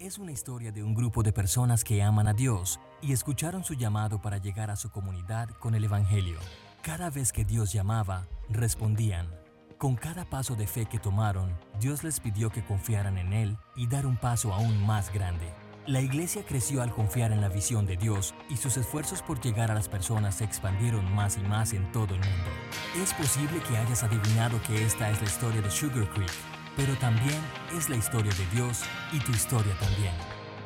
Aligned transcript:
Es 0.00 0.18
una 0.18 0.32
historia 0.32 0.72
de 0.72 0.82
un 0.82 0.94
grupo 0.94 1.22
de 1.22 1.32
personas 1.32 1.84
que 1.84 2.02
aman 2.02 2.26
a 2.26 2.32
Dios 2.32 2.80
y 3.00 3.12
escucharon 3.12 3.62
su 3.62 3.74
llamado 3.74 4.20
para 4.20 4.38
llegar 4.38 4.68
a 4.68 4.76
su 4.76 4.90
comunidad 4.90 5.48
con 5.60 5.76
el 5.76 5.84
Evangelio. 5.84 6.40
Cada 6.82 7.08
vez 7.08 7.30
que 7.30 7.44
Dios 7.44 7.72
llamaba, 7.72 8.26
respondían. 8.48 9.28
Con 9.78 9.94
cada 9.94 10.24
paso 10.24 10.56
de 10.56 10.66
fe 10.66 10.86
que 10.86 10.98
tomaron, 10.98 11.56
Dios 11.78 12.02
les 12.02 12.18
pidió 12.18 12.50
que 12.50 12.64
confiaran 12.64 13.16
en 13.16 13.32
Él 13.32 13.56
y 13.76 13.86
dar 13.86 14.06
un 14.06 14.16
paso 14.16 14.52
aún 14.52 14.84
más 14.84 15.12
grande. 15.12 15.54
La 15.86 16.00
iglesia 16.00 16.44
creció 16.44 16.82
al 16.82 16.92
confiar 16.92 17.30
en 17.30 17.40
la 17.40 17.48
visión 17.48 17.86
de 17.86 17.96
Dios 17.96 18.34
y 18.48 18.56
sus 18.56 18.76
esfuerzos 18.76 19.22
por 19.22 19.40
llegar 19.40 19.70
a 19.70 19.74
las 19.74 19.88
personas 19.88 20.36
se 20.36 20.44
expandieron 20.44 21.12
más 21.14 21.36
y 21.36 21.42
más 21.42 21.72
en 21.74 21.90
todo 21.92 22.14
el 22.14 22.20
mundo. 22.20 22.50
Es 23.00 23.14
posible 23.14 23.60
que 23.68 23.76
hayas 23.76 24.02
adivinado 24.02 24.60
que 24.62 24.84
esta 24.84 25.10
es 25.10 25.20
la 25.20 25.26
historia 25.26 25.62
de 25.62 25.70
Sugar 25.70 26.08
Creek, 26.10 26.30
pero 26.76 26.94
también 26.96 27.40
es 27.76 27.88
la 27.88 27.96
historia 27.96 28.32
de 28.34 28.46
Dios 28.54 28.82
y 29.12 29.18
tu 29.20 29.32
historia 29.32 29.74
también. 29.78 30.14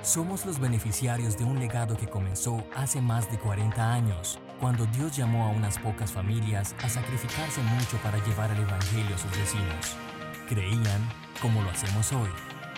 Somos 0.02 0.46
los 0.46 0.60
beneficiarios 0.60 1.36
de 1.36 1.44
un 1.44 1.58
legado 1.58 1.96
que 1.96 2.06
comenzó 2.06 2.64
hace 2.76 3.00
más 3.00 3.30
de 3.30 3.38
40 3.38 3.92
años, 3.92 4.38
cuando 4.60 4.86
Dios 4.86 5.16
llamó 5.16 5.46
a 5.46 5.50
unas 5.50 5.78
pocas 5.78 6.12
familias 6.12 6.74
a 6.82 6.88
sacrificarse 6.88 7.60
mucho 7.62 7.96
para 7.98 8.24
llevar 8.24 8.50
el 8.52 8.60
Evangelio 8.60 9.16
a 9.16 9.18
sus 9.18 9.30
vecinos. 9.32 9.96
Creían, 10.48 11.08
como 11.42 11.60
lo 11.62 11.70
hacemos 11.70 12.12
hoy, 12.12 12.30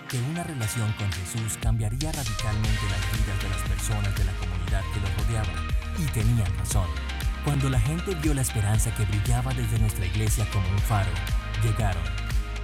que 0.08 0.18
una 0.30 0.42
relación 0.42 0.90
con 0.94 1.12
Jesús 1.12 1.58
cambiaría 1.60 2.10
radicalmente 2.10 2.80
las 2.90 3.12
vidas 3.12 3.42
de 3.42 3.48
las 3.50 3.62
personas 3.68 4.16
de 4.16 4.24
la 4.24 4.32
comunidad 4.32 4.82
que 4.94 5.00
los 5.00 5.16
rodeaban. 5.18 5.68
Y 5.98 6.06
tenían 6.12 6.58
razón. 6.58 6.88
Cuando 7.44 7.68
la 7.68 7.78
gente 7.78 8.14
vio 8.14 8.32
la 8.32 8.40
esperanza 8.40 8.94
que 8.94 9.04
brillaba 9.04 9.52
desde 9.52 9.78
nuestra 9.78 10.06
iglesia 10.06 10.48
como 10.50 10.66
un 10.68 10.78
faro, 10.78 11.10
llegaron. 11.62 12.02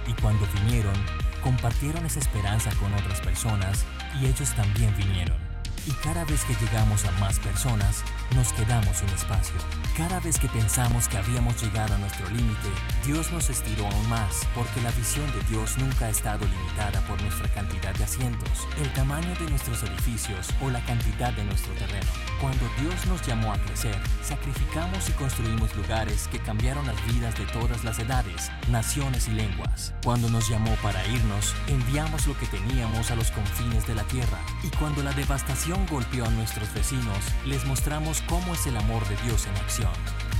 Y 0.07 0.13
cuando 0.21 0.47
vinieron, 0.53 0.93
compartieron 1.43 2.05
esa 2.05 2.19
esperanza 2.19 2.69
con 2.79 2.93
otras 2.93 3.21
personas 3.21 3.85
y 4.19 4.25
ellos 4.25 4.53
también 4.55 4.95
vinieron. 4.97 5.37
Y 5.87 5.91
cada 6.03 6.25
vez 6.25 6.43
que 6.45 6.55
llegamos 6.55 7.05
a 7.05 7.11
más 7.13 7.39
personas, 7.39 8.03
nos 8.33 8.53
quedamos 8.53 8.97
sin 8.97 9.09
espacio. 9.09 9.55
Cada 9.97 10.19
vez 10.19 10.39
que 10.39 10.47
pensamos 10.49 11.07
que 11.07 11.17
habíamos 11.17 11.61
llegado 11.61 11.95
a 11.95 11.97
nuestro 11.97 12.29
límite, 12.29 12.69
Dios 13.05 13.31
nos 13.31 13.49
estiró 13.49 13.85
aún 13.85 14.09
más, 14.09 14.47
porque 14.53 14.81
la 14.81 14.91
visión 14.91 15.25
de 15.31 15.41
Dios 15.49 15.77
nunca 15.77 16.05
ha 16.05 16.09
estado 16.09 16.45
limitada 16.45 16.99
por 17.07 17.21
nuestra 17.21 17.47
cantidad 17.49 17.93
de 17.93 18.03
asientos, 18.03 18.67
el 18.81 18.91
tamaño 18.93 19.33
de 19.35 19.49
nuestros 19.49 19.83
edificios 19.83 20.49
o 20.61 20.69
la 20.69 20.83
cantidad 20.85 21.31
de 21.33 21.45
nuestro 21.45 21.73
terreno. 21.73 22.07
Cuando 22.41 22.65
Dios 22.81 23.05
nos 23.05 23.25
llamó 23.25 23.53
a 23.53 23.57
crecer, 23.57 23.95
sacrificamos 24.21 25.07
y 25.09 25.13
construimos 25.13 25.75
lugares 25.75 26.27
que 26.27 26.39
cambiaron 26.39 26.85
las 26.85 27.05
vidas 27.07 27.37
de 27.37 27.45
todas 27.45 27.83
las 27.83 27.99
edades, 27.99 28.51
naciones 28.69 29.27
y 29.27 29.31
lenguas. 29.31 29.93
Cuando 30.03 30.29
nos 30.29 30.49
llamó 30.49 30.75
para 30.83 31.05
irnos, 31.07 31.53
enviamos 31.67 32.27
lo 32.27 32.37
que 32.37 32.47
teníamos 32.47 33.11
a 33.11 33.15
los 33.15 33.31
confines 33.31 33.87
de 33.87 33.95
la 33.95 34.03
tierra. 34.03 34.39
Y 34.63 34.69
cuando 34.75 35.03
la 35.03 35.13
devastación 35.13 35.85
golpeó 35.87 36.25
a 36.25 36.29
nuestros 36.29 36.73
vecinos, 36.73 37.17
les 37.45 37.65
mostramos 37.65 38.14
cómo 38.23 38.53
es 38.53 38.65
el 38.67 38.77
amor 38.77 39.07
de 39.07 39.15
Dios 39.23 39.47
en 39.47 39.55
acción. 39.57 39.93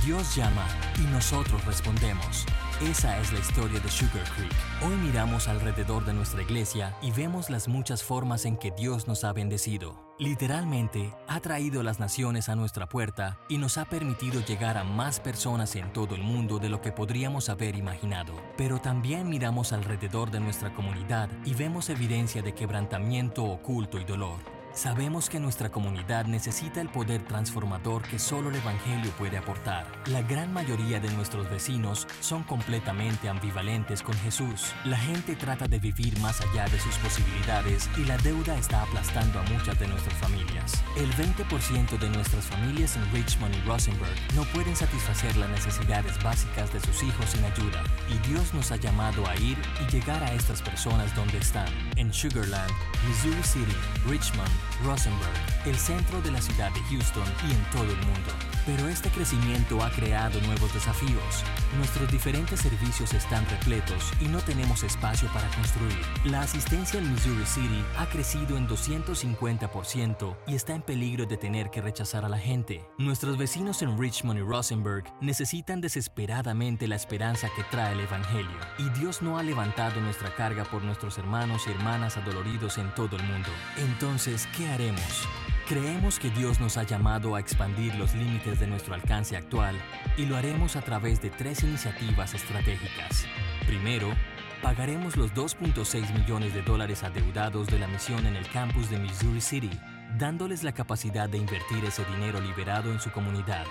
Dios 0.04 0.36
llama 0.36 0.66
y 1.02 1.06
nosotros 1.12 1.64
respondemos. 1.64 2.46
Esa 2.80 3.18
es 3.18 3.32
la 3.32 3.38
historia 3.38 3.80
de 3.80 3.88
Sugar 3.88 4.24
Creek. 4.36 4.52
Hoy 4.84 4.94
miramos 4.96 5.48
alrededor 5.48 6.04
de 6.04 6.12
nuestra 6.12 6.42
iglesia 6.42 6.94
y 7.00 7.10
vemos 7.10 7.48
las 7.48 7.68
muchas 7.68 8.02
formas 8.04 8.44
en 8.44 8.56
que 8.56 8.70
Dios 8.70 9.08
nos 9.08 9.24
ha 9.24 9.32
bendecido. 9.32 10.14
Literalmente, 10.18 11.12
ha 11.26 11.40
traído 11.40 11.82
las 11.82 12.00
naciones 12.00 12.48
a 12.48 12.54
nuestra 12.54 12.86
puerta 12.86 13.38
y 13.48 13.58
nos 13.58 13.78
ha 13.78 13.86
permitido 13.86 14.40
llegar 14.44 14.76
a 14.76 14.84
más 14.84 15.20
personas 15.20 15.74
en 15.74 15.92
todo 15.92 16.14
el 16.14 16.22
mundo 16.22 16.58
de 16.58 16.68
lo 16.68 16.82
que 16.82 16.92
podríamos 16.92 17.48
haber 17.48 17.76
imaginado. 17.76 18.34
Pero 18.56 18.78
también 18.78 19.28
miramos 19.28 19.72
alrededor 19.72 20.30
de 20.30 20.40
nuestra 20.40 20.74
comunidad 20.74 21.30
y 21.44 21.54
vemos 21.54 21.88
evidencia 21.88 22.42
de 22.42 22.54
quebrantamiento 22.54 23.42
oculto 23.44 23.98
y 23.98 24.04
dolor. 24.04 24.55
Sabemos 24.76 25.30
que 25.30 25.40
nuestra 25.40 25.70
comunidad 25.70 26.26
necesita 26.26 26.82
el 26.82 26.90
poder 26.90 27.26
transformador 27.26 28.02
que 28.02 28.18
solo 28.18 28.50
el 28.50 28.56
Evangelio 28.56 29.10
puede 29.12 29.38
aportar. 29.38 29.86
La 30.04 30.20
gran 30.20 30.52
mayoría 30.52 31.00
de 31.00 31.10
nuestros 31.12 31.48
vecinos 31.48 32.06
son 32.20 32.42
completamente 32.42 33.30
ambivalentes 33.30 34.02
con 34.02 34.14
Jesús. 34.16 34.74
La 34.84 34.98
gente 34.98 35.34
trata 35.34 35.66
de 35.66 35.78
vivir 35.78 36.20
más 36.20 36.42
allá 36.42 36.66
de 36.66 36.78
sus 36.78 36.94
posibilidades 36.98 37.88
y 37.96 38.04
la 38.04 38.18
deuda 38.18 38.58
está 38.58 38.82
aplastando 38.82 39.40
a 39.40 39.44
muchas 39.44 39.80
de 39.80 39.88
nuestras 39.88 40.14
familias. 40.18 40.84
El 40.98 41.10
20% 41.12 41.98
de 41.98 42.10
nuestras 42.10 42.44
familias 42.44 42.96
en 42.96 43.12
Richmond 43.12 43.54
y 43.54 43.60
Rosenberg 43.62 44.14
no 44.34 44.44
pueden 44.52 44.76
satisfacer 44.76 45.34
las 45.38 45.48
necesidades 45.48 46.22
básicas 46.22 46.70
de 46.74 46.80
sus 46.80 47.02
hijos 47.02 47.30
sin 47.30 47.42
ayuda. 47.46 47.82
Y 48.10 48.28
Dios 48.28 48.52
nos 48.52 48.70
ha 48.72 48.76
llamado 48.76 49.26
a 49.26 49.34
ir 49.36 49.56
y 49.80 49.90
llegar 49.90 50.22
a 50.22 50.34
estas 50.34 50.60
personas 50.60 51.16
donde 51.16 51.38
están, 51.38 51.72
en 51.96 52.12
Sugarland, 52.12 52.70
Missouri 53.08 53.42
City, 53.42 53.76
Richmond, 54.06 54.65
Rosenberg, 54.84 55.32
el 55.64 55.76
centro 55.76 56.20
de 56.22 56.30
la 56.30 56.40
ciudad 56.40 56.70
de 56.72 56.80
Houston 56.90 57.24
y 57.48 57.52
en 57.52 57.64
todo 57.70 57.84
el 57.84 58.06
mundo. 58.06 58.55
Pero 58.66 58.88
este 58.88 59.10
crecimiento 59.10 59.80
ha 59.84 59.90
creado 59.90 60.40
nuevos 60.40 60.74
desafíos. 60.74 61.44
Nuestros 61.76 62.10
diferentes 62.10 62.58
servicios 62.58 63.14
están 63.14 63.48
repletos 63.48 64.12
y 64.20 64.24
no 64.26 64.40
tenemos 64.40 64.82
espacio 64.82 65.28
para 65.32 65.48
construir. 65.50 65.96
La 66.24 66.40
asistencia 66.40 66.98
en 66.98 67.12
Missouri 67.12 67.46
City 67.46 67.84
ha 67.96 68.06
crecido 68.06 68.56
en 68.56 68.66
250% 68.66 70.36
y 70.48 70.56
está 70.56 70.74
en 70.74 70.82
peligro 70.82 71.26
de 71.26 71.36
tener 71.36 71.70
que 71.70 71.80
rechazar 71.80 72.24
a 72.24 72.28
la 72.28 72.38
gente. 72.38 72.84
Nuestros 72.98 73.38
vecinos 73.38 73.82
en 73.82 73.96
Richmond 73.96 74.40
y 74.40 74.42
Rosenberg 74.42 75.04
necesitan 75.20 75.80
desesperadamente 75.80 76.88
la 76.88 76.96
esperanza 76.96 77.48
que 77.54 77.62
trae 77.70 77.92
el 77.92 78.00
Evangelio. 78.00 78.58
Y 78.78 78.88
Dios 78.98 79.22
no 79.22 79.38
ha 79.38 79.44
levantado 79.44 80.00
nuestra 80.00 80.34
carga 80.34 80.64
por 80.64 80.82
nuestros 80.82 81.18
hermanos 81.18 81.62
y 81.68 81.70
hermanas 81.70 82.16
adoloridos 82.16 82.78
en 82.78 82.92
todo 82.96 83.14
el 83.16 83.22
mundo. 83.22 83.48
Entonces, 83.76 84.48
¿qué 84.56 84.68
haremos? 84.68 85.28
Creemos 85.66 86.20
que 86.20 86.30
Dios 86.30 86.60
nos 86.60 86.76
ha 86.76 86.84
llamado 86.84 87.34
a 87.34 87.40
expandir 87.40 87.92
los 87.96 88.14
límites 88.14 88.60
de 88.60 88.68
nuestro 88.68 88.94
alcance 88.94 89.36
actual 89.36 89.74
y 90.16 90.24
lo 90.24 90.36
haremos 90.36 90.76
a 90.76 90.80
través 90.80 91.20
de 91.20 91.28
tres 91.28 91.64
iniciativas 91.64 92.34
estratégicas. 92.34 93.26
Primero, 93.66 94.14
pagaremos 94.62 95.16
los 95.16 95.34
2.6 95.34 96.12
millones 96.20 96.54
de 96.54 96.62
dólares 96.62 97.02
adeudados 97.02 97.66
de 97.66 97.80
la 97.80 97.88
misión 97.88 98.26
en 98.26 98.36
el 98.36 98.48
campus 98.50 98.88
de 98.90 98.98
Missouri 98.98 99.40
City, 99.40 99.70
dándoles 100.16 100.62
la 100.62 100.70
capacidad 100.70 101.28
de 101.28 101.38
invertir 101.38 101.84
ese 101.84 102.04
dinero 102.04 102.40
liberado 102.40 102.92
en 102.92 103.00
su 103.00 103.10
comunidad. 103.10 103.66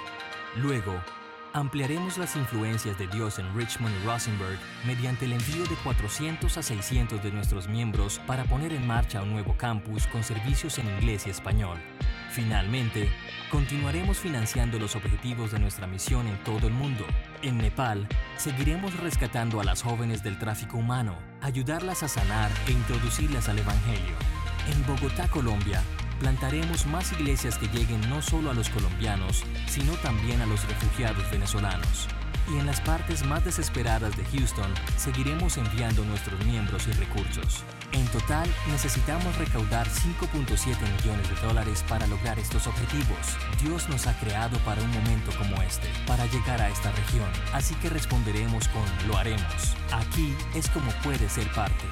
Luego, 0.58 1.02
ampliaremos 1.56 2.18
las 2.18 2.36
influencias 2.36 2.98
de 2.98 3.08
Dios 3.08 3.40
en 3.40 3.56
Richmond 3.56 3.96
y 3.96 4.06
Rosenberg 4.06 4.60
mediante 4.86 5.24
el 5.24 5.32
envío 5.32 5.64
de 5.64 5.76
400 5.86 6.58
a 6.58 6.62
600 6.62 7.24
de 7.24 7.32
nuestros 7.32 7.70
miembros 7.70 8.20
para 8.28 8.44
poner 8.44 8.74
en 8.74 8.86
marcha 8.86 9.22
un 9.22 9.32
nuevo 9.32 9.56
campus 9.56 10.06
con 10.08 10.22
servicios 10.22 10.78
en 10.80 10.88
inglés 10.88 11.28
y 11.28 11.30
español. 11.30 11.78
Finalmente, 12.30 13.10
continuaremos 13.50 14.18
financiando 14.18 14.78
los 14.78 14.98
objetivos 14.98 15.54
de 15.54 15.60
nuestra 15.60 15.88
misión 15.88 16.28
en 16.28 16.38
todo 16.44 16.68
el 16.68 16.74
mundo. 16.74 17.06
En 17.42 17.58
Nepal, 17.58 18.06
seguiremos 18.36 18.94
rescatando 19.00 19.62
a 19.62 19.64
las 19.64 19.82
jóvenes 19.82 20.24
del 20.24 20.38
tráfico 20.38 20.76
humano, 20.76 21.18
ayudarlas 21.42 22.04
a 22.04 22.10
sanar 22.10 22.52
e 22.68 22.72
introducirlas 22.72 23.48
al 23.48 23.60
Evangelio. 23.60 24.16
En 24.70 24.86
Bogotá, 24.86 25.30
Colombia, 25.30 25.82
plantaremos 26.20 26.86
más 26.88 27.12
iglesias 27.14 27.58
que 27.58 27.68
lleguen 27.68 28.02
no 28.10 28.22
solo 28.22 28.52
a 28.52 28.54
los 28.54 28.70
colombianos, 28.70 29.44
sino 29.68 29.94
también 29.98 30.42
a 30.42 30.46
los 30.46 30.68
refugiados 30.68 31.30
venezolanos. 31.32 32.08
Y 32.54 32.60
en 32.60 32.66
las 32.68 32.80
partes 32.82 33.26
más 33.26 33.44
desesperadas 33.44 34.16
de 34.16 34.24
Houston, 34.26 34.72
seguiremos 34.98 35.58
enviando 35.58 36.06
nuestros 36.06 36.44
miembros 36.46 36.88
y 36.88 36.92
recursos. 36.92 37.64
En 37.92 38.06
total, 38.08 38.48
necesitamos 38.70 39.36
recaudar 39.38 39.88
5.7 39.88 40.76
millones 40.98 41.30
de 41.30 41.48
dólares 41.48 41.84
para 41.88 42.06
lograr 42.08 42.38
estos 42.38 42.68
objetivos. 42.68 43.38
Dios 43.64 43.90
nos 43.90 44.06
ha 44.06 44.20
creado 44.20 44.58
para 44.60 44.82
un 44.82 44.92
momento 44.92 45.32
como 45.38 45.62
este, 45.62 45.88
para 46.06 46.26
llegar 46.28 46.62
a 46.62 46.70
esta 46.70 46.92
región, 46.92 47.30
así 47.54 47.74
que 47.76 47.90
responderemos 47.90 48.68
con 48.68 48.84
lo 49.08 49.18
haremos. 49.18 49.76
Aquí 49.92 50.36
es 50.54 50.70
como 50.70 50.92
puede 51.04 51.30
ser 51.30 51.48
parte. 51.54 51.86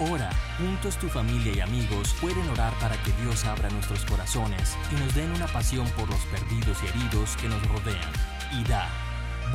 Ora, 0.00 0.30
juntos 0.58 0.96
tu 0.96 1.08
familia 1.08 1.52
y 1.56 1.60
amigos 1.60 2.14
pueden 2.20 2.48
orar 2.50 2.72
para 2.78 2.96
que 3.02 3.10
Dios 3.20 3.44
abra 3.44 3.68
nuestros 3.68 4.04
corazones 4.04 4.76
y 4.92 5.00
nos 5.00 5.12
den 5.12 5.32
una 5.32 5.48
pasión 5.48 5.88
por 5.96 6.08
los 6.08 6.20
perdidos 6.26 6.78
y 6.84 6.86
heridos 6.86 7.36
que 7.36 7.48
nos 7.48 7.60
rodean. 7.66 8.12
Y 8.52 8.62
da. 8.68 8.88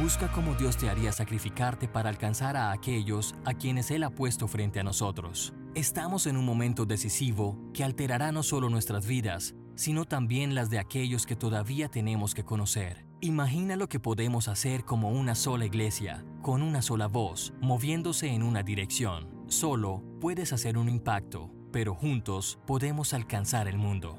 Busca 0.02 0.30
cómo 0.34 0.54
Dios 0.56 0.76
te 0.76 0.90
haría 0.90 1.14
sacrificarte 1.14 1.88
para 1.88 2.10
alcanzar 2.10 2.58
a 2.58 2.74
aquellos 2.74 3.36
a 3.46 3.54
quienes 3.54 3.90
Él 3.90 4.04
ha 4.04 4.10
puesto 4.10 4.50
frente 4.50 4.82
a 4.82 4.84
nosotros. 4.84 5.54
Estamos 5.76 6.28
en 6.28 6.36
un 6.36 6.44
momento 6.44 6.86
decisivo 6.86 7.58
que 7.74 7.86
alterará 7.86 8.34
no 8.34 8.44
solo 8.44 8.70
nuestras 8.70 9.08
vidas, 9.08 9.56
sino 9.76 10.04
también 10.04 10.56
las 10.56 10.70
de 10.70 10.78
aquellos 10.78 11.26
que 11.26 11.38
todavía 11.38 11.88
tenemos 11.88 12.34
que 12.34 12.44
conocer. 12.44 13.06
Imagina 13.22 13.78
lo 13.78 13.88
que 13.88 14.02
podemos 14.02 14.50
hacer 14.50 14.84
como 14.84 15.10
una 15.10 15.36
sola 15.36 15.66
iglesia, 15.66 16.26
con 16.42 16.62
una 16.62 16.82
sola 16.82 17.08
voz, 17.08 17.54
moviéndose 17.62 18.28
en 18.28 18.44
una 18.44 18.62
dirección. 18.62 19.33
Solo 19.54 20.02
puedes 20.20 20.52
hacer 20.52 20.80
un 20.80 20.90
impacto, 20.90 21.52
pero 21.72 21.94
juntos 21.94 22.58
podemos 22.66 23.14
alcanzar 23.14 23.68
el 23.68 23.78
mundo. 23.78 24.18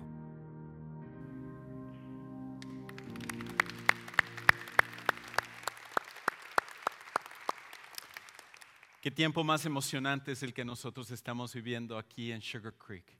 Qué 9.03 9.11
tiempo 9.11 9.43
más 9.43 9.67
emocionante 9.67 10.31
es 10.31 10.45
el 10.45 10.55
que 10.55 10.65
nosotros 10.65 11.11
estamos 11.11 11.53
viviendo 11.53 11.99
aquí 11.99 12.31
en 12.31 12.41
Sugar 12.41 12.75
Creek. 12.75 13.19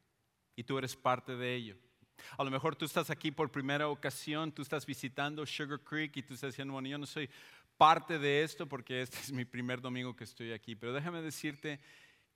Y 0.55 0.63
tú 0.63 0.79
eres 0.79 0.95
parte 0.95 1.35
de 1.35 1.57
ello. 1.57 1.77
A 2.39 2.45
lo 2.45 2.51
mejor 2.53 2.77
tú 2.77 2.85
estás 2.85 3.11
aquí 3.11 3.33
por 3.33 3.51
primera 3.51 3.89
ocasión, 3.89 4.53
tú 4.53 4.63
estás 4.63 4.87
visitando 4.87 5.45
Sugar 5.45 5.81
Creek 5.81 6.17
y 6.17 6.23
tú 6.23 6.35
estás 6.35 6.53
diciendo, 6.53 6.75
bueno, 6.75 6.89
yo 6.89 6.97
no 6.97 7.07
soy 7.07 7.29
parte 7.77 8.21
de 8.21 8.45
esto 8.45 8.69
porque 8.69 9.03
este 9.03 9.19
es 9.19 9.33
mi 9.33 9.45
primer 9.45 9.81
domingo 9.81 10.15
que 10.15 10.23
estoy 10.23 10.53
aquí. 10.53 10.77
Pero 10.77 10.93
déjame 10.93 11.21
decirte 11.23 11.81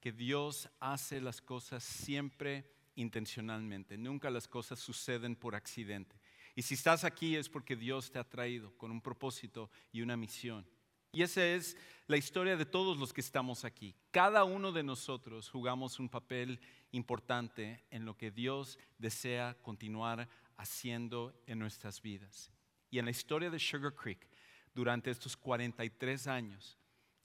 que 0.00 0.12
Dios 0.12 0.69
hace 0.81 1.21
las 1.21 1.41
cosas 1.41 1.83
siempre 1.83 2.71
intencionalmente. 2.95 3.97
Nunca 3.97 4.31
las 4.31 4.49
cosas 4.49 4.79
suceden 4.79 5.37
por 5.37 5.55
accidente. 5.55 6.17
Y 6.55 6.62
si 6.62 6.75
estás 6.75 7.05
aquí 7.05 7.37
es 7.37 7.49
porque 7.49 7.77
Dios 7.77 8.11
te 8.11 8.19
ha 8.19 8.29
traído 8.29 8.77
con 8.77 8.91
un 8.91 9.00
propósito 9.00 9.71
y 9.93 10.03
una 10.03 10.17
misión. 10.17 10.67
Y 11.12 11.23
esa 11.23 11.47
es 11.47 11.77
la 12.06 12.17
historia 12.17 12.56
de 12.56 12.67
todos 12.67 12.99
los 12.99 13.12
que 13.12 13.21
estamos 13.21 13.65
aquí. 13.65 13.95
Cada 14.11 14.45
uno 14.45 14.73
de 14.73 14.83
nosotros 14.83 15.49
jugamos 15.49 15.99
un 15.99 16.09
papel 16.09 16.61
importante 16.91 17.85
en 17.91 18.05
lo 18.05 18.17
que 18.17 18.31
Dios 18.31 18.79
desea 18.99 19.56
continuar 19.62 20.29
haciendo 20.56 21.41
en 21.47 21.59
nuestras 21.59 22.03
vidas. 22.03 22.50
Y 22.91 22.99
en 22.99 23.05
la 23.05 23.11
historia 23.11 23.50
de 23.50 23.59
Sugar 23.59 23.95
Creek, 23.95 24.29
durante 24.75 25.11
estos 25.11 25.37
43 25.37 26.27
años, 26.27 26.79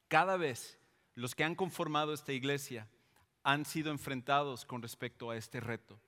cada 0.08 0.38
vez 0.38 0.80
los 1.15 1.36
que 1.36 1.44
han 1.44 1.56
conformado 1.56 2.13
esta 2.13 2.33
iglesia 2.33 2.88
han 3.44 3.65
sido 3.65 3.92
enfrentados 3.92 4.65
con 4.65 4.81
respecto 4.81 5.30
a 5.30 5.38
este 5.38 5.60
reto, 5.60 6.00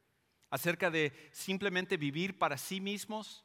acerca 0.50 0.90
de 0.90 1.12
simplemente 1.32 1.98
vivir 1.98 2.38
para 2.40 2.58
sí 2.58 2.80
mismos 2.80 3.44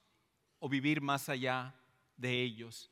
o 0.59 0.69
vivir 0.69 1.01
más 1.01 1.29
allá 1.29 1.75
de 2.17 2.43
ellos 2.43 2.91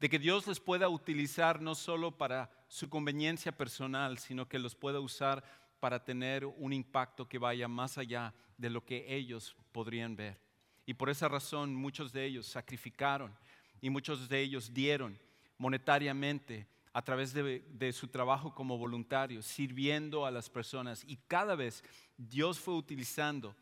de 0.00 0.08
que 0.08 0.18
Dios 0.18 0.46
les 0.46 0.60
pueda 0.60 0.88
utilizar 0.88 1.60
no 1.60 1.74
solo 1.74 2.16
para 2.16 2.50
su 2.68 2.88
conveniencia 2.88 3.52
personal, 3.52 4.18
sino 4.18 4.48
que 4.48 4.58
los 4.58 4.74
pueda 4.74 5.00
usar 5.00 5.42
para 5.80 6.04
tener 6.04 6.44
un 6.44 6.72
impacto 6.72 7.28
que 7.28 7.38
vaya 7.38 7.68
más 7.68 7.98
allá 7.98 8.34
de 8.56 8.70
lo 8.70 8.84
que 8.84 9.06
ellos 9.14 9.56
podrían 9.72 10.14
ver. 10.14 10.40
Y 10.86 10.94
por 10.94 11.10
esa 11.10 11.28
razón 11.28 11.74
muchos 11.74 12.12
de 12.12 12.24
ellos 12.24 12.46
sacrificaron 12.46 13.36
y 13.80 13.90
muchos 13.90 14.28
de 14.28 14.40
ellos 14.40 14.72
dieron 14.72 15.18
monetariamente 15.58 16.66
a 16.98 17.02
través 17.02 17.32
de, 17.32 17.92
su 17.92 18.08
trabajo 18.08 18.52
como 18.52 18.76
voluntarios, 18.76 19.46
sirviendo 19.46 20.26
a 20.26 20.32
las 20.32 20.50
personas. 20.50 21.04
Y 21.06 21.16
cada 21.28 21.54
vez 21.54 21.84
Dios 22.16 22.58
fue 22.58 22.74
utilizando 22.74 23.54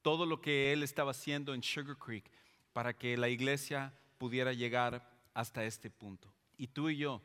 todo 0.00 0.24
lo 0.24 0.40
que 0.40 0.72
Él 0.72 0.84
estaba 0.84 1.10
haciendo 1.10 1.54
en 1.54 1.62
Sugar 1.64 1.98
Creek 1.98 2.30
para 2.72 2.96
que 2.96 3.16
la 3.16 3.28
iglesia 3.28 3.92
pudiera 4.16 4.52
llegar 4.52 5.10
hasta 5.34 5.64
este 5.64 5.90
punto. 5.90 6.32
Y 6.56 6.68
tú 6.68 6.88
y 6.88 6.98
yo 6.98 7.20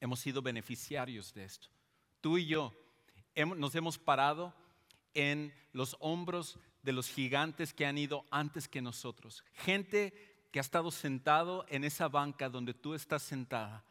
hemos 0.00 0.20
sido 0.20 0.42
beneficiarios 0.42 1.32
de 1.32 1.44
esto. 1.44 1.68
Tú 2.20 2.36
y 2.36 2.44
yo 2.44 2.74
nos 3.56 3.74
hemos 3.74 3.96
parado 3.96 4.54
en 5.14 5.50
los 5.72 5.96
hombros 5.98 6.58
de 6.82 6.92
los 6.92 7.08
gigantes 7.08 7.72
que 7.72 7.86
han 7.86 7.96
ido 7.96 8.26
antes 8.30 8.68
que 8.68 8.82
nosotros. 8.82 9.42
Gente 9.54 10.12
que 10.52 10.58
ha 10.58 10.60
estado 10.60 10.90
sentado 10.90 11.64
en 11.70 11.84
esa 11.84 12.08
banca 12.08 12.50
donde 12.50 12.74
tú 12.74 12.92
estás 12.92 13.22
sentada, 13.22 13.82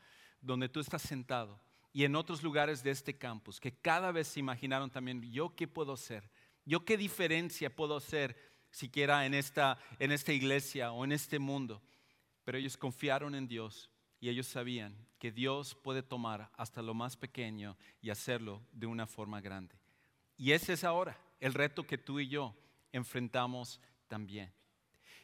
donde 0.42 0.70
tú 0.70 0.80
estás 0.80 1.02
sentado, 1.02 1.60
y 1.94 2.04
en 2.04 2.16
otros 2.16 2.44
lugares 2.44 2.84
de 2.84 2.92
este 2.92 3.18
campus, 3.18 3.60
que 3.60 3.72
cada 3.72 4.12
vez 4.12 4.28
se 4.28 4.40
imaginaron 4.40 4.90
también, 4.90 5.22
yo 5.32 5.56
qué 5.56 5.68
puedo 5.68 5.94
hacer, 5.94 6.30
yo 6.66 6.86
qué 6.86 6.98
diferencia 6.98 7.76
puedo 7.76 7.98
hacer 7.98 8.38
siquiera 8.70 9.26
en 9.26 9.34
esta, 9.34 9.78
en 10.00 10.12
esta 10.12 10.34
iglesia 10.34 10.92
o 10.92 11.04
en 11.06 11.12
este 11.12 11.40
mundo 11.40 11.82
pero 12.48 12.58
ellos 12.58 12.78
confiaron 12.78 13.36
en 13.36 13.46
Dios 13.46 13.90
y 14.22 14.30
ellos 14.30 14.48
sabían 14.48 14.96
que 15.20 15.34
Dios 15.34 15.76
puede 15.76 16.02
tomar 16.02 16.50
hasta 16.56 16.82
lo 16.82 16.94
más 16.94 17.18
pequeño 17.18 17.76
y 18.00 18.10
hacerlo 18.10 18.66
de 18.72 18.86
una 18.86 19.06
forma 19.06 19.42
grande. 19.42 19.76
Y 20.38 20.54
ese 20.54 20.72
es 20.72 20.86
ahora 20.86 21.20
el 21.42 21.54
reto 21.54 21.86
que 21.86 21.98
tú 21.98 22.22
y 22.22 22.30
yo 22.30 22.56
enfrentamos 22.94 23.82
también. 24.08 24.54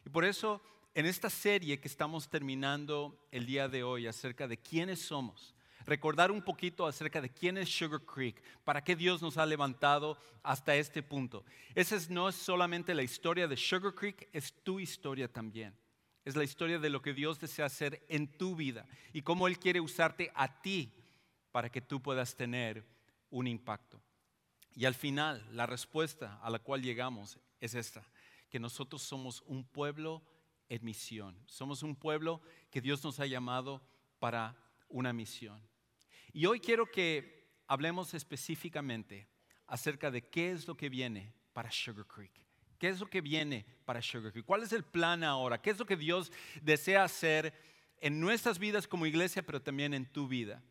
Y 0.05 0.09
por 0.09 0.25
eso 0.25 0.61
en 0.95 1.05
esta 1.05 1.29
serie 1.29 1.79
que 1.79 1.87
estamos 1.87 2.29
terminando 2.29 3.27
el 3.31 3.45
día 3.45 3.67
de 3.67 3.83
hoy 3.83 4.05
acerca 4.05 4.47
de 4.47 4.57
quiénes 4.57 4.99
somos, 5.01 5.55
recordar 5.85 6.31
un 6.31 6.41
poquito 6.41 6.85
acerca 6.85 7.19
de 7.19 7.29
quién 7.29 7.57
es 7.57 7.69
Sugar 7.69 8.01
Creek, 8.01 8.41
para 8.63 8.83
qué 8.83 8.95
Dios 8.95 9.21
nos 9.21 9.37
ha 9.37 9.45
levantado 9.45 10.17
hasta 10.43 10.75
este 10.75 11.01
punto. 11.01 11.43
Esa 11.73 11.97
no 12.09 12.29
es 12.29 12.35
solamente 12.35 12.93
la 12.93 13.03
historia 13.03 13.47
de 13.47 13.57
Sugar 13.57 13.93
Creek, 13.95 14.29
es 14.31 14.53
tu 14.63 14.79
historia 14.79 15.27
también. 15.27 15.75
Es 16.25 16.35
la 16.35 16.43
historia 16.43 16.79
de 16.79 16.89
lo 16.89 17.01
que 17.01 17.13
Dios 17.13 17.39
desea 17.39 17.65
hacer 17.65 18.05
en 18.07 18.27
tu 18.37 18.55
vida 18.55 18.85
y 19.11 19.23
cómo 19.23 19.47
Él 19.47 19.59
quiere 19.59 19.81
usarte 19.81 20.31
a 20.35 20.61
ti 20.61 20.93
para 21.51 21.69
que 21.69 21.81
tú 21.81 22.01
puedas 22.01 22.35
tener 22.35 22.85
un 23.29 23.47
impacto. 23.47 24.01
Y 24.75 24.85
al 24.85 24.95
final, 24.95 25.45
la 25.51 25.65
respuesta 25.65 26.39
a 26.41 26.49
la 26.49 26.59
cual 26.59 26.81
llegamos 26.81 27.39
es 27.59 27.75
esta, 27.75 28.03
que 28.49 28.59
nosotros 28.59 29.01
somos 29.01 29.43
un 29.47 29.65
pueblo 29.65 30.23
en 30.69 30.83
misión. 30.83 31.37
Somos 31.45 31.83
un 31.83 31.95
pueblo 31.95 32.41
que 32.69 32.81
Dios 32.81 33.03
nos 33.03 33.19
ha 33.19 33.25
llamado 33.25 33.81
para 34.19 34.55
una 34.89 35.13
misión. 35.13 35.61
Y 36.31 36.45
hoy 36.45 36.59
quiero 36.59 36.89
que 36.89 37.47
hablemos 37.67 38.13
específicamente 38.13 39.27
acerca 39.67 40.11
de 40.11 40.27
qué 40.29 40.51
es 40.51 40.67
lo 40.67 40.75
que 40.75 40.89
viene 40.89 41.33
para 41.53 41.71
Sugar 41.71 42.05
Creek. 42.05 42.31
¿Qué 42.77 42.89
es 42.89 42.99
lo 42.99 43.07
que 43.07 43.21
viene 43.21 43.65
para 43.85 44.01
Sugar 44.01 44.31
Creek? 44.31 44.45
¿Cuál 44.45 44.63
es 44.63 44.73
el 44.73 44.83
plan 44.83 45.23
ahora? 45.23 45.61
¿Qué 45.61 45.69
es 45.69 45.79
lo 45.79 45.85
que 45.85 45.95
Dios 45.95 46.31
desea 46.61 47.03
hacer 47.03 47.53
en 48.01 48.19
nuestras 48.19 48.59
vidas 48.59 48.87
como 48.87 49.05
iglesia, 49.05 49.45
pero 49.45 49.61
también 49.61 49.93
en 49.93 50.05
tu 50.05 50.27
vida? 50.27 50.63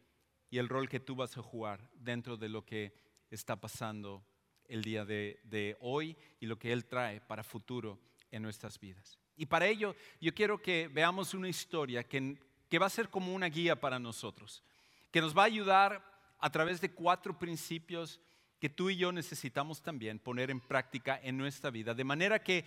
Y 0.50 0.58
el 0.58 0.68
rol 0.68 0.88
que 0.88 1.00
tú 1.00 1.14
vas 1.16 1.36
a 1.38 1.42
jugar 1.42 1.90
dentro 1.94 2.36
de 2.36 2.48
lo 2.48 2.64
que 2.64 2.94
está 3.30 3.56
pasando 3.56 4.24
el 4.66 4.82
día 4.82 5.04
de, 5.04 5.76
hoy 5.80 6.16
y 6.40 6.46
lo 6.46 6.58
que 6.58 6.72
Él 6.72 6.84
trae 6.84 7.20
para 7.20 7.42
futuro 7.42 7.98
en 8.30 8.42
nuestras 8.42 8.78
vidas. 8.78 9.18
Y 9.37 9.46
para 9.46 9.67
ello 9.67 9.94
yo 10.20 10.34
quiero 10.34 10.61
que 10.61 10.88
veamos 10.88 11.34
una 11.34 11.49
historia 11.49 12.05
que, 12.05 12.38
va 12.79 12.87
a 12.87 12.90
ser 12.90 13.08
como 13.08 13.34
una 13.34 13.46
guía 13.49 13.81
para 13.81 13.99
nosotros, 13.99 14.62
que 15.11 15.20
nos 15.20 15.37
va 15.37 15.43
a 15.43 15.46
ayudar 15.46 16.02
a 16.38 16.50
través 16.50 16.81
de 16.81 16.90
cuatro 16.90 17.38
principios 17.38 18.20
que 18.58 18.69
tú 18.69 18.90
y 18.90 18.96
yo 18.96 19.12
necesitamos 19.12 19.82
también 19.82 20.19
poner 20.19 20.50
en 20.50 20.61
práctica 20.61 21.20
en 21.23 21.37
nuestra 21.37 21.70
vida. 21.70 21.94
De 21.94 22.05
manera 22.05 22.43
que 22.43 22.64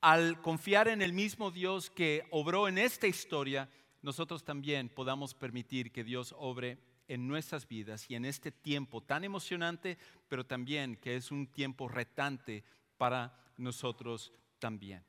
al 0.00 0.40
confiar 0.42 0.88
en 0.88 1.02
el 1.02 1.12
mismo 1.12 1.50
Dios 1.50 1.90
que 1.90 2.26
obró 2.30 2.68
en 2.68 2.78
esta 2.78 3.06
historia, 3.06 3.68
nosotros 4.02 4.44
también 4.44 4.88
podamos 4.88 5.34
permitir 5.34 5.92
que 5.92 6.04
Dios 6.04 6.34
obre 6.38 6.78
en 7.08 7.26
nuestras 7.26 7.66
vidas 7.66 8.08
y 8.10 8.14
en 8.14 8.24
este 8.24 8.52
tiempo 8.52 9.00
tan 9.00 9.24
emocionante, 9.24 9.98
pero 10.28 10.44
también 10.44 10.96
que 10.96 11.16
es 11.16 11.30
un 11.30 11.46
tiempo 11.46 11.88
retante 11.88 12.62
para 12.96 13.34
nosotros 13.56 14.32
también. 14.58 15.04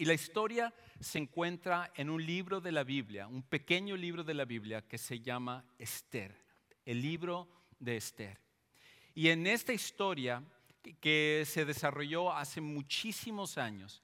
Y 0.00 0.06
la 0.06 0.14
historia 0.14 0.72
se 0.98 1.18
encuentra 1.18 1.92
en 1.94 2.08
un 2.08 2.24
libro 2.24 2.62
de 2.62 2.72
la 2.72 2.84
Biblia, 2.84 3.26
un 3.26 3.42
pequeño 3.42 3.98
libro 3.98 4.24
de 4.24 4.32
la 4.32 4.46
Biblia 4.46 4.80
que 4.80 4.96
se 4.96 5.20
llama 5.20 5.62
Esther, 5.78 6.34
el 6.86 7.02
libro 7.02 7.46
de 7.78 7.98
Esther. 7.98 8.40
Y 9.14 9.28
en 9.28 9.46
esta 9.46 9.74
historia 9.74 10.42
que 11.02 11.44
se 11.44 11.66
desarrolló 11.66 12.32
hace 12.32 12.62
muchísimos 12.62 13.58
años, 13.58 14.02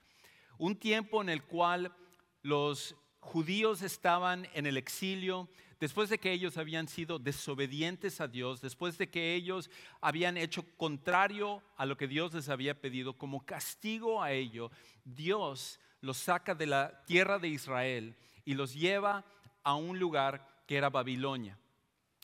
un 0.58 0.76
tiempo 0.76 1.22
en 1.22 1.30
el 1.30 1.42
cual 1.44 1.96
los 2.42 2.94
judíos 3.20 3.80
estaban 3.80 4.46
en 4.52 4.66
el 4.66 4.76
exilio, 4.76 5.48
después 5.80 6.10
de 6.10 6.18
que 6.18 6.30
ellos 6.30 6.58
habían 6.58 6.88
sido 6.88 7.18
desobedientes 7.18 8.20
a 8.20 8.28
Dios, 8.28 8.60
después 8.60 8.98
de 8.98 9.08
que 9.08 9.34
ellos 9.34 9.70
habían 10.02 10.36
hecho 10.36 10.62
contrario 10.76 11.62
a 11.78 11.86
lo 11.86 11.96
que 11.96 12.06
Dios 12.06 12.34
les 12.34 12.50
había 12.50 12.78
pedido, 12.82 13.16
como 13.16 13.46
castigo 13.46 14.22
a 14.22 14.32
ello, 14.32 14.70
Dios 15.06 15.80
los 16.00 16.18
saca 16.18 16.54
de 16.54 16.66
la 16.66 17.04
tierra 17.04 17.38
de 17.38 17.48
Israel 17.48 18.16
y 18.44 18.54
los 18.54 18.74
lleva 18.74 19.24
a 19.62 19.74
un 19.74 19.98
lugar 19.98 20.46
que 20.66 20.76
era 20.76 20.90
Babilonia. 20.90 21.58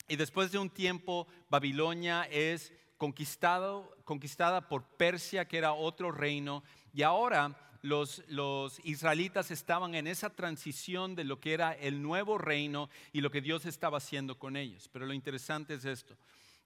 Y 0.08 0.16
después 0.16 0.52
de 0.52 0.58
un 0.58 0.70
tiempo, 0.70 1.26
Babilonia 1.48 2.24
es 2.30 2.72
conquistado, 2.98 3.96
conquistada 4.04 4.68
por 4.68 4.84
Persia, 4.96 5.46
que 5.46 5.58
era 5.58 5.72
otro 5.72 6.12
reino, 6.12 6.62
y 6.92 7.02
ahora 7.02 7.56
los, 7.82 8.22
los, 8.28 8.80
israelitas 8.84 9.50
estaban 9.50 9.94
en 9.94 10.06
esa 10.06 10.30
transición 10.30 11.16
de 11.16 11.24
lo 11.24 11.40
que 11.40 11.52
era 11.52 11.72
el 11.72 12.00
nuevo 12.00 12.38
reino 12.38 12.88
y 13.12 13.20
lo 13.20 13.30
que 13.30 13.40
Dios 13.40 13.66
estaba 13.66 13.98
haciendo 13.98 14.38
con 14.38 14.56
ellos. 14.56 14.88
Pero 14.92 15.06
lo 15.06 15.14
interesante 15.14 15.74
es 15.74 15.84
esto, 15.84 16.16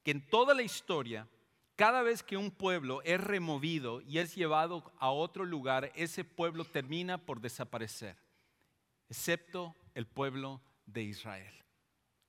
que 0.02 0.10
en 0.10 0.28
toda 0.28 0.54
la 0.54 0.62
historia, 0.62 1.26
cada 1.76 2.02
vez 2.02 2.22
que 2.22 2.38
un 2.38 2.50
pueblo 2.50 3.02
es 3.02 3.20
removido 3.20 4.00
y 4.00 4.18
es 4.18 4.34
llevado 4.34 4.92
a 4.98 5.10
otro 5.10 5.44
lugar, 5.44 5.92
ese 5.94 6.24
pueblo 6.24 6.64
termina 6.64 7.18
por 7.18 7.40
desaparecer, 7.40 8.16
excepto 9.08 9.76
el 9.94 10.06
pueblo 10.06 10.62
de 10.86 11.02
Israel. 11.02 11.52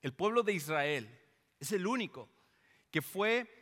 El 0.01 0.13
pueblo 0.13 0.43
de 0.43 0.53
Israel 0.53 1.09
es 1.59 1.71
el 1.71 1.87
único 1.87 2.29
que 2.91 3.01
fue 3.01 3.53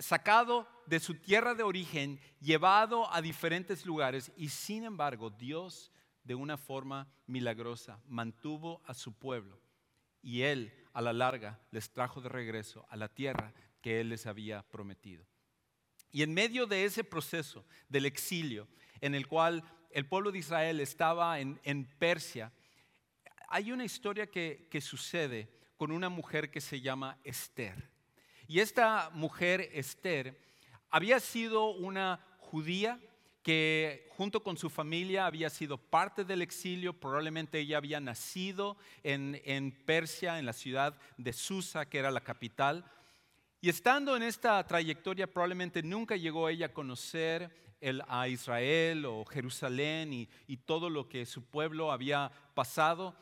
sacado 0.00 0.68
de 0.86 1.00
su 1.00 1.14
tierra 1.14 1.54
de 1.54 1.62
origen, 1.62 2.20
llevado 2.40 3.10
a 3.12 3.22
diferentes 3.22 3.86
lugares 3.86 4.30
y 4.36 4.50
sin 4.50 4.84
embargo 4.84 5.30
Dios 5.30 5.90
de 6.22 6.34
una 6.34 6.58
forma 6.58 7.08
milagrosa 7.26 8.00
mantuvo 8.06 8.82
a 8.86 8.92
su 8.92 9.12
pueblo 9.14 9.58
y 10.22 10.42
Él 10.42 10.72
a 10.92 11.00
la 11.00 11.12
larga 11.12 11.60
les 11.70 11.90
trajo 11.90 12.20
de 12.20 12.28
regreso 12.28 12.86
a 12.90 12.96
la 12.96 13.08
tierra 13.08 13.52
que 13.84 14.00
Él 14.00 14.08
les 14.08 14.24
había 14.24 14.62
prometido. 14.62 15.26
Y 16.10 16.22
en 16.22 16.32
medio 16.32 16.64
de 16.64 16.86
ese 16.86 17.04
proceso 17.04 17.66
del 17.90 18.06
exilio, 18.06 18.66
en 19.02 19.14
el 19.14 19.26
cual 19.26 19.62
el 19.90 20.06
pueblo 20.06 20.32
de 20.32 20.38
Israel 20.38 20.80
estaba 20.80 21.38
en, 21.38 21.84
Persia, 21.98 22.50
hay 23.46 23.72
una 23.72 23.84
historia 23.84 24.26
que, 24.26 24.68
que 24.70 24.80
sucede 24.80 25.50
con 25.76 25.92
una 25.92 26.08
mujer 26.08 26.50
que 26.50 26.62
se 26.62 26.80
llama 26.80 27.18
Esther. 27.24 27.90
Y 28.48 28.60
esta 28.60 29.10
mujer, 29.12 29.68
Esther, 29.74 30.40
había 30.88 31.20
sido 31.20 31.66
una 31.66 32.24
judía 32.38 32.98
que 33.42 34.08
junto 34.16 34.42
con 34.42 34.56
su 34.56 34.70
familia 34.70 35.26
había 35.26 35.50
sido 35.50 35.76
parte 35.76 36.24
del 36.24 36.40
exilio, 36.40 36.98
probablemente 36.98 37.58
ella 37.58 37.76
había 37.76 38.00
nacido 38.00 38.78
en, 39.02 39.72
Persia, 39.84 40.38
en 40.38 40.46
la 40.46 40.54
ciudad 40.54 40.96
de 41.18 41.34
Susa, 41.34 41.84
que 41.84 41.98
era 41.98 42.10
la 42.10 42.22
capital, 42.22 42.90
y 43.64 43.70
estando 43.70 44.14
en 44.14 44.22
esta 44.22 44.62
trayectoria 44.66 45.26
probablemente 45.26 45.82
nunca 45.82 46.16
llegó 46.16 46.50
ella 46.50 46.66
a 46.66 46.74
conocer 46.74 47.50
a 48.06 48.28
Israel 48.28 49.06
o 49.06 49.24
Jerusalén 49.24 50.12
y, 50.12 50.56
todo 50.66 50.90
lo 50.90 51.08
que 51.08 51.24
su 51.24 51.46
pueblo 51.46 51.90
había 51.90 52.30
pasado, 52.52 53.16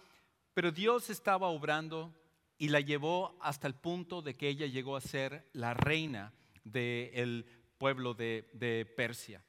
pero 0.53 0.73
Dios 0.73 1.11
estaba 1.11 1.47
obrando 1.47 2.13
y 2.59 2.71
la 2.71 2.81
llevó 2.81 3.39
hasta 3.41 3.69
el 3.69 3.77
punto 3.77 4.21
de 4.21 4.35
que 4.35 4.49
ella 4.49 4.67
llegó 4.67 4.97
a 4.97 5.01
ser 5.01 5.49
la 5.53 5.75
reina 5.75 6.33
del 6.65 7.47
pueblo 7.79 8.13
de 8.13 8.93
Persia. 8.97 9.45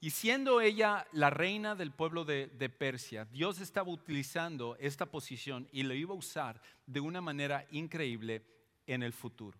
Y 0.00 0.10
siendo 0.10 0.60
ella 0.60 1.08
la 1.10 1.30
reina 1.30 1.74
del 1.74 1.90
pueblo 1.90 2.24
de, 2.24 2.46
Persia, 2.78 3.24
Dios 3.24 3.60
estaba 3.60 3.90
utilizando 3.90 4.76
esta 4.78 5.06
posición 5.06 5.66
y 5.72 5.82
lo 5.82 5.92
iba 5.92 6.14
a 6.14 6.18
usar 6.18 6.60
de 6.86 7.00
una 7.00 7.20
manera 7.20 7.66
increíble 7.72 8.44
en 8.86 9.02
el 9.02 9.12
futuro. 9.12 9.58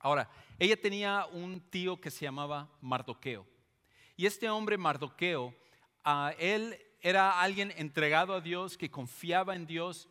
Ahora, 0.00 0.30
ella 0.58 0.80
tenía 0.80 1.26
un 1.26 1.60
tío 1.60 2.00
que 2.00 2.10
se 2.10 2.24
llamaba 2.24 2.68
Mardoqueo. 2.80 3.46
Y 4.16 4.26
este 4.26 4.48
hombre 4.50 4.76
Mardoqueo, 4.76 5.54
él 6.38 6.78
era 7.00 7.40
alguien 7.40 7.72
entregado 7.76 8.34
a 8.34 8.40
Dios, 8.40 8.76
que 8.76 8.90
confiaba 8.90 9.54
en 9.54 9.66
Dios. 9.66 10.08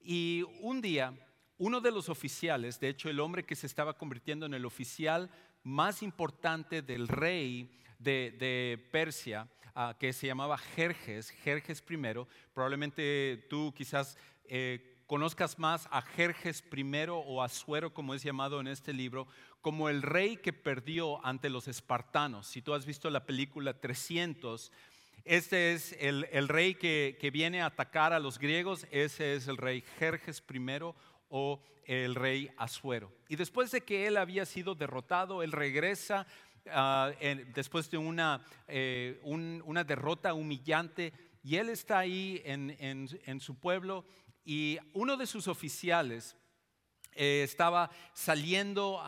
Y 0.00 0.44
un 0.60 0.80
día, 0.80 1.12
uno 1.58 1.80
de 1.80 1.90
los 1.90 2.08
oficiales, 2.08 2.78
de 2.80 2.88
hecho 2.88 3.10
el 3.10 3.20
hombre 3.20 3.44
que 3.44 3.56
se 3.56 3.66
estaba 3.66 3.96
convirtiendo 3.96 4.46
en 4.46 4.54
el 4.54 4.64
oficial 4.64 5.30
más 5.62 6.02
importante 6.02 6.82
del 6.82 7.08
rey 7.08 7.70
de, 7.98 8.88
Persia, 8.92 9.48
ah, 9.74 9.96
que 9.98 10.12
se 10.12 10.28
llamaba 10.28 10.56
Jerjes, 10.58 11.30
Jerjes 11.30 11.84
I. 11.88 11.96
Probablemente 12.54 13.46
tú 13.50 13.74
quizás 13.76 14.16
eh, 14.44 14.97
conozcas 15.08 15.58
más 15.58 15.88
a 15.90 16.00
Jerjes 16.02 16.62
I 16.72 16.84
o 17.08 17.42
a 17.42 17.48
Suero, 17.48 17.92
como 17.92 18.14
es 18.14 18.22
llamado 18.22 18.60
en 18.60 18.68
este 18.68 18.92
libro, 18.92 19.26
como 19.60 19.88
el 19.88 20.02
rey 20.02 20.36
que 20.36 20.52
perdió 20.52 21.24
ante 21.26 21.50
los 21.50 21.66
espartanos. 21.66 22.46
Si 22.46 22.62
tú 22.62 22.74
has 22.74 22.86
visto 22.86 23.10
la 23.10 23.26
película 23.26 23.80
300, 23.80 24.70
este 25.24 25.72
es 25.72 25.96
el, 25.98 26.48
rey 26.48 26.76
que, 26.76 27.30
viene 27.32 27.62
a 27.62 27.66
atacar 27.66 28.12
a 28.12 28.20
los 28.20 28.38
griegos, 28.38 28.86
ese 28.92 29.34
es 29.34 29.48
el 29.48 29.56
rey 29.56 29.82
Jerjes 29.98 30.44
I 30.48 30.80
o 31.28 31.60
el 31.84 32.14
rey 32.14 32.50
Asuero. 32.56 33.10
Y 33.28 33.34
después 33.34 33.72
de 33.72 33.80
que 33.80 34.06
él 34.06 34.16
había 34.16 34.46
sido 34.46 34.76
derrotado, 34.76 35.42
él 35.42 35.50
regresa 35.50 36.26
Ah, 36.70 37.12
después 37.54 37.90
de 37.90 37.98
una, 37.98 38.44
eh, 38.66 39.20
una 39.22 39.84
derrota 39.84 40.34
humillante, 40.34 41.12
y 41.42 41.56
él 41.56 41.70
está 41.70 41.98
ahí 41.98 42.42
en, 42.44 43.40
su 43.40 43.54
pueblo 43.54 44.04
y 44.48 44.78
uno 44.94 45.18
de 45.18 45.26
sus 45.26 45.46
oficiales 45.46 46.34
eh, 47.12 47.42
estaba 47.44 47.90
saliendo, 48.14 48.98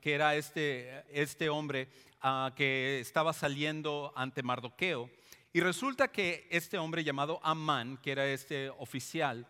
que 0.00 0.12
era 0.12 0.34
este, 0.34 1.04
este 1.08 1.48
hombre 1.48 1.88
ah, 2.20 2.52
que 2.56 2.98
estaba 2.98 3.32
saliendo 3.32 4.12
ante 4.16 4.42
Mardoqueo, 4.42 5.08
y 5.52 5.60
resulta 5.60 6.08
que 6.08 6.48
este 6.50 6.78
hombre 6.78 7.04
llamado 7.04 7.38
Amán, 7.44 7.98
que 7.98 8.10
era 8.10 8.26
este 8.26 8.70
oficial, 8.70 9.46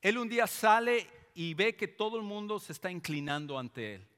él 0.00 0.18
un 0.18 0.28
día 0.28 0.48
sale 0.48 1.06
y 1.32 1.54
ve 1.54 1.76
que 1.76 1.86
todo 1.86 2.16
el 2.16 2.24
mundo 2.24 2.58
se 2.58 2.72
está 2.72 2.90
inclinando 2.90 3.60
ante 3.60 3.94
él. 3.94 4.08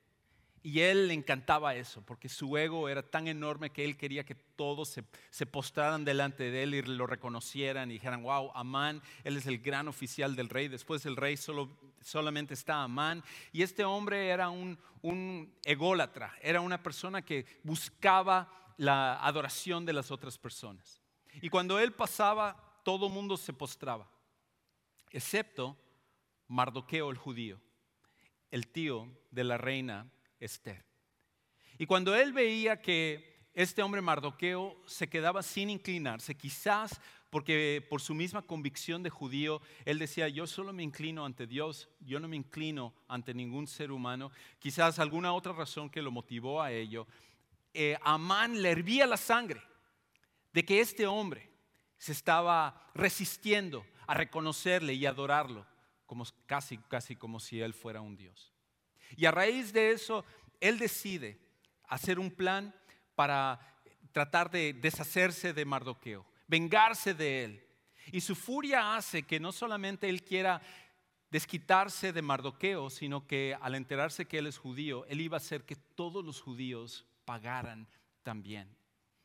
Y 0.66 0.80
él 0.80 1.08
le 1.08 1.12
encantaba 1.12 1.74
eso, 1.74 2.00
porque 2.06 2.30
su 2.30 2.56
ego 2.56 2.88
era 2.88 3.02
tan 3.02 3.28
enorme 3.28 3.68
que 3.68 3.84
él 3.84 3.98
quería 3.98 4.24
que 4.24 4.34
todos 4.34 4.98
se, 5.30 5.44
postraran 5.44 6.06
delante 6.06 6.50
de 6.50 6.62
él 6.62 6.74
y 6.74 6.80
lo 6.80 7.06
reconocieran 7.06 7.90
y 7.90 7.94
dijeran, 7.94 8.22
wow, 8.22 8.50
Amán, 8.54 9.02
él 9.24 9.36
es 9.36 9.44
el 9.44 9.58
gran 9.58 9.88
oficial 9.88 10.34
del 10.34 10.48
rey. 10.48 10.68
Después 10.68 11.02
del 11.02 11.16
rey 11.16 11.36
solo, 11.36 11.68
solamente 12.00 12.54
está 12.54 12.82
Amán. 12.82 13.22
Y 13.52 13.60
este 13.60 13.84
hombre 13.84 14.28
era 14.28 14.48
un, 14.48 14.78
un 15.02 15.54
ególatra, 15.66 16.34
era 16.40 16.62
una 16.62 16.82
persona 16.82 17.20
que 17.20 17.44
buscaba 17.62 18.50
la 18.78 19.22
adoración 19.22 19.84
de 19.84 19.92
las 19.92 20.10
otras 20.10 20.38
personas. 20.38 21.02
Y 21.42 21.50
cuando 21.50 21.78
él 21.78 21.92
pasaba, 21.92 22.80
todo 22.84 23.08
el 23.08 23.12
mundo 23.12 23.36
se 23.36 23.52
postraba, 23.52 24.10
excepto 25.10 25.76
Mardoqueo 26.48 27.10
el 27.10 27.18
judío, 27.18 27.60
el 28.50 28.66
tío 28.68 29.10
de 29.30 29.44
la 29.44 29.58
reina 29.58 30.10
Esther. 30.44 30.84
Y 31.78 31.86
cuando 31.86 32.14
él 32.14 32.32
veía 32.32 32.80
que 32.80 33.48
este 33.54 33.82
hombre 33.82 34.00
Mardoqueo 34.00 34.76
se 34.86 35.08
quedaba 35.08 35.42
sin 35.42 35.70
inclinarse, 35.70 36.34
quizás 36.36 37.00
porque 37.30 37.84
por 37.90 38.00
su 38.00 38.14
misma 38.14 38.42
convicción 38.42 39.02
de 39.02 39.10
judío, 39.10 39.60
él 39.84 39.98
decía, 39.98 40.28
yo 40.28 40.46
solo 40.46 40.72
me 40.72 40.84
inclino 40.84 41.24
ante 41.24 41.48
Dios, 41.48 41.88
yo 41.98 42.20
no 42.20 42.28
me 42.28 42.36
inclino 42.36 42.94
ante 43.08 43.34
ningún 43.34 43.66
ser 43.66 43.90
humano, 43.90 44.30
quizás 44.60 45.00
alguna 45.00 45.32
otra 45.32 45.52
razón 45.52 45.90
que 45.90 46.00
lo 46.00 46.12
motivó 46.12 46.62
a 46.62 46.70
ello, 46.70 47.08
eh, 47.72 47.98
Amán 48.02 48.62
le 48.62 48.70
hervía 48.70 49.04
la 49.04 49.16
sangre 49.16 49.60
de 50.52 50.64
que 50.64 50.80
este 50.80 51.08
hombre 51.08 51.50
se 51.98 52.12
estaba 52.12 52.88
resistiendo 52.94 53.84
a 54.06 54.14
reconocerle 54.14 54.94
y 54.94 55.04
adorarlo, 55.04 55.66
como, 56.06 56.24
casi, 56.46 56.78
casi 56.78 57.16
como 57.16 57.40
si 57.40 57.60
él 57.60 57.74
fuera 57.74 58.00
un 58.00 58.16
Dios. 58.16 58.53
Y 59.16 59.26
a 59.26 59.30
raíz 59.30 59.72
de 59.72 59.92
eso, 59.92 60.24
él 60.60 60.78
decide 60.78 61.38
hacer 61.88 62.18
un 62.18 62.30
plan 62.30 62.74
para 63.14 63.60
tratar 64.12 64.50
de 64.50 64.72
deshacerse 64.72 65.52
de 65.52 65.64
Mardoqueo, 65.64 66.26
vengarse 66.46 67.14
de 67.14 67.44
él. 67.44 67.66
Y 68.12 68.20
su 68.20 68.34
furia 68.34 68.96
hace 68.96 69.22
que 69.22 69.40
no 69.40 69.52
solamente 69.52 70.08
él 70.08 70.22
quiera 70.22 70.60
desquitarse 71.30 72.12
de 72.12 72.22
Mardoqueo, 72.22 72.90
sino 72.90 73.26
que 73.26 73.56
al 73.60 73.74
enterarse 73.74 74.26
que 74.26 74.38
él 74.38 74.46
es 74.46 74.58
judío, 74.58 75.04
él 75.06 75.20
iba 75.20 75.36
a 75.36 75.38
hacer 75.38 75.64
que 75.64 75.74
todos 75.74 76.24
los 76.24 76.40
judíos 76.40 77.04
pagaran 77.24 77.88
también. 78.22 78.68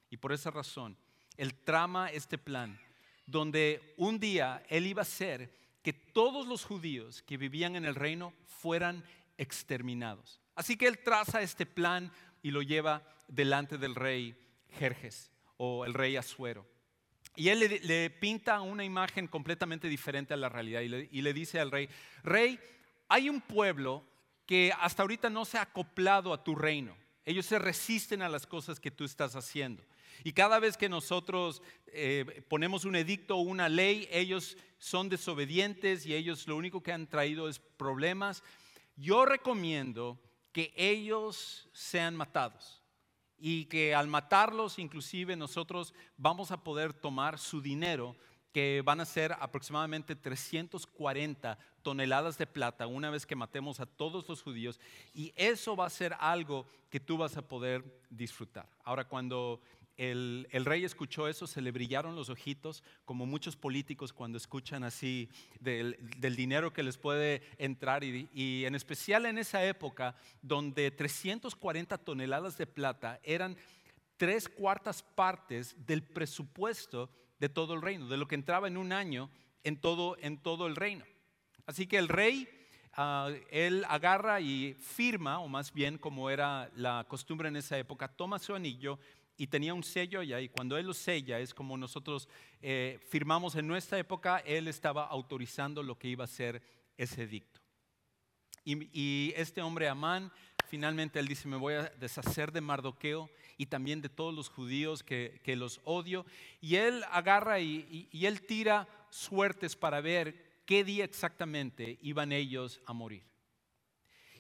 Y 0.10 0.18
por 0.18 0.34
esa 0.34 0.50
razón, 0.50 0.98
él 1.38 1.54
trama 1.54 2.10
este 2.10 2.38
plan, 2.38 2.80
donde 3.28 3.94
un 3.98 4.20
día 4.20 4.64
él 4.70 4.88
iba 4.88 5.02
a 5.02 5.04
hacer 5.04 5.54
que 5.84 5.94
todos 5.94 6.48
los 6.48 6.66
judíos 6.66 7.22
que 7.22 7.38
vivían 7.38 7.76
en 7.76 7.86
el 7.86 7.96
reino 7.96 8.34
fueran 8.46 9.04
exterminados. 9.40 10.40
Así 10.54 10.78
que 10.78 10.88
él 10.88 11.00
traza 11.00 11.42
este 11.42 11.66
plan 11.66 12.12
y 12.44 12.52
lo 12.52 12.62
lleva 12.62 13.04
delante 13.28 13.78
del 13.78 13.96
rey 13.96 14.38
Jerjes 14.78 15.32
o 15.58 15.86
el 15.86 15.94
rey 15.94 16.18
Asuero. 16.18 16.68
Y 17.36 17.50
él 17.50 17.80
le, 17.84 18.10
pinta 18.10 18.60
una 18.60 18.84
imagen 18.84 19.28
completamente 19.28 19.88
diferente 19.88 20.34
a 20.34 20.38
la 20.38 20.50
realidad 20.50 20.82
y 20.82 21.22
le, 21.22 21.34
dice 21.34 21.60
al 21.60 21.72
rey, 21.72 21.90
rey, 22.24 22.60
hay 23.08 23.30
un 23.30 23.40
pueblo 23.40 24.04
que 24.46 24.74
hasta 24.78 25.04
ahorita 25.04 25.30
no 25.30 25.46
se 25.46 25.58
ha 25.58 25.62
acoplado 25.62 26.34
a 26.34 26.44
tu 26.44 26.56
reino. 26.56 26.98
Ellos 27.24 27.46
se 27.46 27.60
resisten 27.60 28.22
a 28.22 28.30
las 28.30 28.46
cosas 28.46 28.80
que 28.80 28.92
tú 28.92 29.06
estás 29.06 29.36
haciendo. 29.36 29.86
Y 30.24 30.34
cada 30.34 30.60
vez 30.60 30.76
que 30.76 30.90
nosotros 30.90 31.62
eh, 31.88 32.44
ponemos 32.50 32.84
un 32.84 32.96
edicto 32.98 33.38
o 33.38 33.42
una 33.42 33.70
ley, 33.70 34.10
ellos 34.12 34.58
son 34.78 35.08
desobedientes 35.08 36.06
y 36.06 36.16
ellos 36.16 36.48
lo 36.48 36.58
único 36.58 36.84
que 36.84 36.92
han 36.92 37.08
traído 37.08 37.48
es 37.48 37.60
problemas 37.60 38.44
yo 39.00 39.26
recomiendo 39.26 40.20
que 40.52 40.74
ellos 40.76 41.70
sean 41.74 42.16
matados 42.16 42.84
y 43.38 43.66
que 43.66 43.96
al 43.96 44.08
matarlos 44.08 44.78
inclusive 44.78 45.36
nosotros 45.36 45.94
vamos 46.18 46.52
a 46.52 46.64
poder 46.64 46.94
tomar 46.94 47.40
su 47.40 47.62
dinero 47.62 48.18
que 48.52 48.82
van 48.84 49.00
a 49.00 49.06
ser 49.06 49.32
aproximadamente 49.40 50.16
340 50.16 51.58
toneladas 51.82 52.38
de 52.38 52.48
plata 52.48 52.88
una 52.88 53.10
vez 53.10 53.26
que 53.26 53.36
matemos 53.36 53.80
a 53.80 53.86
todos 53.86 54.28
los 54.28 54.42
judíos 54.42 54.80
y 55.14 55.32
eso 55.36 55.78
va 55.78 55.86
a 55.86 55.92
ser 55.92 56.16
algo 56.20 56.68
que 56.90 57.00
tú 57.00 57.18
vas 57.18 57.38
a 57.38 57.48
poder 57.48 58.02
disfrutar. 58.10 58.68
Ahora 58.84 59.06
cuando 59.08 59.62
el, 60.00 60.66
rey 60.66 60.86
escuchó 60.86 61.28
eso, 61.28 61.46
se 61.46 61.62
le 61.62 61.72
brillaron 61.72 62.16
los 62.16 62.30
ojitos, 62.30 62.84
como 63.04 63.26
muchos 63.26 63.58
políticos 63.58 64.14
cuando 64.14 64.38
escuchan 64.38 64.86
así 64.86 65.28
del, 65.60 65.98
dinero 66.38 66.72
que 66.72 66.84
les 66.84 66.98
puede 66.98 67.42
entrar, 67.58 68.06
y, 68.06 68.64
en 68.64 68.76
especial 68.76 69.26
en 69.26 69.38
esa 69.38 69.66
época 69.66 70.16
donde 70.42 70.90
340 70.90 71.98
toneladas 71.98 72.58
de 72.58 72.66
plata 72.66 73.20
eran 73.24 73.58
tres 74.16 74.48
cuartas 74.48 75.04
partes 75.04 75.76
del 75.86 76.02
presupuesto 76.02 77.10
de 77.38 77.50
todo 77.50 77.74
el 77.74 77.82
reino, 77.82 78.08
de 78.08 78.16
lo 78.16 78.28
que 78.28 78.36
entraba 78.36 78.70
en 78.70 78.78
un 78.78 78.94
año 78.94 79.30
en 79.66 79.82
todo, 79.82 80.16
en 80.22 80.38
todo 80.38 80.68
el 80.68 80.78
reino. 80.78 81.04
Así 81.66 81.88
que 81.88 81.98
el 81.98 82.08
rey 82.08 82.48
ah, 82.94 83.30
él 83.52 83.86
agarra 83.90 84.40
y 84.40 84.76
firma, 84.76 85.40
o 85.40 85.50
más 85.50 85.74
bien 85.74 85.98
como 85.98 86.30
era 86.30 86.70
la 86.78 87.06
costumbre 87.10 87.50
en 87.50 87.58
esa 87.58 87.78
época, 87.78 88.08
toma 88.08 88.40
su 88.40 88.56
anillo 88.56 88.98
y 89.40 89.48
tenía 89.48 89.74
un 89.74 89.84
sello 89.84 90.20
allá 90.20 90.42
y 90.42 90.50
cuando 90.50 90.78
él 90.78 90.86
lo 90.86 90.94
sella 90.94 91.40
es 91.40 91.54
como 91.54 91.78
nosotros 91.78 92.28
eh, 92.62 93.00
firmamos 93.08 93.56
en 93.56 93.68
nuestra 93.68 93.98
época, 93.98 94.40
él 94.40 94.68
estaba 94.68 95.08
autorizando 95.08 95.82
lo 95.82 95.98
que 95.98 96.10
iba 96.10 96.26
a 96.26 96.28
ser 96.28 96.62
ese 96.98 97.24
edicto. 97.24 97.62
Y, 98.66 99.34
este 99.38 99.62
hombre 99.62 99.88
Amán, 99.88 100.30
finalmente 100.68 101.20
él 101.20 101.28
dice, 101.28 101.48
me 101.48 101.56
voy 101.56 101.76
a 101.76 101.84
deshacer 101.84 102.52
de 102.52 102.60
Mardoqueo 102.60 103.30
y 103.58 103.68
también 103.68 104.02
de 104.02 104.10
todos 104.10 104.34
los 104.34 104.50
judíos 104.50 105.04
que, 105.04 105.42
los 105.56 105.80
odio. 105.86 106.26
Y 106.60 106.76
él 106.76 107.06
agarra 107.10 107.62
y, 107.62 108.10
y 108.12 108.26
él 108.26 108.46
tira 108.46 108.90
suertes 109.10 109.78
para 109.78 110.02
ver 110.02 110.64
qué 110.66 110.84
día 110.84 111.06
exactamente 111.06 111.98
iban 112.02 112.34
ellos 112.34 112.82
a 112.86 112.92
morir. 112.92 113.24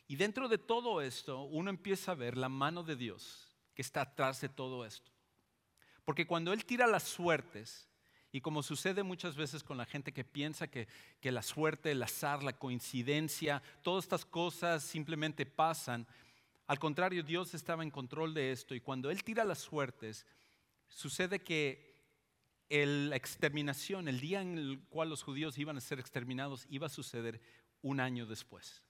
Y 0.09 0.17
dentro 0.17 0.49
de 0.49 0.57
todo 0.57 1.01
esto, 1.01 1.43
uno 1.43 1.69
empieza 1.69 2.11
a 2.11 2.15
ver 2.15 2.35
la 2.35 2.49
mano 2.49 2.83
de 2.83 2.97
Dios 2.97 3.48
que 3.79 3.83
está 3.83 4.01
atrás 4.01 4.41
de 4.41 4.49
todo 4.49 4.85
esto. 4.85 5.09
Porque 6.03 6.27
cuando 6.27 6.51
Él 6.51 6.65
tira 6.65 6.85
las 6.85 7.03
suertes, 7.03 7.87
y 8.29 8.41
como 8.41 8.61
sucede 8.61 9.03
muchas 9.03 9.37
veces 9.37 9.63
con 9.63 9.77
la 9.77 9.85
gente 9.85 10.11
que 10.11 10.25
piensa 10.25 10.67
que, 10.67 10.89
la 11.21 11.41
suerte, 11.41 11.91
el 11.91 12.03
azar, 12.03 12.43
la 12.43 12.51
coincidencia, 12.51 13.63
todas 13.81 14.03
estas 14.03 14.25
cosas 14.25 14.83
simplemente 14.83 15.45
pasan, 15.45 16.05
al 16.67 16.77
contrario, 16.77 17.23
Dios 17.23 17.53
estaba 17.53 17.81
en 17.81 17.89
control 17.89 18.33
de 18.33 18.51
esto 18.51 18.75
y 18.75 18.81
cuando 18.81 19.11
Él 19.11 19.23
tira 19.23 19.45
las 19.45 19.59
suertes, 19.59 20.25
sucede 20.89 21.39
que 21.39 22.03
la 22.67 23.15
exterminación, 23.15 24.09
el 24.09 24.19
día 24.19 24.41
en 24.41 24.57
el 24.57 24.81
cual 24.89 25.07
los 25.07 25.23
judíos 25.23 25.57
iban 25.57 25.77
a 25.77 25.81
ser 25.81 26.01
exterminados, 26.01 26.67
iba 26.69 26.87
a 26.87 26.89
suceder 26.89 27.39
un 27.81 28.01
año 28.01 28.25
después. 28.25 28.83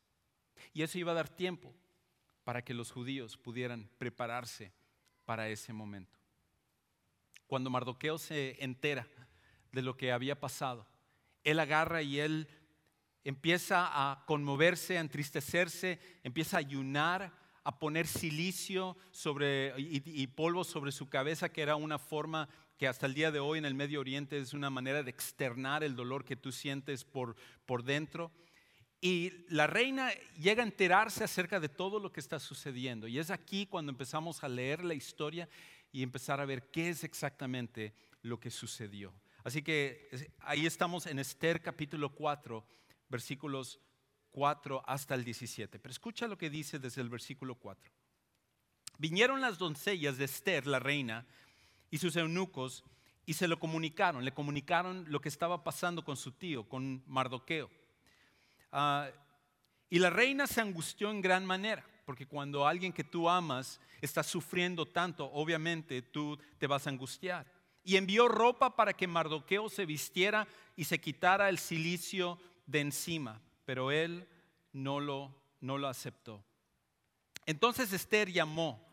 Y 0.74 0.82
eso 0.82 0.98
iba 0.98 1.12
a 1.12 1.16
dar 1.16 1.30
tiempo 1.30 1.72
para 2.44 2.64
que 2.64 2.74
los 2.74 2.90
judíos 2.90 3.38
pudieran 3.38 3.88
prepararse 4.00 4.79
para 5.30 5.48
ese 5.48 5.74
momento. 5.74 6.18
Cuando 7.46 7.70
Mardoqueo 7.70 8.18
se 8.18 8.64
entera 8.64 9.08
de 9.72 9.84
lo 9.84 9.96
que 9.96 10.12
había 10.12 10.40
pasado. 10.40 10.88
Él 11.44 11.60
agarra 11.60 12.02
y 12.02 12.20
él 12.20 12.48
empieza 13.24 13.90
a 13.92 14.26
conmoverse, 14.26 14.98
a 14.98 15.02
entristecerse, 15.02 16.00
empieza 16.24 16.58
a 16.58 16.62
ayunar, 16.62 17.32
a 17.64 17.78
poner 17.78 18.08
silicio 18.08 18.98
sobre, 19.12 19.76
y, 19.78 20.26
polvo 20.26 20.64
sobre 20.64 20.92
su 20.92 21.10
cabeza, 21.10 21.50
que 21.50 21.62
era 21.62 21.76
una 21.76 22.00
forma 22.00 22.50
que 22.80 22.88
hasta 22.88 23.06
el 23.06 23.14
día 23.14 23.30
de 23.30 23.40
hoy 23.40 23.60
en 23.60 23.66
el 23.66 23.76
Medio 23.76 24.00
Oriente 24.00 24.40
es 24.40 24.56
una 24.56 24.72
manera 24.72 25.04
de 25.04 25.12
externar 25.12 25.84
el 25.84 25.96
dolor 25.96 26.26
que 26.26 26.38
tú 26.38 26.52
sientes 26.52 27.06
por, 27.06 27.36
por 27.68 27.84
dentro. 27.84 28.32
Y 29.02 29.46
la 29.48 29.68
reina 29.68 30.12
llega 30.38 30.62
a 30.62 30.66
enterarse 30.66 31.24
acerca 31.24 31.60
de 31.60 31.70
todo 31.70 32.00
lo 32.00 32.12
que 32.12 32.20
está 32.20 32.40
sucediendo. 32.40 33.08
Y 33.08 33.18
es 33.18 33.30
aquí 33.30 33.66
cuando 33.66 33.92
empezamos 33.92 34.44
a 34.44 34.50
leer 34.50 34.84
la 34.84 34.94
historia 34.94 35.48
y 35.92 36.04
empezar 36.04 36.42
a 36.42 36.46
ver 36.46 36.70
qué 36.70 36.90
es 36.90 37.04
exactamente 37.04 37.94
lo 38.22 38.40
que 38.40 38.52
sucedió. 38.52 39.14
Así 39.44 39.62
que 39.62 40.32
ahí 40.40 40.66
estamos 40.66 41.06
en 41.06 41.20
Esther 41.20 41.62
capítulo 41.62 42.14
4, 42.14 42.66
versículos 43.08 43.80
4 44.32 44.84
hasta 44.86 45.16
el 45.16 45.24
17. 45.24 45.80
Pero 45.80 45.92
escucha 45.92 46.28
lo 46.28 46.38
que 46.38 46.50
dice 46.50 46.78
desde 46.78 47.02
el 47.02 47.10
versículo 47.10 47.56
4. 47.56 47.92
Vinieron 48.98 49.40
las 49.40 49.58
doncellas 49.58 50.18
de 50.18 50.26
Esther, 50.26 50.68
la 50.68 50.80
reina, 50.80 51.26
y 51.90 52.00
sus 52.00 52.18
eunucos, 52.18 52.84
y 53.26 53.34
se 53.34 53.48
lo 53.48 53.60
comunicaron, 53.60 54.26
le 54.26 54.34
comunicaron 54.34 55.06
lo 55.08 55.22
que 55.22 55.30
estaba 55.30 55.64
pasando 55.64 56.04
con 56.04 56.18
su 56.18 56.34
tío, 56.34 56.68
con 56.68 57.04
Mardoqueo. 57.08 57.70
Ah, 58.72 59.10
y 59.90 60.00
la 60.00 60.10
reina 60.10 60.48
se 60.48 60.62
angustió 60.62 61.10
en 61.10 61.22
gran 61.22 61.46
manera, 61.46 61.86
porque 62.06 62.28
cuando 62.28 62.68
alguien 62.68 62.94
que 62.94 63.04
tú 63.04 63.30
amas 63.30 63.80
está 64.02 64.24
sufriendo 64.24 64.86
tanto, 64.86 65.30
obviamente 65.32 66.02
tú 66.02 66.38
te 66.58 66.68
vas 66.68 66.86
a 66.86 66.90
angustiar 66.90 67.60
y 67.84 67.98
envió 67.98 68.28
ropa 68.28 68.76
para 68.76 68.94
que 68.94 69.08
Mardoqueo 69.08 69.70
se 69.70 69.86
vistiera 69.86 70.48
y 70.76 70.84
se 70.84 71.00
quitara 71.00 71.50
el 71.50 71.58
silicio 71.58 72.40
de 72.66 72.82
encima, 72.82 73.42
pero 73.66 73.92
él 73.92 74.28
no 74.74 75.00
lo, 75.00 75.34
no 75.60 75.78
lo 75.78 75.88
aceptó. 75.88 76.44
Entonces 77.46 77.92
Esther 77.92 78.32
llamó 78.32 78.88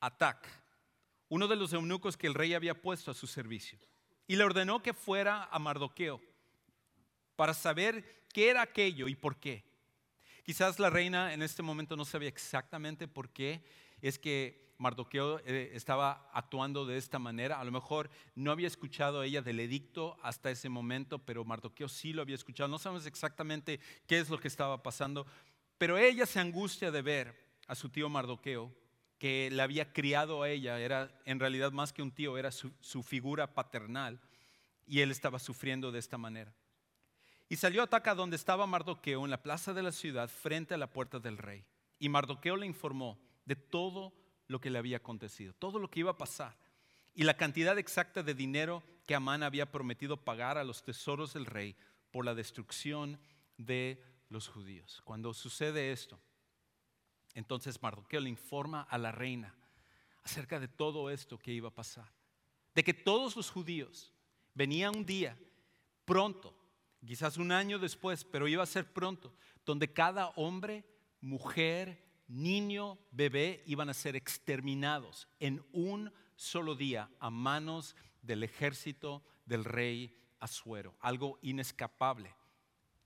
a 0.00 0.16
Tac, 0.16 0.48
uno 1.28 1.48
de 1.48 1.56
los 1.56 1.72
eunucos 1.72 2.16
que 2.16 2.28
el 2.28 2.34
rey 2.34 2.54
había 2.54 2.80
puesto 2.80 3.10
a 3.10 3.14
su 3.14 3.26
servicio, 3.26 3.78
y 4.26 4.36
le 4.36 4.44
ordenó 4.44 4.82
que 4.82 4.94
fuera 4.94 5.48
a 5.50 5.58
Mardoqueo 5.58 6.20
para 7.34 7.54
saber 7.54 8.17
qué 8.32 8.50
era 8.50 8.62
aquello 8.62 9.08
y 9.08 9.14
por 9.14 9.36
qué. 9.38 9.64
Quizás 10.44 10.78
la 10.78 10.90
reina 10.90 11.34
en 11.34 11.42
este 11.42 11.62
momento 11.62 11.96
no 11.96 12.04
sabía 12.04 12.28
exactamente 12.28 13.06
por 13.06 13.30
qué, 13.30 13.62
es 14.00 14.18
que 14.18 14.68
Mardoqueo 14.78 15.40
eh, 15.40 15.72
estaba 15.74 16.30
actuando 16.32 16.86
de 16.86 16.96
esta 16.96 17.18
manera. 17.18 17.60
A 17.60 17.64
lo 17.64 17.72
mejor 17.72 18.10
no 18.34 18.52
había 18.52 18.68
escuchado 18.68 19.22
ella 19.22 19.42
del 19.42 19.60
edicto 19.60 20.16
hasta 20.22 20.50
ese 20.50 20.68
momento, 20.68 21.18
pero 21.18 21.44
Mardoqueo 21.44 21.88
sí 21.88 22.12
lo 22.12 22.22
había 22.22 22.36
escuchado. 22.36 22.68
No 22.68 22.78
sabemos 22.78 23.04
exactamente 23.06 23.80
qué 24.06 24.18
es 24.20 24.30
lo 24.30 24.38
que 24.38 24.48
estaba 24.48 24.82
pasando, 24.82 25.26
pero 25.76 25.98
ella 25.98 26.26
se 26.26 26.40
angustia 26.40 26.90
de 26.90 27.02
ver 27.02 27.34
a 27.66 27.74
su 27.74 27.88
tío 27.88 28.08
Mardoqueo, 28.08 28.72
que 29.18 29.50
le 29.50 29.62
había 29.62 29.92
criado 29.92 30.42
a 30.42 30.48
ella, 30.48 30.78
era 30.78 31.20
en 31.24 31.40
realidad 31.40 31.72
más 31.72 31.92
que 31.92 32.02
un 32.02 32.12
tío, 32.12 32.38
era 32.38 32.52
su 32.52 33.02
figura 33.02 33.52
paternal, 33.52 34.20
y 34.86 35.00
él 35.00 35.10
estaba 35.10 35.40
sufriendo 35.40 35.90
de 35.90 35.98
esta 35.98 36.16
manera. 36.16 36.54
Y 37.48 37.56
salió 37.56 37.80
a 37.80 37.84
Ataca 37.84 38.14
donde 38.14 38.36
estaba 38.36 38.66
Mardoqueo, 38.66 39.24
en 39.24 39.30
la 39.30 39.42
plaza 39.42 39.72
de 39.72 39.82
la 39.82 39.92
ciudad, 39.92 40.28
frente 40.28 40.74
a 40.74 40.78
la 40.78 40.90
puerta 40.90 41.18
del 41.18 41.38
rey. 41.38 41.64
Y 41.98 42.08
Mardoqueo 42.08 42.56
le 42.56 42.66
informó 42.66 43.18
de 43.44 43.56
todo 43.56 44.12
lo 44.46 44.60
que 44.60 44.70
le 44.70 44.78
había 44.78 44.98
acontecido, 44.98 45.54
todo 45.54 45.78
lo 45.78 45.90
que 45.90 46.00
iba 46.00 46.10
a 46.10 46.18
pasar 46.18 46.56
y 47.18 47.24
la 47.24 47.36
cantidad 47.36 47.76
exacta 47.78 48.22
de 48.22 48.32
dinero 48.32 48.82
que 49.04 49.16
Amán 49.16 49.42
había 49.42 49.72
prometido 49.72 50.18
pagar 50.18 50.56
a 50.56 50.62
los 50.62 50.84
tesoros 50.84 51.34
del 51.34 51.46
rey 51.46 51.74
por 52.12 52.24
la 52.24 52.32
destrucción 52.32 53.18
de 53.56 54.00
los 54.28 54.46
judíos. 54.46 55.00
Cuando 55.04 55.34
sucede 55.34 55.90
esto, 55.90 56.20
entonces 57.34 57.82
Mardoqueo 57.82 58.20
le 58.20 58.30
informa 58.30 58.82
a 58.82 58.98
la 58.98 59.10
reina 59.10 59.52
acerca 60.22 60.60
de 60.60 60.68
todo 60.68 61.10
esto 61.10 61.38
que 61.38 61.52
iba 61.52 61.70
a 61.70 61.74
pasar, 61.74 62.08
de 62.74 62.84
que 62.84 62.94
todos 62.94 63.34
los 63.34 63.50
judíos 63.50 64.12
venía 64.54 64.90
un 64.90 65.04
día 65.04 65.36
pronto, 66.04 66.54
quizás 67.06 67.36
un 67.36 67.52
año 67.52 67.78
después, 67.78 68.24
pero 68.24 68.48
iba 68.48 68.62
a 68.62 68.66
ser 68.66 68.92
pronto, 68.92 69.34
donde 69.64 69.92
cada 69.92 70.28
hombre, 70.30 70.84
mujer, 71.20 72.04
niño, 72.26 72.98
bebé 73.10 73.62
iban 73.66 73.88
a 73.88 73.94
ser 73.94 74.16
exterminados 74.16 75.28
en 75.38 75.64
un 75.72 76.12
solo 76.36 76.74
día 76.74 77.10
a 77.18 77.30
manos 77.30 77.96
del 78.22 78.42
ejército 78.42 79.24
del 79.46 79.64
rey 79.64 80.14
Asuero, 80.40 80.96
algo 81.00 81.38
inescapable 81.42 82.34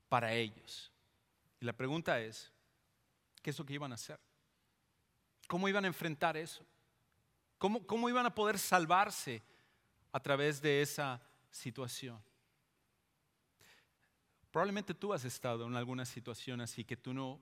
para 0.08 0.34
ellos. 0.34 0.92
Y 1.60 1.64
la 1.64 1.72
pregunta 1.72 2.20
es, 2.20 2.52
¿qué 3.40 3.50
es 3.50 3.58
lo 3.58 3.64
que 3.64 3.74
iban 3.74 3.92
a 3.92 3.94
hacer? 3.94 4.20
¿Cómo 5.48 5.68
iban 5.68 5.84
a 5.84 5.88
enfrentar 5.88 6.36
eso? 6.36 6.66
¿Cómo, 7.58 7.86
cómo 7.86 8.08
iban 8.08 8.26
a 8.26 8.34
poder 8.34 8.58
salvarse 8.58 9.42
a 10.10 10.20
través 10.20 10.60
de 10.60 10.82
esa 10.82 11.22
situación? 11.50 12.22
Probablemente 14.52 14.92
tú 14.92 15.14
has 15.14 15.24
estado 15.24 15.66
en 15.66 15.74
alguna 15.74 16.04
situación 16.04 16.60
así 16.60 16.84
que 16.84 16.96
tú 16.96 17.14
no 17.14 17.40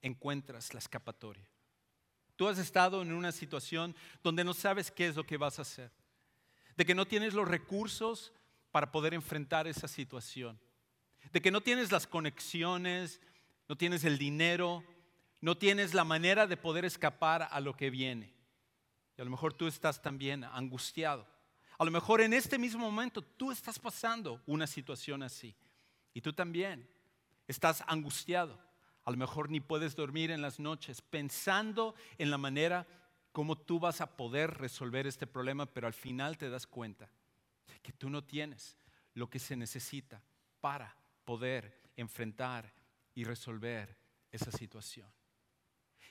encuentras 0.00 0.72
la 0.72 0.78
escapatoria. 0.78 1.46
Tú 2.36 2.48
has 2.48 2.56
estado 2.58 3.02
en 3.02 3.12
una 3.12 3.32
situación 3.32 3.94
donde 4.22 4.44
no 4.44 4.54
sabes 4.54 4.90
qué 4.90 5.08
es 5.08 5.16
lo 5.16 5.26
que 5.26 5.36
vas 5.36 5.58
a 5.58 5.62
hacer, 5.62 5.90
de 6.76 6.86
que 6.86 6.94
no 6.94 7.04
tienes 7.04 7.34
los 7.34 7.48
recursos 7.48 8.32
para 8.70 8.92
poder 8.92 9.12
enfrentar 9.12 9.66
esa 9.66 9.88
situación, 9.88 10.58
de 11.32 11.42
que 11.42 11.50
no 11.50 11.60
tienes 11.60 11.90
las 11.90 12.06
conexiones, 12.06 13.20
no 13.68 13.76
tienes 13.76 14.04
el 14.04 14.16
dinero, 14.16 14.84
no 15.40 15.58
tienes 15.58 15.94
la 15.94 16.04
manera 16.04 16.46
de 16.46 16.56
poder 16.56 16.84
escapar 16.84 17.48
a 17.50 17.60
lo 17.60 17.76
que 17.76 17.90
viene. 17.90 18.32
Y 19.18 19.20
a 19.20 19.24
lo 19.24 19.30
mejor 19.32 19.52
tú 19.52 19.66
estás 19.66 20.00
también 20.00 20.44
angustiado. 20.44 21.26
A 21.76 21.84
lo 21.84 21.90
mejor 21.90 22.20
en 22.20 22.32
este 22.32 22.56
mismo 22.56 22.88
momento 22.88 23.20
tú 23.20 23.50
estás 23.50 23.80
pasando 23.80 24.40
una 24.46 24.68
situación 24.68 25.24
así. 25.24 25.54
Y 26.14 26.20
tú 26.20 26.32
también 26.32 26.88
estás 27.46 27.82
angustiado. 27.86 28.58
A 29.04 29.10
lo 29.10 29.16
mejor 29.16 29.50
ni 29.50 29.60
puedes 29.60 29.96
dormir 29.96 30.30
en 30.30 30.42
las 30.42 30.60
noches 30.60 31.02
pensando 31.02 31.94
en 32.18 32.30
la 32.30 32.38
manera 32.38 32.86
como 33.32 33.56
tú 33.56 33.80
vas 33.80 34.00
a 34.00 34.16
poder 34.16 34.58
resolver 34.58 35.06
este 35.06 35.26
problema, 35.26 35.66
pero 35.66 35.86
al 35.86 35.94
final 35.94 36.36
te 36.36 36.50
das 36.50 36.66
cuenta 36.66 37.10
que 37.82 37.92
tú 37.92 38.10
no 38.10 38.22
tienes 38.22 38.76
lo 39.14 39.28
que 39.28 39.38
se 39.38 39.56
necesita 39.56 40.22
para 40.60 40.94
poder 41.24 41.90
enfrentar 41.96 42.72
y 43.14 43.24
resolver 43.24 43.96
esa 44.30 44.52
situación. 44.52 45.10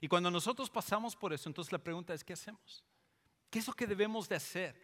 Y 0.01 0.07
cuando 0.07 0.31
nosotros 0.31 0.69
pasamos 0.69 1.15
por 1.15 1.31
eso, 1.31 1.47
entonces 1.47 1.71
la 1.71 1.83
pregunta 1.83 2.13
es, 2.13 2.23
¿qué 2.23 2.33
hacemos? 2.33 2.83
¿Qué 3.49 3.59
es 3.59 3.67
lo 3.67 3.73
que 3.73 3.87
debemos 3.87 4.27
de 4.27 4.35
hacer 4.35 4.75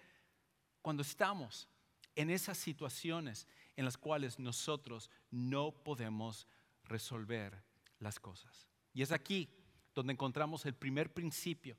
cuando 0.81 1.01
estamos 1.01 1.67
en 2.15 2.29
esas 2.29 2.57
situaciones 2.57 3.47
en 3.77 3.85
las 3.85 3.95
cuales 3.95 4.39
nosotros 4.39 5.09
no 5.31 5.71
podemos 5.71 6.47
resolver 6.83 7.63
las 7.99 8.19
cosas. 8.19 8.67
Y 8.93 9.03
es 9.03 9.11
aquí 9.11 9.49
donde 9.93 10.13
encontramos 10.13 10.65
el 10.65 10.73
primer 10.73 11.13
principio, 11.13 11.77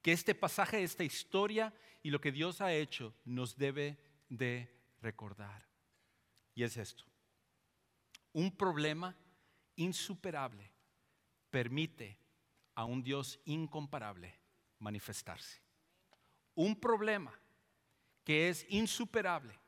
que 0.00 0.12
este 0.12 0.34
pasaje, 0.34 0.82
esta 0.82 1.04
historia 1.04 1.74
y 2.02 2.10
lo 2.10 2.20
que 2.20 2.32
Dios 2.32 2.60
ha 2.60 2.72
hecho 2.72 3.14
nos 3.24 3.56
debe 3.56 3.98
de 4.28 4.72
recordar. 5.02 5.68
Y 6.54 6.62
es 6.62 6.76
esto. 6.76 7.04
Un 8.32 8.56
problema 8.56 9.16
insuperable 9.76 10.70
permite 11.50 12.16
a 12.76 12.84
un 12.84 13.02
Dios 13.02 13.40
incomparable 13.44 14.38
manifestarse. 14.78 15.60
Un 16.54 16.78
problema 16.78 17.32
que 18.24 18.48
es 18.48 18.64
insuperable 18.68 19.58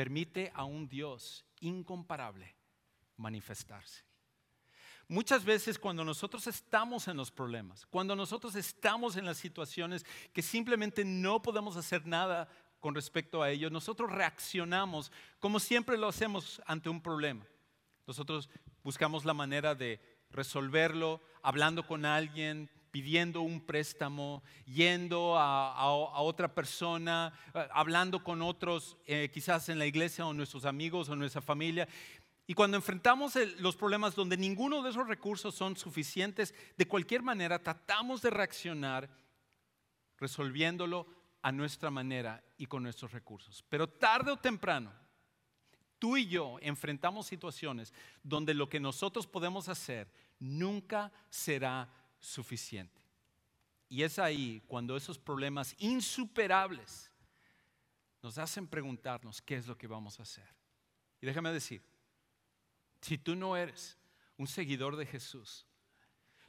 permite 0.00 0.50
a 0.54 0.64
un 0.64 0.88
Dios 0.88 1.44
incomparable 1.60 2.56
manifestarse. 3.18 4.02
Muchas 5.08 5.44
veces 5.44 5.78
cuando 5.78 6.02
nosotros 6.06 6.46
estamos 6.46 7.06
en 7.06 7.18
los 7.18 7.30
problemas, 7.30 7.84
cuando 7.84 8.16
nosotros 8.16 8.54
estamos 8.54 9.16
en 9.16 9.26
las 9.26 9.36
situaciones 9.36 10.06
que 10.32 10.40
simplemente 10.40 11.04
no 11.04 11.42
podemos 11.42 11.76
hacer 11.76 12.06
nada 12.06 12.48
con 12.80 12.94
respecto 12.94 13.42
a 13.42 13.50
ello, 13.50 13.68
nosotros 13.68 14.10
reaccionamos 14.10 15.12
como 15.38 15.60
siempre 15.60 15.98
lo 15.98 16.08
hacemos 16.08 16.62
ante 16.64 16.88
un 16.88 17.02
problema. 17.02 17.44
Nosotros 18.06 18.48
buscamos 18.82 19.26
la 19.26 19.34
manera 19.34 19.74
de 19.74 20.00
resolverlo 20.30 21.20
hablando 21.42 21.86
con 21.86 22.06
alguien, 22.06 22.70
pidiendo 22.90 23.40
un 23.40 23.60
préstamo, 23.60 24.42
yendo 24.66 25.38
a, 25.38 25.90
otra 26.20 26.54
persona, 26.54 27.32
eh, 27.54 27.66
hablando 27.72 28.22
con 28.22 28.42
otros, 28.42 28.96
eh, 29.06 29.30
quizás 29.32 29.68
en 29.68 29.78
la 29.78 29.86
iglesia 29.86 30.26
o 30.26 30.32
nuestros 30.32 30.64
amigos 30.64 31.08
o 31.08 31.16
nuestra 31.16 31.40
familia. 31.40 31.88
Y 32.46 32.54
cuando 32.54 32.76
enfrentamos 32.76 33.34
los 33.58 33.76
problemas 33.76 34.14
donde 34.14 34.36
ninguno 34.36 34.82
de 34.82 34.90
esos 34.90 35.06
recursos 35.06 35.54
son 35.54 35.76
suficientes, 35.76 36.54
de 36.76 36.88
cualquier 36.88 37.22
manera 37.22 37.62
tratamos 37.62 38.22
de 38.22 38.30
reaccionar 38.30 39.08
resolviéndolo 40.18 41.06
a 41.42 41.52
nuestra 41.52 41.90
manera 41.90 42.42
y 42.58 42.66
con 42.66 42.82
nuestros 42.82 43.12
recursos. 43.12 43.64
Pero 43.68 43.88
tarde 43.88 44.32
o 44.32 44.36
temprano, 44.36 44.92
tú 45.98 46.16
y 46.16 46.26
yo 46.26 46.58
enfrentamos 46.60 47.26
situaciones 47.26 47.94
donde 48.22 48.54
lo 48.54 48.68
que 48.68 48.80
nosotros 48.80 49.26
podemos 49.26 49.68
hacer 49.68 50.12
nunca 50.40 51.12
será 51.28 51.88
suficiente. 52.20 53.00
Y 53.88 54.04
es 54.04 54.18
ahí 54.18 54.62
cuando 54.68 54.96
esos 54.96 55.18
problemas 55.18 55.74
insuperables 55.78 57.10
nos 58.22 58.38
hacen 58.38 58.68
preguntarnos 58.68 59.42
qué 59.42 59.56
es 59.56 59.66
lo 59.66 59.76
que 59.76 59.86
vamos 59.86 60.20
a 60.20 60.22
hacer. 60.22 60.46
Y 61.20 61.26
déjame 61.26 61.52
decir, 61.52 61.82
si 63.00 63.18
tú 63.18 63.34
no 63.34 63.56
eres 63.56 63.98
un 64.36 64.46
seguidor 64.46 64.96
de 64.96 65.06
Jesús, 65.06 65.66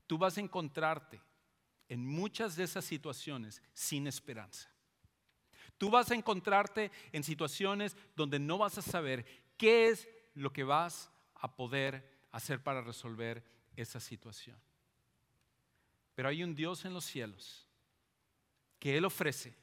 tú 0.06 0.18
vas 0.18 0.38
a 0.38 0.42
encontrarte 0.42 1.22
en 1.90 2.06
muchas 2.06 2.56
de 2.56 2.64
esas 2.64 2.86
situaciones 2.86 3.62
sin 3.74 4.08
esperanza. 4.08 4.70
Tú 5.78 5.90
vas 5.90 6.12
a 6.12 6.16
encontrarte 6.16 6.92
en 7.12 7.24
situaciones 7.24 7.98
donde 8.16 8.40
no 8.40 8.58
vas 8.58 8.78
a 8.78 8.82
saber 8.82 9.26
qué 9.58 9.90
es 9.90 10.08
lo 10.34 10.54
que 10.54 10.64
vas 10.64 11.12
a 11.36 11.56
poder 11.56 12.28
hacer 12.32 12.62
para 12.62 12.82
resolver 12.82 13.44
esa 13.76 14.00
situación. 14.00 14.58
Pero 16.16 16.30
hay 16.30 16.44
un 16.44 16.56
Dios 16.56 16.86
en 16.86 16.94
los 16.94 17.06
cielos 17.06 17.68
que 18.80 18.98
Él 18.98 19.06
ofrece 19.06 19.56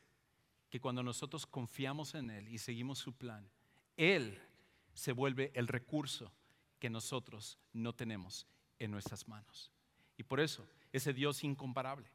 que 0.71 0.81
cuando 0.81 1.03
nosotros 1.03 1.47
confiamos 1.47 2.15
en 2.15 2.31
Él 2.31 2.49
y 2.49 2.59
seguimos 2.59 2.99
su 2.99 3.13
plan, 3.15 3.49
Él 3.97 4.41
se 4.93 5.13
vuelve 5.13 5.51
el 5.55 5.69
recurso 5.69 6.33
que 6.79 6.91
nosotros 6.91 7.59
no 7.73 7.95
tenemos 7.95 8.47
en 8.79 8.91
nuestras 8.91 9.27
manos. 9.27 9.73
Y 10.17 10.23
por 10.23 10.41
eso 10.41 10.69
ese 10.93 11.13
Dios 11.13 11.45
incomparable 11.45 12.11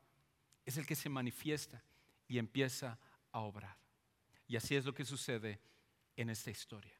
es 0.65 0.78
el 0.78 0.86
que 0.86 0.96
se 0.96 1.10
manifiesta 1.10 1.84
y 2.28 2.38
empieza 2.38 2.98
a 3.32 3.39
obrar. 3.39 3.78
Y 4.48 4.56
así 4.56 4.76
es 4.76 4.86
lo 4.86 4.93
que 4.93 5.06
sucede 5.06 5.60
en 6.15 6.30
esta 6.30 6.52
historia. 6.52 6.93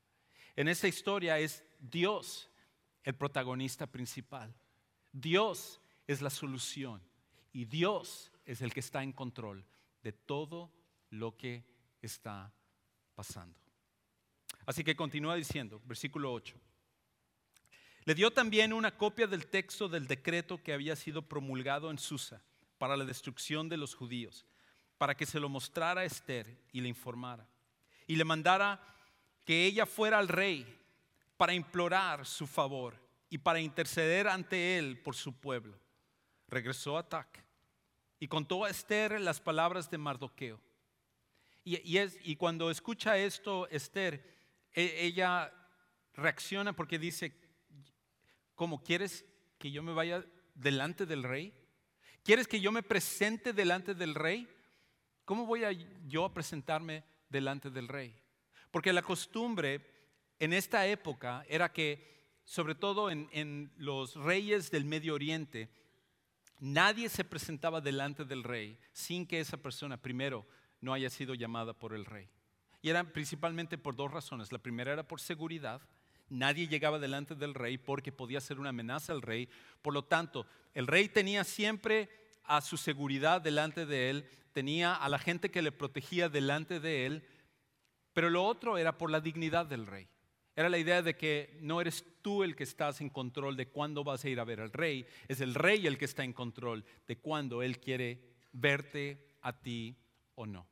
En 0.56 0.68
esta 0.68 0.88
historia 0.88 1.40
es 1.40 1.64
Dios 1.80 2.50
el 3.04 3.16
protagonista 3.16 3.88
principal. 3.88 4.54
Dios 5.12 5.80
es 6.08 6.22
la 6.22 6.30
solución 6.30 7.02
y 7.54 7.66
Dios 7.66 8.32
es 8.46 8.62
el 8.62 8.74
que 8.74 8.82
está 8.82 9.04
en 9.04 9.14
control 9.14 9.66
de 10.02 10.12
todo 10.12 10.74
lo 11.10 11.38
que 11.38 11.64
está 12.02 12.52
pasando. 13.16 13.58
Así 14.66 14.84
que 14.84 14.96
continúa 14.96 15.36
diciendo, 15.36 15.82
versículo 15.86 16.34
8. 16.34 16.60
Le 18.06 18.16
dio 18.16 18.32
también 18.32 18.74
una 18.74 18.98
copia 18.98 19.28
del 19.28 19.48
texto 19.48 19.88
del 19.88 20.08
decreto 20.08 20.62
que 20.62 20.74
había 20.74 20.96
sido 20.96 21.22
promulgado 21.22 21.90
en 21.90 22.00
Susa 22.00 22.44
para 22.78 22.98
la 22.98 23.06
destrucción 23.06 23.70
de 23.70 23.78
los 23.78 23.96
judíos, 23.96 24.46
para 24.98 25.16
que 25.16 25.26
se 25.26 25.40
lo 25.40 25.48
mostrara 25.48 26.02
a 26.02 26.06
Esther 26.06 26.60
y 26.74 26.82
le 26.82 26.90
informara. 26.90 27.48
Y 28.08 28.16
le 28.16 28.26
mandara 28.26 28.82
que 29.46 29.66
ella 29.66 29.86
fuera 29.86 30.20
al 30.20 30.28
rey 30.28 30.66
para 31.38 31.54
implorar 31.54 32.26
su 32.26 32.48
favor 32.48 33.00
y 33.30 33.38
para 33.38 33.62
interceder 33.62 34.28
ante 34.28 34.78
él 34.78 35.00
por 35.00 35.16
su 35.16 35.40
pueblo. 35.40 35.83
Regresó 36.48 36.98
a 36.98 37.08
Tac 37.08 37.44
y 38.20 38.28
contó 38.28 38.66
a 38.66 38.70
Esther 38.70 39.20
las 39.20 39.42
palabras 39.42 39.90
de 39.90 39.98
Mardoqueo. 39.98 40.60
Y, 41.66 42.36
cuando 42.36 42.70
escucha 42.70 43.18
esto, 43.18 43.68
Esther, 43.70 44.24
e, 44.74 45.06
ella 45.06 45.52
reacciona 46.14 46.74
porque 46.74 47.00
dice, 47.00 47.34
¿cómo 48.56 48.84
quieres 48.84 49.26
que 49.58 49.72
yo 49.72 49.82
me 49.82 49.94
vaya 49.94 50.26
delante 50.54 51.06
del 51.06 51.24
rey? 51.24 51.54
¿Quieres 52.24 52.48
que 52.48 52.60
yo 52.60 52.72
me 52.72 52.84
presente 52.84 53.54
delante 53.54 53.94
del 53.94 54.14
rey? 54.14 54.48
¿Cómo 55.26 55.46
voy 55.46 55.62
yo 56.06 56.26
a 56.26 56.34
presentarme 56.34 57.04
delante 57.30 57.70
del 57.70 57.88
rey? 57.88 58.14
Porque 58.72 58.92
la 58.92 59.02
costumbre 59.02 59.86
en 60.40 60.52
esta 60.52 60.86
época 60.88 61.46
era 61.48 61.72
que 61.72 62.14
sobre 62.46 62.76
todo 62.76 63.10
en, 63.10 63.72
los 63.78 64.16
reyes 64.16 64.70
del 64.70 64.86
Medio 64.86 65.14
Oriente, 65.14 65.70
nadie 66.64 67.10
se 67.10 67.26
presentaba 67.26 67.82
delante 67.82 68.24
del 68.24 68.42
rey 68.42 68.80
sin 68.94 69.28
que 69.28 69.42
esa 69.42 69.58
persona 69.58 69.98
primero 69.98 70.48
no 70.80 70.94
haya 70.94 71.10
sido 71.10 71.34
llamada 71.34 71.74
por 71.74 71.94
el 71.94 72.06
rey. 72.06 72.30
Y 72.82 72.90
eran 72.90 73.12
principalmente 73.12 73.78
por 73.78 73.98
dos 73.98 74.10
razones. 74.10 74.54
La 74.54 74.60
primera 74.60 74.94
era 74.94 75.06
por 75.06 75.20
seguridad. 75.20 75.82
Nadie 76.30 76.70
llegaba 76.70 77.00
delante 77.00 77.36
del 77.36 77.54
rey 77.54 77.78
porque 77.78 78.14
podía 78.14 78.40
ser 78.40 78.62
una 78.62 78.70
amenaza 78.70 79.12
al 79.12 79.22
rey. 79.22 79.50
Por 79.82 79.94
lo 79.94 80.06
tanto, 80.06 80.48
el 80.74 80.88
rey 80.88 81.10
tenía 81.10 81.44
siempre 81.44 82.10
a 82.46 82.62
su 82.62 82.78
seguridad 82.78 83.42
delante 83.42 83.86
de 83.86 84.10
él, 84.10 84.30
tenía 84.54 84.96
a 84.96 85.10
la 85.10 85.20
gente 85.20 85.52
que 85.52 85.62
le 85.62 85.74
protegía 85.74 86.30
delante 86.30 86.80
de 86.80 87.06
él, 87.06 87.28
pero 88.14 88.30
lo 88.30 88.44
otro 88.44 88.78
era 88.78 88.98
por 88.98 89.12
la 89.12 89.20
dignidad 89.20 89.66
del 89.66 89.86
rey. 89.86 90.08
Era 90.56 90.70
la 90.70 90.78
idea 90.78 91.02
de 91.02 91.16
que 91.16 91.58
no 91.62 91.82
eres 91.82 92.06
tú 92.22 92.44
el 92.44 92.56
que 92.56 92.64
estás 92.64 93.02
en 93.02 93.10
control 93.10 93.58
de 93.58 93.70
cuándo 93.70 94.04
vas 94.04 94.24
a 94.24 94.30
ir 94.30 94.40
a 94.40 94.44
ver 94.44 94.62
al 94.62 94.72
rey, 94.72 95.06
es 95.28 95.42
el 95.42 95.56
rey 95.56 95.88
el 95.88 95.98
que 95.98 96.06
está 96.06 96.24
en 96.24 96.34
control 96.34 96.86
de 97.08 97.18
cuándo 97.18 97.64
él 97.64 97.80
quiere 97.80 98.22
verte 98.52 99.36
a 99.42 99.60
ti 99.60 99.98
o 100.36 100.46
no. 100.46 100.68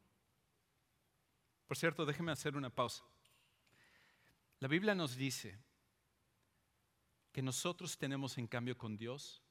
Por 1.68 1.78
cierto, 1.78 2.06
déjeme 2.06 2.32
hacer 2.32 2.56
una 2.56 2.70
pausa. 2.70 3.04
La 4.60 4.68
Biblia 4.68 4.94
nos 4.94 5.16
dice 5.16 5.58
que 7.32 7.42
nosotros 7.42 7.98
tenemos 7.98 8.38
en 8.38 8.48
cambio 8.48 8.78
con 8.78 8.98
Dios 8.98 9.42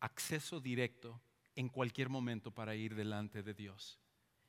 acceso 0.00 0.60
directo 0.60 1.22
en 1.54 1.68
cualquier 1.68 2.08
momento 2.08 2.50
para 2.50 2.74
ir 2.74 2.94
delante 2.94 3.42
de 3.42 3.54
Dios. 3.54 3.98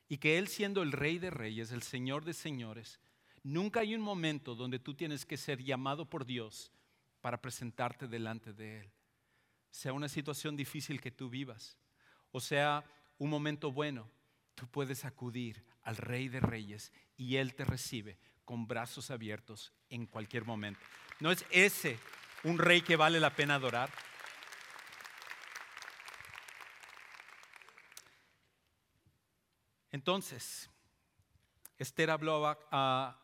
Y 0.09 0.17
que 0.17 0.38
Él 0.38 0.47
siendo 0.47 0.81
el 0.81 0.91
rey 0.91 1.19
de 1.19 1.29
reyes, 1.29 1.71
el 1.71 1.83
Señor 1.83 2.25
de 2.25 2.33
señores, 2.33 2.99
Nunca 3.43 3.82
hay 3.82 3.93
un 3.93 4.01
momento 4.01 4.56
donde 4.56 4.79
tú 4.79 4.93
tienes 4.93 5.25
que 5.25 5.38
ser 5.38 5.62
llamado 5.62 6.10
por 6.10 6.25
Dios 6.25 6.71
para 7.21 7.41
presentarte 7.41 8.08
delante 8.08 8.53
de 8.53 8.79
Él. 8.79 8.91
Sea 9.69 9.93
una 9.93 10.08
situación 10.08 10.56
difícil 10.56 11.01
que 11.01 11.12
tú 11.12 11.29
vivas, 11.29 11.77
o 12.32 12.39
sea 12.39 12.84
un 13.17 13.29
momento 13.29 13.71
bueno, 13.71 14.10
tú 14.56 14.67
puedes 14.67 15.03
acudir 15.06 15.63
al 15.84 15.97
Rey 15.97 16.29
de 16.29 16.39
Reyes 16.39 16.93
y 17.17 17.36
Él 17.36 17.53
te 17.53 17.65
recibe 17.65 18.17
con 18.45 18.67
brazos 18.67 19.12
abiertos 19.12 19.73
en 19.89 20.06
cualquier 20.06 20.45
momento. 20.45 20.79
¿No 21.19 21.32
es 21.32 21.45
ese 21.49 21.99
un 22.43 22.58
rey 22.58 22.82
que 22.82 22.95
vale 22.95 23.19
la 23.19 23.36
pena 23.36 23.56
adorar? 23.56 23.89
Entonces, 29.91 30.69
Esther 31.77 32.10
habló 32.10 32.47
a, 32.47 33.22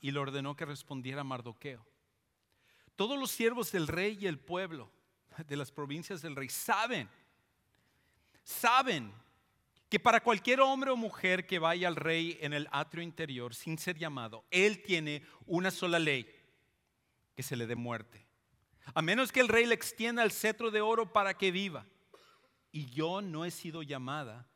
Y 0.00 0.10
le 0.10 0.18
ordenó 0.18 0.54
que 0.54 0.64
respondiera 0.64 1.24
Mardoqueo. 1.24 1.86
Todos 2.96 3.18
los 3.18 3.30
siervos 3.30 3.72
del 3.72 3.86
rey 3.86 4.18
y 4.20 4.26
el 4.26 4.38
pueblo 4.38 4.90
de 5.46 5.56
las 5.56 5.72
provincias 5.72 6.20
del 6.20 6.36
rey 6.36 6.48
saben, 6.48 7.08
saben 8.42 9.12
que 9.88 9.98
para 9.98 10.20
cualquier 10.22 10.60
hombre 10.60 10.90
o 10.90 10.96
mujer 10.96 11.46
que 11.46 11.58
vaya 11.58 11.88
al 11.88 11.96
rey 11.96 12.38
en 12.40 12.52
el 12.52 12.68
atrio 12.70 13.02
interior 13.02 13.54
sin 13.54 13.78
ser 13.78 13.98
llamado, 13.98 14.44
él 14.50 14.82
tiene 14.82 15.24
una 15.46 15.70
sola 15.70 15.98
ley, 15.98 16.30
que 17.34 17.42
se 17.42 17.56
le 17.56 17.66
dé 17.66 17.74
muerte. 17.74 18.26
a 18.92 19.02
menos 19.02 19.32
que 19.32 19.40
el 19.40 19.48
rey 19.48 19.66
le 19.66 19.74
extienda 19.74 20.22
el 20.22 20.32
cetro 20.32 20.70
de 20.70 20.80
oro 20.80 21.12
para 21.12 21.34
que 21.34 21.50
viva. 21.50 21.86
Y 22.72 22.86
yo 22.86 23.22
no 23.22 23.44
he 23.44 23.50
sido 23.50 23.82
llamada 23.82 24.48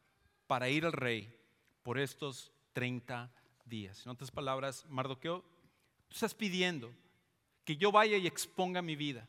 para 0.47 0.69
ir 0.69 0.85
al 0.85 0.93
rey 0.93 1.35
por 1.83 1.99
estos 1.99 2.53
30 2.73 3.33
días. 3.65 4.05
En 4.05 4.13
otras 4.13 4.31
palabras, 4.31 4.85
Mardoqueo, 4.89 5.41
tú 6.09 6.15
estás 6.15 6.35
pidiendo 6.35 6.93
que 7.65 7.77
yo 7.77 7.91
vaya 7.91 8.17
y 8.17 8.27
exponga 8.27 8.83
mi 8.83 8.97
vida. 8.97 9.29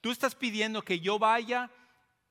Tú 0.00 0.10
estás 0.10 0.34
pidiendo 0.34 0.82
que 0.82 1.00
yo 1.00 1.18
vaya 1.18 1.70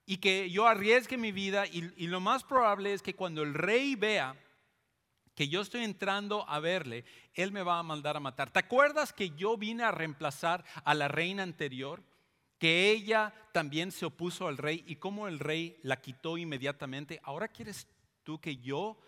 y 0.06 0.18
que 0.18 0.50
yo 0.50 0.68
arriesgue 0.68 1.18
mi 1.18 1.32
vida 1.32 1.66
y, 1.68 2.08
lo 2.08 2.20
más 2.20 2.44
probable 2.44 2.94
es 2.94 3.02
que 3.02 3.16
cuando 3.16 3.44
el 3.44 3.54
rey 3.54 3.96
vea 3.96 4.36
que 5.36 5.48
yo 5.48 5.62
estoy 5.62 5.84
entrando 5.84 6.48
a 6.50 6.60
verle, 6.60 7.06
él 7.34 7.52
me 7.52 7.64
va 7.64 7.80
a 7.80 7.84
mandar 7.84 8.18
a 8.18 8.20
matar. 8.20 8.52
¿Te 8.52 8.60
acuerdas 8.60 9.14
que 9.14 9.30
yo 9.32 9.58
vine 9.58 9.84
a 9.84 9.92
reemplazar 9.92 10.66
a 10.84 10.94
la 10.94 11.08
reina 11.08 11.44
anterior? 11.44 12.04
Que 12.58 12.92
ella 12.92 13.34
también 13.54 13.92
se 13.92 14.06
opuso 14.06 14.48
al 14.48 14.58
rey 14.58 14.84
y 14.86 14.98
cómo 14.98 15.28
el 15.28 15.40
rey 15.40 15.80
la 15.82 16.02
quitó 16.02 16.38
inmediatamente. 16.38 17.22
Ahora 17.24 17.48
quieres 17.48 17.88
tú 18.24 18.40
que 18.40 18.58
yo, 18.58 19.00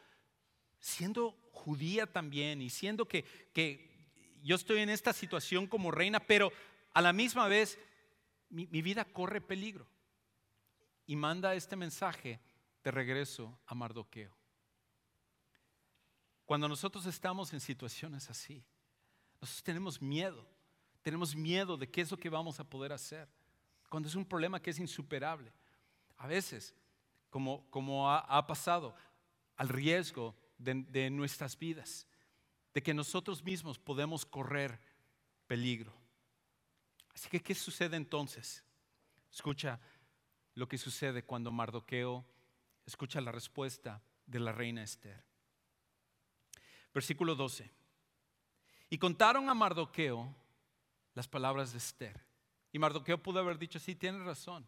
siendo 0.79 1.37
judía 1.53 2.11
también 2.11 2.61
y 2.61 2.69
siendo 2.69 3.07
que, 3.07 3.23
que 3.53 3.89
yo 4.43 4.55
estoy 4.55 4.79
en 4.79 4.89
esta 4.89 5.13
situación 5.13 5.67
como 5.67 5.91
reina, 5.91 6.19
pero 6.19 6.51
a 6.93 7.01
la 7.01 7.13
misma 7.13 7.47
vez 7.47 7.79
mi, 8.49 8.67
mi 8.67 8.81
vida 8.81 9.05
corre 9.05 9.39
peligro. 9.39 9.87
Y 11.05 11.15
manda 11.15 11.53
este 11.53 11.75
mensaje 11.75 12.39
de 12.83 12.91
regreso 12.91 13.57
a 13.65 13.75
Mardoqueo. 13.75 14.35
Cuando 16.45 16.67
nosotros 16.67 17.05
estamos 17.05 17.53
en 17.53 17.59
situaciones 17.59 18.29
así, 18.29 18.63
nosotros 19.39 19.63
tenemos 19.63 20.01
miedo, 20.01 20.45
tenemos 21.01 21.35
miedo 21.35 21.77
de 21.77 21.89
qué 21.89 22.01
es 22.01 22.11
lo 22.11 22.17
que 22.17 22.29
vamos 22.29 22.59
a 22.59 22.63
poder 22.63 22.93
hacer. 22.93 23.29
Cuando 23.89 24.09
es 24.09 24.15
un 24.15 24.25
problema 24.25 24.61
que 24.61 24.71
es 24.71 24.79
insuperable. 24.79 25.51
A 26.17 26.27
veces, 26.27 26.73
como, 27.29 27.69
como 27.69 28.09
ha, 28.09 28.19
ha 28.19 28.47
pasado, 28.47 28.95
al 29.55 29.69
riesgo 29.69 30.35
de, 30.63 31.09
nuestras 31.09 31.57
vidas, 31.57 32.07
de 32.73 32.81
que 32.81 32.93
nosotros 32.93 33.43
mismos 33.43 33.77
podemos 33.77 34.25
correr 34.25 34.79
peligro. 35.47 35.93
Así 37.13 37.29
que, 37.29 37.41
¿qué 37.41 37.53
sucede 37.53 37.95
entonces? 37.95 38.63
Escucha 39.31 39.79
lo 40.55 40.67
que 40.67 40.77
sucede 40.77 41.23
cuando 41.23 41.51
Mardoqueo 41.51 42.25
escucha 42.85 43.21
la 43.21 43.31
respuesta 43.31 44.01
de 44.25 44.39
la 44.39 44.51
reina 44.51 44.83
Esther. 44.83 45.23
Versículo 46.93 47.35
12. 47.35 47.69
Y 48.89 48.97
contaron 48.97 49.49
a 49.49 49.53
Mardoqueo 49.53 50.35
las 51.15 51.27
palabras 51.27 51.71
de 51.71 51.79
Esther. 51.79 52.23
Y 52.71 52.79
Mardoqueo 52.79 53.21
pudo 53.21 53.39
haber 53.39 53.57
dicho, 53.57 53.79
sí, 53.79 53.95
tienes 53.95 54.21
razón. 54.21 54.65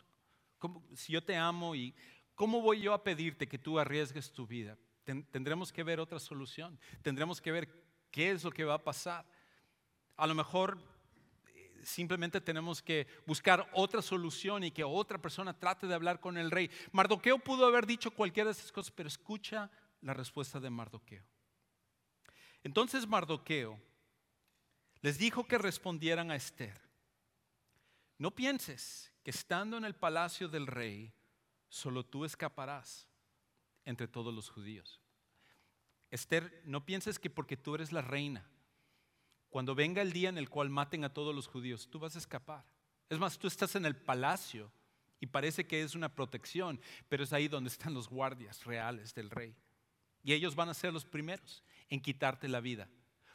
¿Cómo- 0.57 0.83
si 0.95 1.13
yo 1.13 1.23
te 1.23 1.35
amo 1.35 1.75
y 1.75 1.95
¿cómo 2.33 2.61
voy 2.61 2.81
yo 2.81 2.93
a 2.93 3.03
pedirte 3.03 3.47
que 3.47 3.57
tú 3.57 3.79
arriesgues 3.79 4.31
tu 4.31 4.47
vida? 4.47 4.77
Ten- 5.05 5.23
tendremos 5.25 5.71
que 5.71 5.83
ver 5.83 5.99
otra 5.99 6.19
solución. 6.19 6.77
Tendremos 7.01 7.39
que 7.39 7.51
ver 7.51 7.69
qué 8.11 8.31
es 8.31 8.43
lo 8.43 8.51
que 8.51 8.65
va 8.65 8.73
a 8.73 8.83
pasar. 8.83 9.25
A 10.17 10.27
lo 10.27 10.35
mejor 10.35 10.77
eh, 11.53 11.81
simplemente 11.83 12.41
tenemos 12.41 12.81
que 12.81 13.07
buscar 13.25 13.69
otra 13.73 14.01
solución 14.01 14.63
y 14.63 14.71
que 14.71 14.83
otra 14.83 15.21
persona 15.21 15.57
trate 15.57 15.87
de 15.87 15.93
hablar 15.93 16.19
con 16.19 16.37
el 16.37 16.51
rey. 16.51 16.69
Mardoqueo 16.91 17.39
pudo 17.39 17.65
haber 17.65 17.85
dicho 17.85 18.11
cualquiera 18.11 18.49
de 18.49 18.57
esas 18.59 18.71
cosas, 18.71 18.91
pero 18.91 19.07
escucha 19.07 19.69
la 20.01 20.13
respuesta 20.13 20.59
de 20.59 20.69
Mardoqueo. 20.69 21.23
Entonces 22.63 23.07
Mardoqueo 23.07 23.79
les 25.01 25.19
dijo 25.19 25.47
que 25.47 25.57
respondieran 25.59 26.31
a 26.31 26.35
Esther. 26.35 26.81
No 28.17 28.31
pienses 28.31 29.13
que 29.23 29.29
estando 29.29 29.77
en 29.77 29.85
el 29.85 29.93
palacio 29.93 30.47
del 30.47 30.65
rey, 30.65 31.13
solo 31.69 32.03
tú 32.03 32.25
escaparás 32.25 33.07
entre 33.85 34.07
todos 34.07 34.33
los 34.33 34.49
judíos. 34.49 34.99
Esther, 36.11 36.61
no 36.65 36.85
pienses 36.85 37.19
que 37.19 37.29
porque 37.29 37.57
tú 37.57 37.75
eres 37.75 37.91
la 37.91 38.01
reina, 38.01 38.45
cuando 39.49 39.73
venga 39.73 40.01
el 40.01 40.11
día 40.11 40.27
en 40.27 40.37
el 40.37 40.49
cual 40.49 40.69
maten 40.69 41.05
a 41.05 41.13
todos 41.13 41.33
los 41.33 41.47
judíos, 41.47 41.87
tú 41.89 41.97
vas 41.97 42.15
a 42.15 42.19
escapar. 42.19 42.65
Es 43.09 43.19
más, 43.19 43.39
tú 43.39 43.47
estás 43.47 43.75
en 43.75 43.85
el 43.85 43.95
palacio 43.95 44.69
y 45.21 45.27
parece 45.27 45.65
que 45.65 45.81
es 45.81 45.95
una 45.95 46.13
protección, 46.13 46.81
pero 47.07 47.23
es 47.23 47.31
ahí 47.31 47.47
donde 47.47 47.69
están 47.69 47.93
los 47.93 48.09
guardias 48.09 48.65
reales 48.65 49.13
del 49.13 49.29
rey. 49.29 49.55
Y 50.23 50.33
ellos 50.33 50.55
van 50.55 50.69
a 50.69 50.73
ser 50.73 50.91
los 50.91 51.05
primeros 51.05 51.63
en 51.89 52.01
quitarte 52.01 52.49
la 52.49 52.59
vida. 52.59 52.89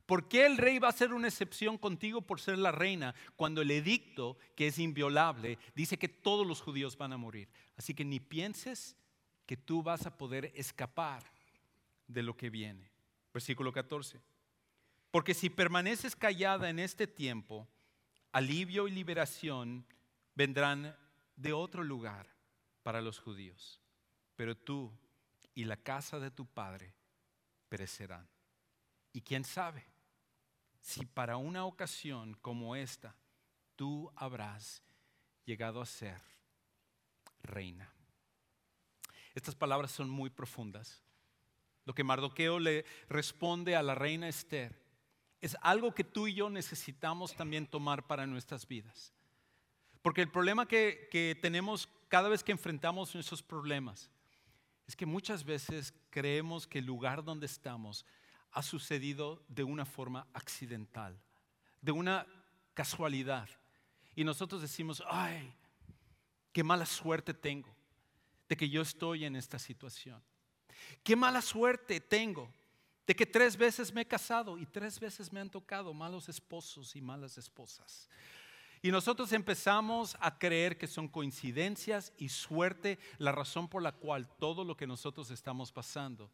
¿Por 0.04 0.28
qué 0.28 0.44
el 0.44 0.58
rey 0.58 0.78
va 0.78 0.88
a 0.88 0.90
hacer 0.90 1.14
una 1.14 1.28
excepción 1.28 1.78
contigo 1.78 2.20
por 2.20 2.40
ser 2.40 2.58
la 2.58 2.72
reina 2.72 3.14
cuando 3.36 3.62
el 3.62 3.70
edicto, 3.70 4.36
que 4.56 4.66
es 4.66 4.78
inviolable, 4.78 5.56
dice 5.74 5.98
que 5.98 6.08
todos 6.08 6.46
los 6.46 6.60
judíos 6.60 6.98
van 6.98 7.12
a 7.12 7.16
morir? 7.16 7.48
Así 7.76 7.94
que 7.94 8.04
ni 8.04 8.18
pienses 8.18 8.96
que 9.50 9.56
tú 9.56 9.82
vas 9.82 10.06
a 10.06 10.16
poder 10.16 10.52
escapar 10.54 11.24
de 12.06 12.22
lo 12.22 12.36
que 12.36 12.50
viene. 12.50 12.88
Versículo 13.34 13.72
14. 13.72 14.20
Porque 15.10 15.34
si 15.34 15.50
permaneces 15.50 16.14
callada 16.14 16.70
en 16.70 16.78
este 16.78 17.08
tiempo, 17.08 17.66
alivio 18.30 18.86
y 18.86 18.92
liberación 18.92 19.84
vendrán 20.36 20.96
de 21.34 21.52
otro 21.52 21.82
lugar 21.82 22.28
para 22.84 23.00
los 23.00 23.18
judíos. 23.18 23.80
Pero 24.36 24.56
tú 24.56 24.96
y 25.56 25.64
la 25.64 25.78
casa 25.78 26.20
de 26.20 26.30
tu 26.30 26.46
padre 26.46 26.94
perecerán. 27.68 28.28
Y 29.12 29.20
quién 29.20 29.42
sabe 29.42 29.84
si 30.80 31.06
para 31.06 31.38
una 31.38 31.64
ocasión 31.64 32.34
como 32.34 32.76
esta 32.76 33.16
tú 33.74 34.12
habrás 34.14 34.84
llegado 35.44 35.80
a 35.80 35.86
ser 35.86 36.22
reina. 37.42 37.92
Estas 39.34 39.54
palabras 39.54 39.92
son 39.92 40.10
muy 40.10 40.30
profundas. 40.30 41.02
Lo 41.84 41.94
que 41.94 42.04
Mardoqueo 42.04 42.58
le 42.58 42.84
responde 43.08 43.76
a 43.76 43.82
la 43.82 43.94
reina 43.94 44.28
Esther 44.28 44.80
es 45.40 45.56
algo 45.62 45.94
que 45.94 46.04
tú 46.04 46.26
y 46.26 46.34
yo 46.34 46.50
necesitamos 46.50 47.34
también 47.34 47.66
tomar 47.66 48.06
para 48.06 48.26
nuestras 48.26 48.66
vidas. 48.66 49.12
Porque 50.02 50.22
el 50.22 50.30
problema 50.30 50.66
que, 50.66 51.08
que 51.10 51.38
tenemos 51.40 51.88
cada 52.08 52.28
vez 52.28 52.44
que 52.44 52.52
enfrentamos 52.52 53.14
esos 53.14 53.42
problemas 53.42 54.10
es 54.86 54.96
que 54.96 55.06
muchas 55.06 55.44
veces 55.44 55.94
creemos 56.10 56.66
que 56.66 56.80
el 56.80 56.86
lugar 56.86 57.24
donde 57.24 57.46
estamos 57.46 58.04
ha 58.50 58.62
sucedido 58.62 59.42
de 59.48 59.62
una 59.62 59.86
forma 59.86 60.26
accidental, 60.32 61.18
de 61.80 61.92
una 61.92 62.26
casualidad. 62.74 63.48
Y 64.14 64.24
nosotros 64.24 64.60
decimos, 64.60 65.02
ay, 65.08 65.54
qué 66.52 66.64
mala 66.64 66.84
suerte 66.84 67.32
tengo 67.32 67.79
de 68.50 68.56
que 68.56 68.68
yo 68.68 68.82
estoy 68.82 69.24
en 69.24 69.36
esta 69.36 69.60
situación. 69.60 70.20
Qué 71.04 71.14
mala 71.14 71.40
suerte 71.40 72.00
tengo 72.00 72.52
de 73.06 73.14
que 73.14 73.24
tres 73.24 73.56
veces 73.56 73.94
me 73.94 74.00
he 74.00 74.06
casado 74.06 74.58
y 74.58 74.66
tres 74.66 74.98
veces 74.98 75.32
me 75.32 75.38
han 75.38 75.48
tocado 75.48 75.94
malos 75.94 76.28
esposos 76.28 76.96
y 76.96 77.00
malas 77.00 77.38
esposas. 77.38 78.08
Y 78.82 78.90
nosotros 78.90 79.32
empezamos 79.32 80.16
a 80.18 80.36
creer 80.36 80.76
que 80.76 80.88
son 80.88 81.06
coincidencias 81.06 82.12
y 82.18 82.28
suerte 82.28 82.98
la 83.18 83.30
razón 83.30 83.68
por 83.68 83.82
la 83.82 83.92
cual 83.92 84.28
todo 84.40 84.64
lo 84.64 84.76
que 84.76 84.88
nosotros 84.88 85.30
estamos 85.30 85.70
pasando 85.70 86.28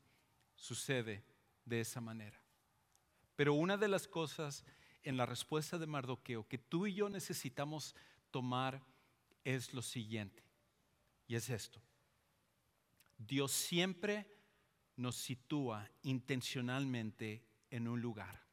sucede 0.54 1.22
de 1.66 1.80
esa 1.82 2.00
manera. 2.00 2.40
Pero 3.34 3.52
una 3.52 3.76
de 3.76 3.88
las 3.88 4.08
cosas 4.08 4.64
en 5.02 5.18
la 5.18 5.26
respuesta 5.26 5.76
de 5.76 5.86
Mardoqueo 5.86 6.48
que 6.48 6.56
tú 6.56 6.86
y 6.86 6.94
yo 6.94 7.10
necesitamos 7.10 7.94
tomar 8.30 8.82
es 9.44 9.74
lo 9.74 9.82
siguiente. 9.82 10.42
Y 11.28 11.34
es 11.34 11.50
esto. 11.50 11.85
Dios 13.18 13.52
siempre 13.52 14.30
nos 14.96 15.16
sitúa 15.16 15.90
intencionalmente 16.02 17.44
en 17.70 17.88
un 17.88 18.00
lugar. 18.00 18.44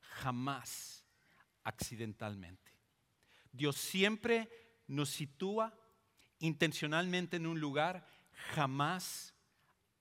Jamás 0.00 1.04
accidentalmente. 1.64 2.72
Dios 3.52 3.76
siempre 3.76 4.48
nos 4.86 5.10
sitúa 5.10 5.76
intencionalmente 6.38 7.36
en 7.36 7.46
un 7.46 7.60
lugar, 7.60 8.06
jamás 8.54 9.34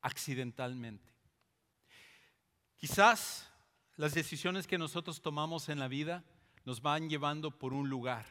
accidentalmente. 0.02 1.12
Quizás 2.78 3.50
las 3.96 4.14
decisiones 4.14 4.68
que 4.68 4.78
nosotros 4.78 5.22
tomamos 5.22 5.70
en 5.70 5.80
la 5.80 5.88
vida 5.88 6.24
nos 6.64 6.82
van 6.82 7.10
llevando 7.10 7.52
por 7.52 7.74
un 7.74 7.90
lugar, 7.90 8.26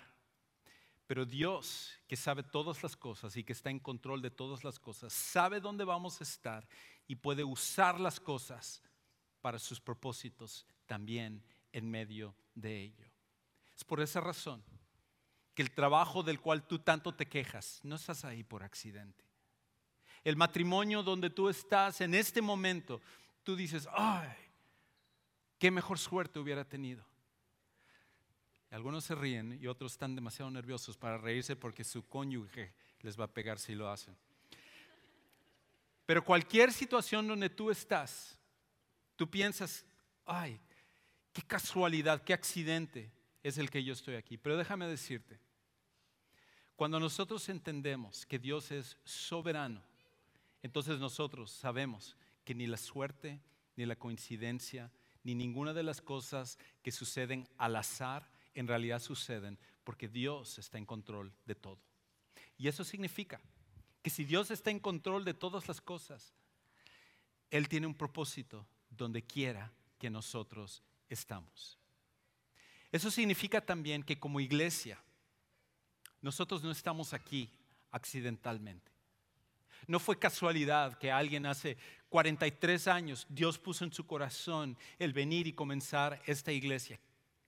pero 1.07 1.25
Dios, 1.25 1.92
que 2.09 2.16
sabe 2.16 2.42
todas 2.42 2.83
las 2.83 2.97
cosas 2.97 3.37
y 3.37 3.45
que 3.45 3.53
está 3.53 3.71
en 3.71 3.79
control 3.79 4.23
de 4.23 4.31
todas 4.31 4.64
las 4.64 4.79
cosas, 4.79 5.12
sabe 5.12 5.61
dónde 5.61 5.85
vamos 5.85 6.21
a 6.21 6.25
estar 6.25 6.69
y 7.07 7.16
puede 7.16 7.45
usar 7.45 8.01
las 8.01 8.19
cosas 8.19 8.83
para 9.40 9.59
sus 9.59 9.81
propósitos 9.81 10.66
también 10.87 11.45
en 11.73 11.88
medio 11.88 12.35
de 12.55 12.81
ello. 12.83 13.07
Es 13.77 13.85
por 13.85 14.01
esa 14.01 14.21
razón 14.21 14.64
que 15.55 15.62
el 15.62 15.71
trabajo 15.71 16.23
del 16.23 16.40
cual 16.40 16.66
tú 16.66 16.81
tanto 16.81 17.14
te 17.14 17.27
quejas, 17.27 17.81
no 17.83 17.97
estás 17.97 18.25
ahí 18.25 18.42
por 18.42 18.62
accidente. 18.62 19.25
El 20.25 20.37
matrimonio 20.37 21.03
donde 21.03 21.31
tú 21.31 21.49
estás 21.49 22.01
en 22.01 22.14
este 22.14 22.42
momento, 22.42 23.01
tú 23.45 23.55
dices, 23.55 23.88
ay, 23.92 24.29
qué 25.59 25.71
mejor 25.71 25.99
suerte 25.99 26.40
hubiera 26.40 26.64
tenido. 26.64 27.07
Algunos 28.71 29.05
se 29.05 29.15
ríen 29.15 29.59
y 29.61 29.67
otros 29.67 29.93
están 29.93 30.15
demasiado 30.15 30.51
nerviosos 30.51 30.97
para 30.97 31.19
reírse 31.19 31.57
porque 31.57 31.85
su 31.85 32.07
cónyuge 32.07 32.73
les 33.01 33.19
va 33.19 33.25
a 33.25 33.33
pegar 33.33 33.59
si 33.59 33.75
lo 33.75 33.89
hacen. 33.89 34.17
Pero 36.05 36.25
cualquier 36.25 36.73
situación 36.73 37.27
donde 37.27 37.51
tú 37.51 37.71
estás, 37.71 38.39
tú 39.17 39.29
piensas, 39.29 39.85
ay, 40.25 40.61
qué 41.33 41.43
casualidad, 41.43 42.23
qué 42.23 42.33
accidente 42.33 43.11
es 43.43 43.59
el 43.59 43.71
que 43.71 43.83
yo 43.83 43.93
estoy 43.93 44.17
aquí. 44.17 44.37
Pero 44.37 44.57
déjame 44.57 44.87
decirte, 44.87 45.39
cuando 46.75 47.01
nosotros 47.01 47.49
entendemos 47.49 48.27
que 48.27 48.39
Dios 48.39 48.71
es 48.71 48.97
soberano, 49.05 49.83
entonces 50.63 50.99
nosotros 50.99 51.51
sabemos 51.51 52.17
que 52.45 52.55
ni 52.55 52.67
la 52.67 52.77
suerte, 52.77 53.41
ni 53.77 53.87
la 53.87 53.97
coincidencia, 53.97 54.91
ni 55.23 55.35
ninguna 55.35 55.73
de 55.73 55.83
las 55.83 56.01
cosas 56.01 56.59
que 56.83 56.93
suceden 56.93 57.49
al 57.59 57.77
azar 57.77 58.36
en 58.57 58.66
realidad 58.66 59.01
suceden 59.01 59.59
porque 59.85 60.09
Dios 60.09 60.59
está 60.59 60.79
en 60.79 60.87
control 60.87 61.33
de 61.45 61.55
todo. 61.55 61.79
Y 62.59 62.69
eso 62.69 62.83
significa 62.85 63.40
que 64.03 64.11
si 64.11 64.25
Dios 64.25 64.51
está 64.51 64.71
en 64.71 64.81
control 64.81 65.25
de 65.25 65.35
todas 65.35 65.69
las 65.69 65.81
cosas, 65.81 66.35
Él 67.51 67.69
tiene 67.69 67.87
un 67.87 67.95
propósito 67.95 68.66
donde 68.90 69.23
quiera 69.23 69.73
que 69.99 70.11
nosotros 70.11 70.83
estamos. 71.09 71.79
Eso 72.90 73.11
significa 73.11 73.61
también 73.61 74.03
que 74.03 74.19
como 74.19 74.40
iglesia, 74.40 74.99
nosotros 76.23 76.62
no 76.62 76.71
estamos 76.71 77.12
aquí 77.12 77.51
accidentalmente. 77.90 78.90
No 79.87 80.01
fue 80.01 80.19
casualidad 80.19 80.99
que 80.99 81.12
alguien 81.12 81.47
hace 81.47 81.77
43 82.09 82.88
años, 82.88 83.27
Dios 83.29 83.59
puso 83.59 83.85
en 83.85 83.92
su 83.92 84.07
corazón 84.07 84.77
el 84.99 85.12
venir 85.12 85.47
y 85.47 85.53
comenzar 85.53 86.23
esta 86.27 86.53
iglesia. 86.53 86.99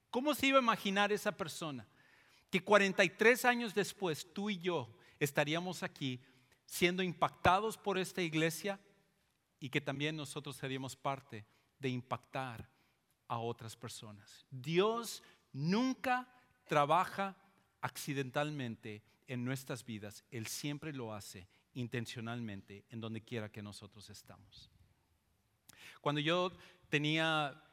¿Cómo 0.09 0.33
se 0.33 0.47
iba 0.47 0.59
a 0.59 0.61
imaginar 0.61 1.11
esa 1.11 1.31
persona? 1.31 1.87
Que 2.49 2.63
43 2.63 3.45
años 3.45 3.75
después 3.75 4.33
tú 4.33 4.49
y 4.49 4.57
yo 4.57 4.89
estaríamos 5.19 5.83
aquí 5.83 6.21
siendo 6.65 7.03
impactados 7.03 7.77
por 7.77 7.97
esta 7.97 8.21
iglesia 8.21 8.79
y 9.59 9.69
que 9.69 9.81
también 9.81 10.15
nosotros 10.15 10.55
seríamos 10.55 10.95
parte 10.95 11.45
de 11.79 11.89
impactar 11.89 12.69
a 13.27 13.37
otras 13.39 13.75
personas. 13.75 14.45
Dios 14.49 15.23
nunca 15.51 16.27
trabaja 16.67 17.35
accidentalmente 17.81 19.03
en 19.27 19.45
nuestras 19.45 19.85
vidas, 19.85 20.23
Él 20.31 20.47
siempre 20.47 20.91
lo 20.91 21.13
hace 21.13 21.47
intencionalmente 21.75 22.83
en 22.89 22.99
donde 22.99 23.21
quiera 23.21 23.51
que 23.51 23.61
nosotros 23.61 24.09
estamos. 24.09 24.71
Cuando 26.01 26.19
yo 26.19 26.51
tenía 26.89 27.63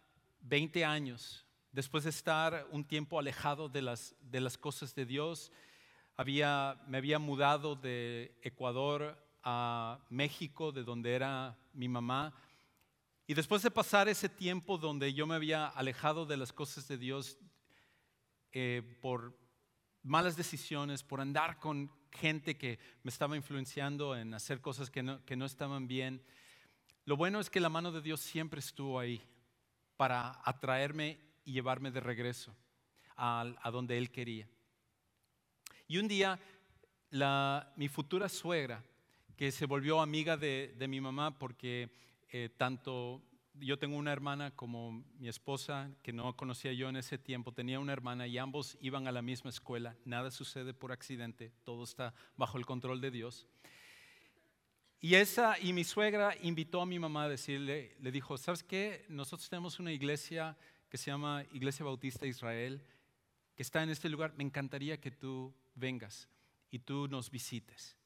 20 0.40 0.84
años, 0.84 1.45
después 1.76 2.04
de 2.04 2.10
estar 2.10 2.66
un 2.70 2.86
tiempo 2.86 3.18
alejado 3.18 3.68
de 3.68 3.82
las, 3.82 4.16
de 4.22 4.40
las 4.40 4.56
cosas 4.56 4.94
de 4.94 5.04
Dios, 5.04 5.52
había, 6.16 6.80
me 6.88 6.96
había 6.96 7.18
mudado 7.18 7.76
de 7.76 8.34
Ecuador 8.40 9.22
a 9.42 9.98
México, 10.08 10.72
de 10.72 10.84
donde 10.84 11.12
era 11.12 11.58
mi 11.74 11.86
mamá. 11.86 12.32
Y 13.26 13.34
después 13.34 13.62
de 13.62 13.70
pasar 13.70 14.08
ese 14.08 14.30
tiempo 14.30 14.78
donde 14.78 15.12
yo 15.12 15.26
me 15.26 15.34
había 15.34 15.66
alejado 15.66 16.24
de 16.24 16.38
las 16.38 16.50
cosas 16.50 16.88
de 16.88 16.96
Dios 16.96 17.36
eh, 18.52 18.80
por 19.02 19.38
malas 20.02 20.34
decisiones, 20.34 21.02
por 21.02 21.20
andar 21.20 21.58
con 21.58 21.92
gente 22.10 22.56
que 22.56 22.78
me 23.02 23.10
estaba 23.10 23.36
influenciando 23.36 24.16
en 24.16 24.32
hacer 24.32 24.62
cosas 24.62 24.88
que 24.88 25.02
no, 25.02 25.22
que 25.26 25.36
no 25.36 25.44
estaban 25.44 25.86
bien, 25.86 26.24
lo 27.04 27.18
bueno 27.18 27.38
es 27.38 27.50
que 27.50 27.60
la 27.60 27.68
mano 27.68 27.92
de 27.92 28.00
Dios 28.00 28.22
siempre 28.22 28.60
estuvo 28.60 28.98
ahí 28.98 29.22
para 29.98 30.40
atraerme 30.42 31.25
y 31.46 31.52
llevarme 31.52 31.90
de 31.90 32.00
regreso 32.00 32.54
a, 33.16 33.50
a 33.62 33.70
donde 33.70 33.96
Él 33.96 34.10
quería. 34.10 34.46
Y 35.88 35.96
un 35.96 36.08
día 36.08 36.38
la, 37.10 37.72
mi 37.76 37.88
futura 37.88 38.28
suegra, 38.28 38.84
que 39.36 39.52
se 39.52 39.66
volvió 39.66 40.00
amiga 40.00 40.36
de, 40.36 40.74
de 40.78 40.88
mi 40.88 41.00
mamá 41.00 41.38
porque 41.38 41.90
eh, 42.30 42.50
tanto 42.56 43.22
yo 43.60 43.78
tengo 43.78 43.96
una 43.96 44.12
hermana 44.12 44.50
como 44.54 45.04
mi 45.18 45.28
esposa, 45.28 45.90
que 46.02 46.12
no 46.12 46.36
conocía 46.36 46.72
yo 46.72 46.88
en 46.88 46.96
ese 46.96 47.18
tiempo, 47.18 47.52
tenía 47.52 47.80
una 47.80 47.92
hermana 47.92 48.26
y 48.26 48.38
ambos 48.38 48.76
iban 48.80 49.06
a 49.06 49.12
la 49.12 49.22
misma 49.22 49.50
escuela. 49.50 49.96
Nada 50.04 50.30
sucede 50.30 50.74
por 50.74 50.92
accidente, 50.92 51.52
todo 51.64 51.84
está 51.84 52.14
bajo 52.36 52.58
el 52.58 52.66
control 52.66 53.00
de 53.00 53.10
Dios. 53.10 53.46
Y 55.00 55.14
esa 55.14 55.58
y 55.58 55.72
mi 55.72 55.84
suegra 55.84 56.34
invitó 56.42 56.80
a 56.80 56.86
mi 56.86 56.98
mamá 56.98 57.24
a 57.24 57.28
decirle, 57.28 57.96
le 58.00 58.10
dijo, 58.10 58.36
¿sabes 58.36 58.62
qué? 58.62 59.04
Nosotros 59.08 59.48
tenemos 59.48 59.78
una 59.78 59.92
iglesia 59.92 60.56
que 60.88 60.98
se 60.98 61.10
llama 61.10 61.44
Iglesia 61.52 61.84
Bautista 61.84 62.26
Israel, 62.26 62.82
que 63.54 63.62
está 63.62 63.82
en 63.82 63.90
este 63.90 64.08
lugar. 64.08 64.34
Me 64.36 64.44
encantaría 64.44 65.00
que 65.00 65.10
tú 65.10 65.54
vengas 65.74 66.28
y 66.70 66.78
tú 66.78 67.08
nos 67.08 67.30
visites. 67.30 67.96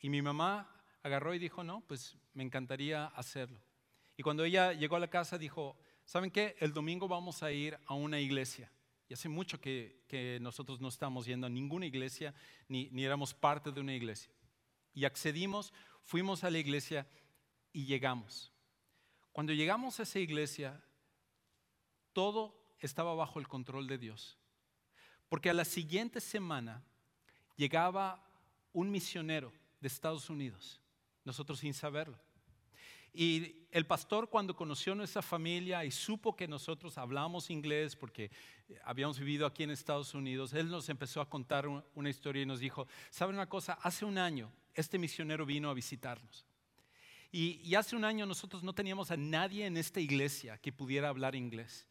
Y 0.00 0.08
mi 0.08 0.22
mamá 0.22 0.70
agarró 1.02 1.34
y 1.34 1.38
dijo, 1.38 1.64
no, 1.64 1.82
pues 1.86 2.16
me 2.34 2.42
encantaría 2.42 3.06
hacerlo. 3.06 3.60
Y 4.16 4.22
cuando 4.22 4.44
ella 4.44 4.72
llegó 4.72 4.96
a 4.96 5.00
la 5.00 5.10
casa 5.10 5.38
dijo, 5.38 5.76
¿saben 6.04 6.30
qué? 6.30 6.56
El 6.58 6.72
domingo 6.72 7.08
vamos 7.08 7.42
a 7.42 7.52
ir 7.52 7.78
a 7.86 7.94
una 7.94 8.20
iglesia. 8.20 8.70
Y 9.08 9.14
hace 9.14 9.28
mucho 9.28 9.60
que, 9.60 10.04
nosotros 10.40 10.80
no 10.80 10.88
estamos 10.88 11.26
yendo 11.26 11.46
a 11.46 11.50
ninguna 11.50 11.86
iglesia, 11.86 12.34
ni, 12.68 12.88
ni 12.90 13.04
éramos 13.04 13.34
parte 13.34 13.70
de 13.70 13.80
una 13.80 13.94
iglesia. 13.94 14.32
Y 14.94 15.04
accedimos, 15.04 15.72
fuimos 16.02 16.42
a 16.42 16.50
la 16.50 16.58
iglesia 16.58 17.06
y 17.72 17.84
llegamos. 17.84 18.52
Cuando 19.32 19.52
llegamos 19.52 20.00
a 20.00 20.04
esa 20.04 20.18
iglesia, 20.18 20.82
todo 22.16 22.56
estaba 22.78 23.14
bajo 23.14 23.38
el 23.38 23.46
control 23.46 23.86
de 23.86 23.98
Dios. 23.98 24.38
Porque 25.28 25.50
a 25.50 25.52
la 25.52 25.66
siguiente 25.66 26.18
semana 26.18 26.82
llegaba 27.56 28.26
un 28.72 28.90
misionero 28.90 29.52
de 29.80 29.88
Estados 29.88 30.30
Unidos, 30.30 30.80
nosotros 31.26 31.58
sin 31.58 31.74
saberlo. 31.74 32.18
Y 33.12 33.66
el 33.70 33.84
pastor 33.84 34.30
cuando 34.30 34.56
conoció 34.56 34.94
nuestra 34.94 35.20
familia 35.20 35.84
y 35.84 35.90
supo 35.90 36.34
que 36.34 36.48
nosotros 36.48 36.96
hablamos 36.96 37.50
inglés 37.50 37.94
porque 37.94 38.30
habíamos 38.82 39.18
vivido 39.18 39.44
aquí 39.44 39.64
en 39.64 39.70
Estados 39.70 40.14
Unidos, 40.14 40.54
él 40.54 40.70
nos 40.70 40.88
empezó 40.88 41.20
a 41.20 41.28
contar 41.28 41.68
una 41.68 42.08
historia 42.08 42.44
y 42.44 42.46
nos 42.46 42.60
dijo, 42.60 42.88
¿saben 43.10 43.34
una 43.34 43.46
cosa? 43.46 43.74
Hace 43.82 44.06
un 44.06 44.16
año 44.16 44.50
este 44.72 44.98
misionero 44.98 45.44
vino 45.44 45.68
a 45.68 45.74
visitarnos. 45.74 46.46
Y 47.30 47.74
hace 47.74 47.94
un 47.94 48.06
año 48.06 48.24
nosotros 48.24 48.62
no 48.62 48.72
teníamos 48.72 49.10
a 49.10 49.18
nadie 49.18 49.66
en 49.66 49.76
esta 49.76 50.00
iglesia 50.00 50.56
que 50.56 50.72
pudiera 50.72 51.10
hablar 51.10 51.34
inglés. 51.34 51.86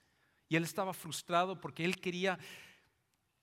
Y 0.48 0.56
él 0.56 0.64
estaba 0.64 0.94
frustrado 0.94 1.60
porque 1.60 1.86
él 1.86 1.98
quería 1.98 2.38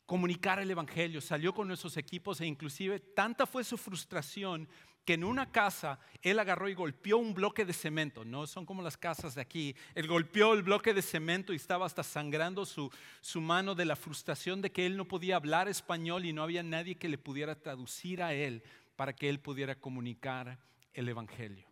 comunicar 0.07 0.59
el 0.59 0.71
Evangelio, 0.71 1.21
salió 1.21 1.55
con 1.55 1.69
nuestros 1.69 1.97
equipos 1.97 2.41
e 2.41 2.47
inclusive 2.47 3.01
tanta 3.01 3.47
fue 3.47 3.65
su 3.65 3.79
frustración 3.79 4.69
que 5.05 5.15
en 5.15 5.25
una 5.25 5.51
casa 5.51 5.99
él 6.23 6.39
agarró 6.39 6.69
y 6.69 6.75
golpeó 6.75 7.19
un 7.19 7.35
bloque 7.35 7.65
de 7.65 7.73
cemento, 7.73 8.25
no 8.25 8.47
son 8.47 8.67
como 8.67 8.83
las 8.83 8.97
casas 8.97 9.35
de 9.35 9.41
aquí, 9.41 9.75
él 9.95 10.07
golpeó 10.07 10.53
el 10.55 10.63
bloque 10.63 10.95
de 10.95 11.03
cemento 11.03 11.53
y 11.53 11.57
estaba 11.57 11.87
hasta 11.87 12.03
sangrando 12.03 12.65
su, 12.67 12.91
su 13.21 13.41
mano 13.41 13.75
de 13.75 13.85
la 13.85 13.97
frustración 13.97 14.61
de 14.61 14.71
que 14.71 14.87
él 14.87 14.97
no 14.97 15.09
podía 15.09 15.37
hablar 15.37 15.69
español 15.69 16.25
y 16.25 16.33
no 16.33 16.43
había 16.43 16.63
nadie 16.63 16.97
que 16.97 17.09
le 17.09 17.19
pudiera 17.19 17.57
traducir 17.57 18.23
a 18.23 18.33
él 18.35 18.63
para 18.97 19.15
que 19.15 19.29
él 19.29 19.41
pudiera 19.41 19.75
comunicar 19.75 20.59
el 20.93 21.09
Evangelio. 21.09 21.69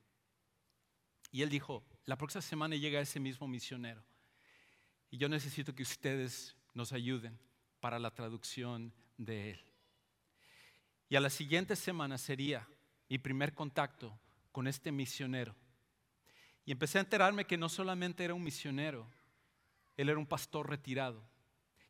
Y 1.31 1.43
él 1.43 1.51
dijo, 1.51 1.85
la 2.07 2.17
próxima 2.17 2.43
semana 2.43 2.75
llega 2.75 3.01
ese 3.01 3.21
mismo 3.21 3.47
misionero 3.47 4.03
y 5.11 5.19
yo 5.19 5.29
necesito 5.29 5.75
que 5.75 5.83
ustedes 5.83 6.57
nos 6.75 6.93
ayuden 6.93 7.39
para 7.81 7.99
la 7.99 8.13
traducción 8.13 8.93
de 9.17 9.53
él. 9.53 9.61
Y 11.09 11.17
a 11.17 11.21
la 11.21 11.31
siguiente 11.31 11.75
semana 11.75 12.19
sería 12.19 12.69
mi 13.09 13.19
primer 13.19 13.55
contacto 13.55 14.17
con 14.53 14.69
este 14.69 14.93
misionero. 14.93 15.57
Y 16.65 16.73
empecé 16.73 16.99
a 16.99 17.03
enterarme 17.03 17.47
que 17.47 17.57
no 17.57 17.69
solamente 17.69 18.25
era 18.25 18.35
un 18.35 18.45
misionero, 18.45 19.11
él 19.97 20.09
era 20.09 20.19
un 20.19 20.27
pastor 20.27 20.71
retirado, 20.71 21.23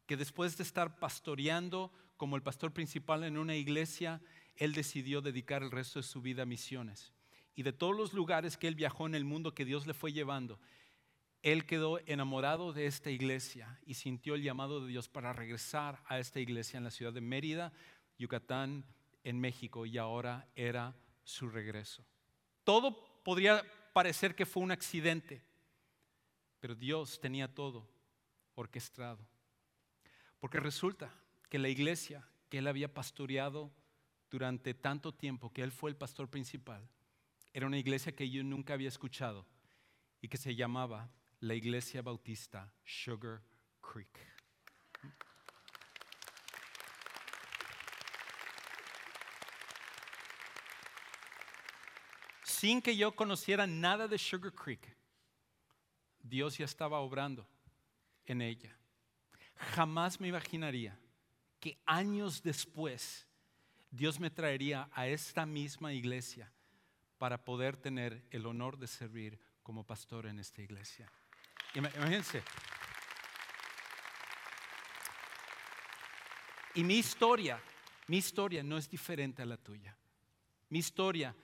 que 0.06 0.16
después 0.16 0.56
de 0.56 0.62
estar 0.62 0.98
pastoreando 0.98 1.92
como 2.16 2.36
el 2.36 2.42
pastor 2.42 2.72
principal 2.72 3.24
en 3.24 3.36
una 3.36 3.56
iglesia, 3.56 4.22
él 4.56 4.72
decidió 4.72 5.20
dedicar 5.20 5.62
el 5.62 5.70
resto 5.70 5.98
de 5.98 6.04
su 6.04 6.22
vida 6.22 6.42
a 6.42 6.46
misiones. 6.46 7.12
Y 7.54 7.62
de 7.62 7.72
todos 7.72 7.96
los 7.96 8.14
lugares 8.14 8.56
que 8.56 8.68
él 8.68 8.74
viajó 8.74 9.06
en 9.06 9.14
el 9.14 9.24
mundo 9.24 9.54
que 9.54 9.64
Dios 9.64 9.86
le 9.86 9.92
fue 9.92 10.12
llevando, 10.12 10.58
él 11.42 11.64
quedó 11.64 11.98
enamorado 12.06 12.72
de 12.72 12.86
esta 12.86 13.10
iglesia 13.10 13.78
y 13.86 13.94
sintió 13.94 14.34
el 14.34 14.42
llamado 14.42 14.80
de 14.80 14.88
Dios 14.88 15.08
para 15.08 15.32
regresar 15.32 16.02
a 16.06 16.18
esta 16.18 16.40
iglesia 16.40 16.76
en 16.78 16.84
la 16.84 16.90
ciudad 16.90 17.12
de 17.12 17.20
Mérida, 17.20 17.72
Yucatán, 18.18 18.84
en 19.24 19.40
México, 19.40 19.86
y 19.86 19.96
ahora 19.96 20.48
era 20.54 20.94
su 21.24 21.48
regreso. 21.48 22.04
Todo 22.64 23.22
podría 23.22 23.64
parecer 23.92 24.34
que 24.34 24.46
fue 24.46 24.62
un 24.62 24.70
accidente, 24.70 25.42
pero 26.60 26.74
Dios 26.74 27.20
tenía 27.20 27.48
todo 27.48 27.88
orquestado. 28.54 29.26
Porque 30.38 30.60
resulta 30.60 31.12
que 31.48 31.58
la 31.58 31.68
iglesia 31.68 32.26
que 32.48 32.58
él 32.58 32.66
había 32.66 32.92
pastoreado 32.92 33.70
durante 34.30 34.74
tanto 34.74 35.12
tiempo, 35.12 35.52
que 35.52 35.62
él 35.62 35.72
fue 35.72 35.90
el 35.90 35.96
pastor 35.96 36.28
principal, 36.28 36.86
era 37.52 37.66
una 37.66 37.78
iglesia 37.78 38.14
que 38.14 38.28
yo 38.28 38.42
nunca 38.44 38.74
había 38.74 38.88
escuchado 38.88 39.46
y 40.20 40.28
que 40.28 40.36
se 40.36 40.54
llamaba 40.54 41.10
la 41.40 41.54
iglesia 41.54 42.02
bautista 42.02 42.70
Sugar 42.84 43.40
Creek. 43.80 44.18
Sin 52.42 52.82
que 52.82 52.94
yo 52.94 53.12
conociera 53.12 53.66
nada 53.66 54.06
de 54.06 54.18
Sugar 54.18 54.52
Creek, 54.52 54.94
Dios 56.22 56.58
ya 56.58 56.66
estaba 56.66 57.00
obrando 57.00 57.48
en 58.26 58.42
ella. 58.42 58.76
Jamás 59.74 60.20
me 60.20 60.28
imaginaría 60.28 60.98
que 61.58 61.78
años 61.86 62.42
después 62.42 63.26
Dios 63.90 64.20
me 64.20 64.30
traería 64.30 64.90
a 64.92 65.06
esta 65.06 65.46
misma 65.46 65.94
iglesia 65.94 66.52
para 67.16 67.42
poder 67.44 67.76
tener 67.76 68.26
el 68.30 68.44
honor 68.44 68.78
de 68.78 68.86
servir 68.86 69.40
como 69.62 69.84
pastor 69.84 70.26
en 70.26 70.38
esta 70.38 70.62
iglesia. 70.62 71.10
Imagínense. 71.74 72.42
Y 76.74 76.84
mi 76.84 76.98
historia, 76.98 77.60
mi 78.06 78.18
historia 78.18 78.62
no 78.62 78.76
es 78.78 78.88
diferente 78.88 79.42
a 79.42 79.46
la 79.46 79.56
tuya. 79.56 79.96
Mi 80.68 80.78
historia 80.78 81.34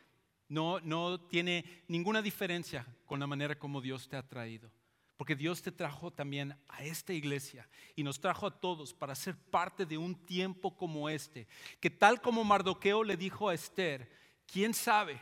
no, 0.48 0.80
no 0.80 1.20
tiene 1.20 1.84
ninguna 1.88 2.22
diferencia 2.22 2.86
con 3.04 3.18
la 3.20 3.26
manera 3.26 3.58
como 3.58 3.80
Dios 3.80 4.08
te 4.08 4.16
ha 4.16 4.26
traído. 4.26 4.70
Porque 5.16 5.34
Dios 5.34 5.62
te 5.62 5.72
trajo 5.72 6.12
también 6.12 6.56
a 6.68 6.84
esta 6.84 7.12
iglesia 7.12 7.68
y 7.94 8.02
nos 8.02 8.20
trajo 8.20 8.46
a 8.46 8.60
todos 8.60 8.92
para 8.92 9.14
ser 9.14 9.34
parte 9.36 9.86
de 9.86 9.96
un 9.96 10.14
tiempo 10.26 10.76
como 10.76 11.08
este. 11.08 11.48
Que 11.80 11.88
tal 11.88 12.20
como 12.20 12.44
Mardoqueo 12.44 13.02
le 13.02 13.16
dijo 13.16 13.48
a 13.48 13.54
Esther, 13.54 14.10
¿quién 14.46 14.74
sabe 14.74 15.18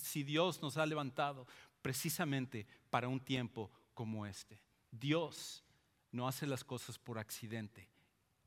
si 0.00 0.22
Dios 0.22 0.60
nos 0.60 0.76
ha 0.76 0.84
levantado 0.84 1.46
precisamente 1.80 2.66
para 2.90 3.08
un 3.08 3.18
tiempo 3.18 3.70
como 4.00 4.24
este? 4.24 4.58
Dios 4.90 5.62
no 6.10 6.26
hace 6.26 6.46
las 6.46 6.64
cosas 6.64 6.98
por 6.98 7.18
accidente. 7.18 7.86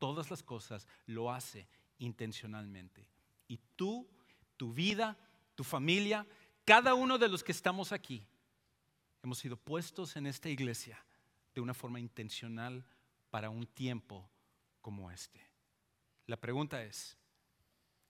Todas 0.00 0.28
las 0.28 0.42
cosas 0.42 0.88
lo 1.06 1.30
hace 1.30 1.68
intencionalmente. 1.98 3.08
Y 3.46 3.60
tú, 3.76 4.10
tu 4.56 4.74
vida, 4.74 5.16
tu 5.54 5.62
familia, 5.62 6.26
cada 6.64 6.94
uno 6.94 7.18
de 7.18 7.28
los 7.28 7.44
que 7.44 7.52
estamos 7.52 7.92
aquí, 7.92 8.26
hemos 9.22 9.38
sido 9.38 9.56
puestos 9.56 10.16
en 10.16 10.26
esta 10.26 10.48
iglesia 10.48 10.98
de 11.54 11.60
una 11.60 11.72
forma 11.72 12.00
intencional 12.00 12.84
para 13.30 13.48
un 13.48 13.64
tiempo 13.64 14.28
como 14.80 15.08
este. 15.08 15.40
La 16.26 16.36
pregunta 16.36 16.82
es, 16.82 17.16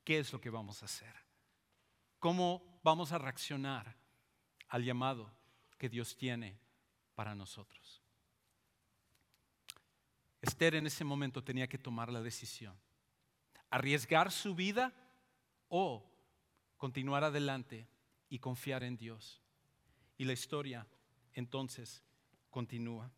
¿qué 0.02 0.18
es 0.18 0.32
lo 0.32 0.40
que 0.40 0.48
vamos 0.48 0.80
a 0.80 0.86
hacer? 0.86 1.14
¿Cómo 2.18 2.80
vamos 2.82 3.12
a 3.12 3.18
reaccionar 3.18 3.94
al 4.68 4.82
llamado 4.82 5.30
que 5.76 5.90
Dios 5.90 6.16
tiene 6.16 6.63
para 7.14 7.34
nosotros? 7.34 8.02
Esther 10.40 10.74
en 10.74 10.86
ese 10.86 11.04
momento 11.04 11.42
tenía 11.42 11.68
que 11.68 11.78
tomar 11.78 12.12
la 12.12 12.20
decisión, 12.20 12.76
arriesgar 13.70 14.30
su 14.30 14.54
vida 14.54 14.92
o 15.68 16.04
continuar 16.76 17.24
adelante 17.24 17.88
y 18.28 18.38
confiar 18.38 18.84
en 18.84 18.96
Dios. 18.96 19.40
Y 20.18 20.24
la 20.24 20.34
historia 20.34 20.86
entonces 21.32 22.02
continúa. 22.50 23.10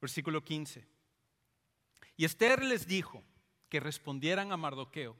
Versículo 0.00 0.44
15. 0.44 0.86
Y 2.16 2.24
Esther 2.24 2.62
les 2.62 2.86
dijo 2.86 3.24
que 3.68 3.80
respondieran 3.80 4.52
a 4.52 4.56
Mardoqueo. 4.56 5.16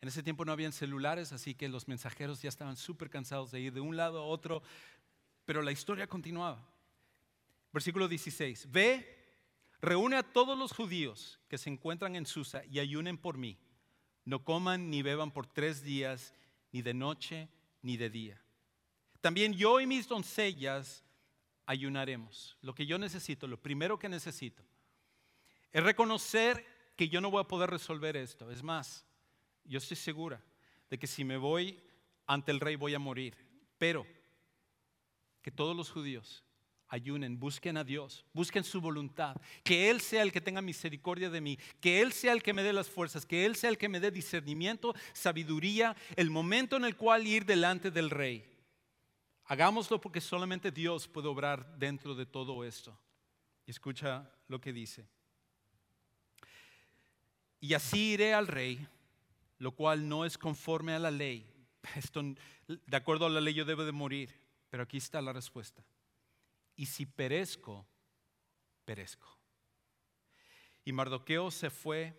En 0.00 0.08
ese 0.08 0.22
tiempo 0.22 0.44
no 0.44 0.52
habían 0.52 0.72
celulares, 0.72 1.32
así 1.32 1.54
que 1.54 1.68
los 1.68 1.88
mensajeros 1.88 2.42
ya 2.42 2.48
estaban 2.48 2.76
súper 2.76 3.08
cansados 3.08 3.50
de 3.50 3.60
ir 3.60 3.72
de 3.72 3.80
un 3.80 3.96
lado 3.96 4.20
a 4.20 4.24
otro, 4.24 4.62
pero 5.44 5.62
la 5.62 5.72
historia 5.72 6.06
continuaba. 6.06 6.64
Versículo 7.72 8.08
16. 8.08 8.70
Ve, 8.70 9.06
reúne 9.80 10.16
a 10.16 10.22
todos 10.22 10.58
los 10.58 10.72
judíos 10.72 11.38
que 11.48 11.58
se 11.58 11.70
encuentran 11.70 12.16
en 12.16 12.26
Susa 12.26 12.64
y 12.64 12.78
ayunen 12.78 13.18
por 13.18 13.36
mí. 13.36 13.58
No 14.24 14.44
coman 14.44 14.90
ni 14.90 15.02
beban 15.02 15.30
por 15.30 15.46
tres 15.46 15.82
días, 15.82 16.34
ni 16.72 16.82
de 16.82 16.94
noche 16.94 17.48
ni 17.82 17.96
de 17.96 18.10
día. 18.10 18.42
También 19.20 19.52
yo 19.54 19.80
y 19.80 19.86
mis 19.86 20.08
doncellas 20.08 21.04
ayunaremos. 21.66 22.56
Lo 22.62 22.74
que 22.74 22.86
yo 22.86 22.98
necesito, 22.98 23.46
lo 23.46 23.60
primero 23.60 23.98
que 23.98 24.08
necesito, 24.08 24.62
es 25.72 25.82
reconocer 25.82 26.64
que 26.96 27.08
yo 27.08 27.20
no 27.20 27.30
voy 27.30 27.42
a 27.42 27.48
poder 27.48 27.70
resolver 27.70 28.16
esto. 28.16 28.50
Es 28.50 28.62
más, 28.62 29.04
yo 29.64 29.78
estoy 29.78 29.96
segura 29.96 30.42
de 30.90 30.98
que 30.98 31.06
si 31.06 31.24
me 31.24 31.36
voy 31.36 31.80
ante 32.26 32.52
el 32.52 32.60
rey 32.60 32.76
voy 32.76 32.94
a 32.94 32.98
morir. 32.98 33.36
Pero 33.78 34.06
que 35.42 35.50
todos 35.50 35.76
los 35.76 35.90
judíos 35.90 36.44
ayunen, 36.88 37.38
busquen 37.38 37.76
a 37.76 37.84
Dios, 37.84 38.24
busquen 38.32 38.64
su 38.64 38.80
voluntad, 38.80 39.36
que 39.62 39.90
Él 39.90 40.00
sea 40.00 40.22
el 40.22 40.32
que 40.32 40.40
tenga 40.40 40.62
misericordia 40.62 41.30
de 41.30 41.40
mí, 41.40 41.58
que 41.80 42.00
Él 42.00 42.12
sea 42.12 42.32
el 42.32 42.42
que 42.42 42.52
me 42.52 42.62
dé 42.62 42.72
las 42.72 42.88
fuerzas, 42.88 43.26
que 43.26 43.44
Él 43.44 43.56
sea 43.56 43.70
el 43.70 43.78
que 43.78 43.88
me 43.88 44.00
dé 44.00 44.10
discernimiento, 44.10 44.94
sabiduría, 45.12 45.96
el 46.16 46.30
momento 46.30 46.76
en 46.76 46.84
el 46.84 46.96
cual 46.96 47.26
ir 47.26 47.44
delante 47.44 47.90
del 47.90 48.10
rey. 48.10 48.44
Hagámoslo 49.44 50.00
porque 50.00 50.20
solamente 50.20 50.70
Dios 50.70 51.08
puede 51.08 51.28
obrar 51.28 51.78
dentro 51.78 52.14
de 52.14 52.26
todo 52.26 52.64
esto. 52.64 52.98
Escucha 53.66 54.30
lo 54.46 54.60
que 54.60 54.72
dice. 54.72 55.06
Y 57.60 57.74
así 57.74 58.12
iré 58.12 58.34
al 58.34 58.46
rey, 58.46 58.86
lo 59.58 59.72
cual 59.72 60.08
no 60.08 60.24
es 60.24 60.38
conforme 60.38 60.92
a 60.92 60.98
la 60.98 61.10
ley. 61.10 61.46
Esto, 61.96 62.22
de 62.66 62.96
acuerdo 62.96 63.26
a 63.26 63.30
la 63.30 63.40
ley 63.40 63.54
yo 63.54 63.64
debo 63.64 63.84
de 63.84 63.92
morir, 63.92 64.34
pero 64.70 64.82
aquí 64.82 64.98
está 64.98 65.20
la 65.20 65.32
respuesta. 65.32 65.82
Y 66.78 66.86
si 66.86 67.06
perezco, 67.06 67.84
perezco. 68.84 69.28
Y 70.84 70.92
Mardoqueo 70.92 71.50
se 71.50 71.70
fue 71.70 72.16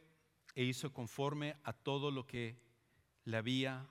e 0.54 0.64
hizo 0.64 0.92
conforme 0.92 1.56
a 1.64 1.72
todo 1.72 2.12
lo 2.12 2.28
que 2.28 2.60
le 3.24 3.38
había, 3.38 3.90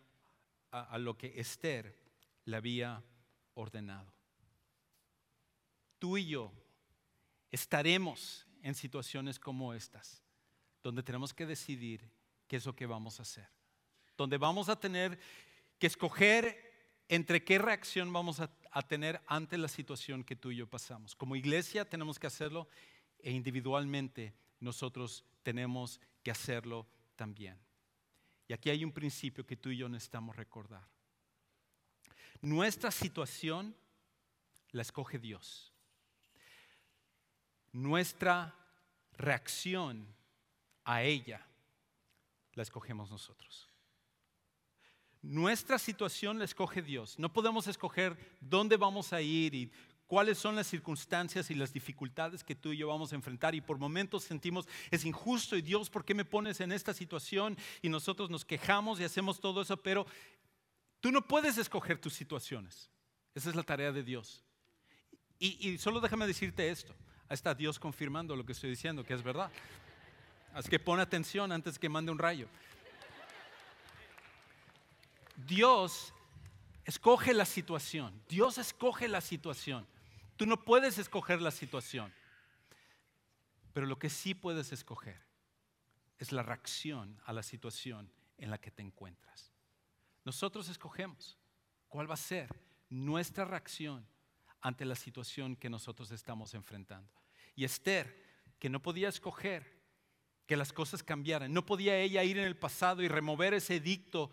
a, 0.71 0.99
lo 0.99 1.17
que 1.17 1.41
Esther 1.41 1.99
le 2.45 2.59
había 2.59 3.03
ordenado. 3.55 4.13
Tú 5.99 6.19
y 6.19 6.27
yo 6.27 6.53
estaremos 7.51 8.47
en 8.63 8.75
situaciones 8.75 9.39
como 9.39 9.73
estas, 9.73 10.23
donde 10.83 11.03
tenemos 11.03 11.33
que 11.33 11.47
decidir 11.47 12.11
qué 12.47 12.57
es 12.57 12.67
lo 12.67 12.77
que 12.77 12.85
vamos 12.85 13.21
a 13.21 13.23
hacer, 13.23 13.49
donde 14.19 14.37
vamos 14.37 14.69
a 14.69 14.79
tener 14.79 15.19
que 15.79 15.87
escoger 15.87 16.69
entre 17.09 17.43
qué 17.43 17.59
reacción 17.59 18.13
vamos 18.13 18.39
a, 18.41 18.51
tener 18.89 19.21
ante 19.27 19.59
la 19.59 19.69
situación 19.69 20.25
que 20.25 20.37
tú 20.37 20.51
y 20.51 20.57
yo 20.57 20.67
pasamos. 20.69 21.15
Como 21.15 21.37
iglesia 21.37 21.85
tenemos 21.85 22.19
que 22.19 22.27
hacerlo 22.27 22.69
e 23.19 23.31
individualmente 23.31 24.35
nosotros 24.61 25.25
tenemos 25.43 26.01
que 26.23 26.31
hacerlo 26.31 26.87
también. 27.17 27.59
Y 28.47 28.53
aquí 28.53 28.71
hay 28.71 28.85
un 28.85 28.93
principio 28.93 29.47
que 29.47 29.57
tú 29.57 29.71
y 29.71 29.77
yo 29.77 29.89
necesitamos 29.89 30.37
recordar. 30.37 30.89
Nuestra 32.41 32.91
situación 32.91 33.77
la 34.71 34.83
escoge 34.83 35.19
Dios. 35.19 35.73
Nuestra 37.73 38.55
reacción 39.17 40.07
a 40.85 41.03
ella 41.03 41.47
la 42.55 42.63
escogemos 42.63 43.11
nosotros. 43.11 43.68
Nuestra 45.23 45.79
situación 45.79 46.39
la 46.39 46.45
escoge 46.45 46.83
Dios. 46.83 47.19
No 47.19 47.33
podemos 47.33 47.67
escoger 47.67 48.17
dónde 48.41 48.77
vamos 48.77 49.13
a 49.13 49.21
ir 49.21 49.55
y 49.55 49.71
cuáles 50.07 50.39
son 50.39 50.57
las 50.57 50.67
circunstancias 50.67 51.51
y 51.51 51.55
las 51.55 51.73
dificultades 51.73 52.45
que 52.45 52.55
tú 52.55 52.73
y 52.73 52.79
yo 52.79 52.89
vamos 52.89 53.13
a 53.13 53.17
enfrentar. 53.17 53.55
Y 53.55 53.61
por 53.61 53.79
momentos 53.79 54.25
sentimos, 54.25 54.67
es 54.91 55.05
injusto 55.05 55.57
y 55.57 55.63
Dios, 55.63 55.91
¿por 55.91 56.05
qué 56.05 56.15
me 56.15 56.25
pones 56.25 56.61
en 56.61 56.73
esta 56.73 56.95
situación? 56.95 57.59
Y 57.83 57.89
nosotros 57.89 58.31
nos 58.31 58.45
quejamos 58.45 59.01
y 59.01 59.05
hacemos 59.05 59.41
todo 59.41 59.63
eso, 59.63 59.77
pero 59.77 60.07
Tú 61.01 61.13
no 61.13 61.23
puedes 61.23 61.59
escoger 61.59 61.99
tus 61.99 62.15
situaciones. 62.15 62.91
Esa 63.35 63.51
es 63.51 63.57
la 63.57 63.63
tarea 63.63 63.93
de 63.93 64.03
Dios. 64.03 64.43
Y, 65.39 65.79
solo 65.79 66.01
déjame 66.01 66.27
decirte 66.27 66.69
esto. 66.69 66.93
Ahí 67.29 67.35
está 67.35 67.55
Dios 67.55 67.79
confirmando 67.79 68.35
lo 68.35 68.45
que 68.45 68.53
estoy 68.53 68.71
diciendo, 68.71 69.05
que 69.05 69.15
es 69.15 69.23
verdad. 69.23 69.51
Así 70.53 70.69
que 70.69 70.81
pon 70.81 70.99
atención 70.99 71.53
antes 71.53 71.79
que 71.79 71.89
mande 71.89 72.11
un 72.11 72.19
rayo. 72.19 72.49
Dios 75.47 76.13
escoge 76.85 77.33
la 77.33 77.45
situación. 77.45 78.23
Dios 78.29 78.59
escoge 78.59 79.09
la 79.09 79.21
situación. 79.21 79.87
Tú 80.37 80.47
no 80.47 80.65
puedes 80.65 80.99
escoger 80.99 81.41
la 81.41 81.51
situación. 81.51 82.13
Pero 83.73 83.87
lo 83.87 83.99
que 83.99 84.11
sí 84.11 84.35
puedes 84.35 84.73
escoger 84.73 85.21
es 86.19 86.33
la 86.33 86.43
reacción 86.43 87.21
a 87.25 87.33
la 87.33 87.43
situación 87.43 88.11
en 88.39 88.51
la 88.51 88.59
que 88.59 88.71
te 88.71 88.83
encuentras. 88.83 89.53
Nosotros 90.25 90.69
escogemos 90.69 91.39
cuál 91.89 92.11
va 92.11 92.15
a 92.15 92.19
ser 92.19 92.49
nuestra 92.89 93.45
reacción 93.45 94.07
ante 94.61 94.85
la 94.85 94.97
situación 94.97 95.57
que 95.57 95.71
nosotros 95.71 96.11
estamos 96.11 96.55
enfrentando. 96.55 97.13
Y 97.55 97.65
Esther, 97.65 98.25
que 98.59 98.69
no 98.69 98.83
podía 98.83 99.09
escoger 99.09 99.79
que 100.47 100.57
las 100.57 100.73
cosas 100.73 101.03
cambiaran, 101.03 101.53
no 101.53 101.65
podía 101.65 101.97
ella 101.99 102.25
ir 102.25 102.39
en 102.39 102.47
el 102.47 102.57
pasado 102.57 103.03
y 103.03 103.09
remover 103.09 103.55
ese 103.55 103.77
edicto, 103.77 104.31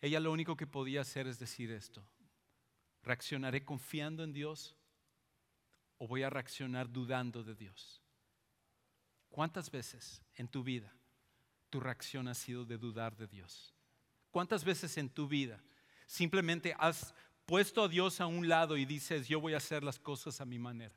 ella 0.00 0.20
lo 0.20 0.32
único 0.32 0.56
que 0.56 0.66
podía 0.66 1.02
hacer 1.02 1.26
es 1.26 1.38
decir 1.38 1.70
esto, 1.70 2.02
¿reaccionaré 3.02 3.64
confiando 3.64 4.24
en 4.24 4.32
Dios 4.32 4.76
o 5.98 6.06
voy 6.06 6.22
a 6.22 6.30
reaccionar 6.30 6.90
dudando 6.90 7.42
de 7.44 7.54
Dios? 7.54 8.02
¿Cuántas 9.28 9.70
veces 9.70 10.22
en 10.34 10.48
tu 10.48 10.62
vida 10.62 10.92
tu 11.68 11.80
reacción 11.80 12.28
ha 12.28 12.34
sido 12.34 12.64
de 12.64 12.78
dudar 12.78 13.16
de 13.16 13.26
Dios? 13.26 13.74
¿Cuántas 14.30 14.64
veces 14.64 14.96
en 14.96 15.08
tu 15.08 15.28
vida 15.28 15.62
simplemente 16.06 16.74
has 16.78 17.14
puesto 17.50 17.82
a 17.82 17.88
Dios 17.88 18.20
a 18.20 18.26
un 18.26 18.48
lado 18.48 18.76
y 18.76 18.84
dices, 18.84 19.26
yo 19.26 19.40
voy 19.40 19.54
a 19.54 19.56
hacer 19.56 19.82
las 19.82 19.98
cosas 19.98 20.40
a 20.40 20.44
mi 20.44 20.60
manera. 20.60 20.94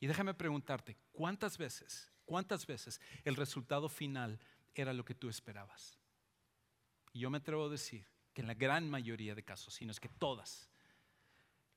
Y 0.00 0.06
déjame 0.06 0.32
preguntarte, 0.32 0.96
¿cuántas 1.12 1.58
veces, 1.58 2.10
cuántas 2.24 2.66
veces 2.66 2.98
el 3.24 3.36
resultado 3.36 3.90
final 3.90 4.40
era 4.74 4.94
lo 4.94 5.04
que 5.04 5.14
tú 5.14 5.28
esperabas? 5.28 5.98
Y 7.12 7.20
yo 7.20 7.28
me 7.28 7.36
atrevo 7.36 7.66
a 7.66 7.68
decir 7.68 8.06
que 8.36 8.42
en 8.42 8.48
la 8.48 8.54
gran 8.54 8.90
mayoría 8.90 9.34
de 9.34 9.42
casos, 9.42 9.72
sino 9.72 9.90
es 9.90 9.98
que 9.98 10.10
todas, 10.10 10.68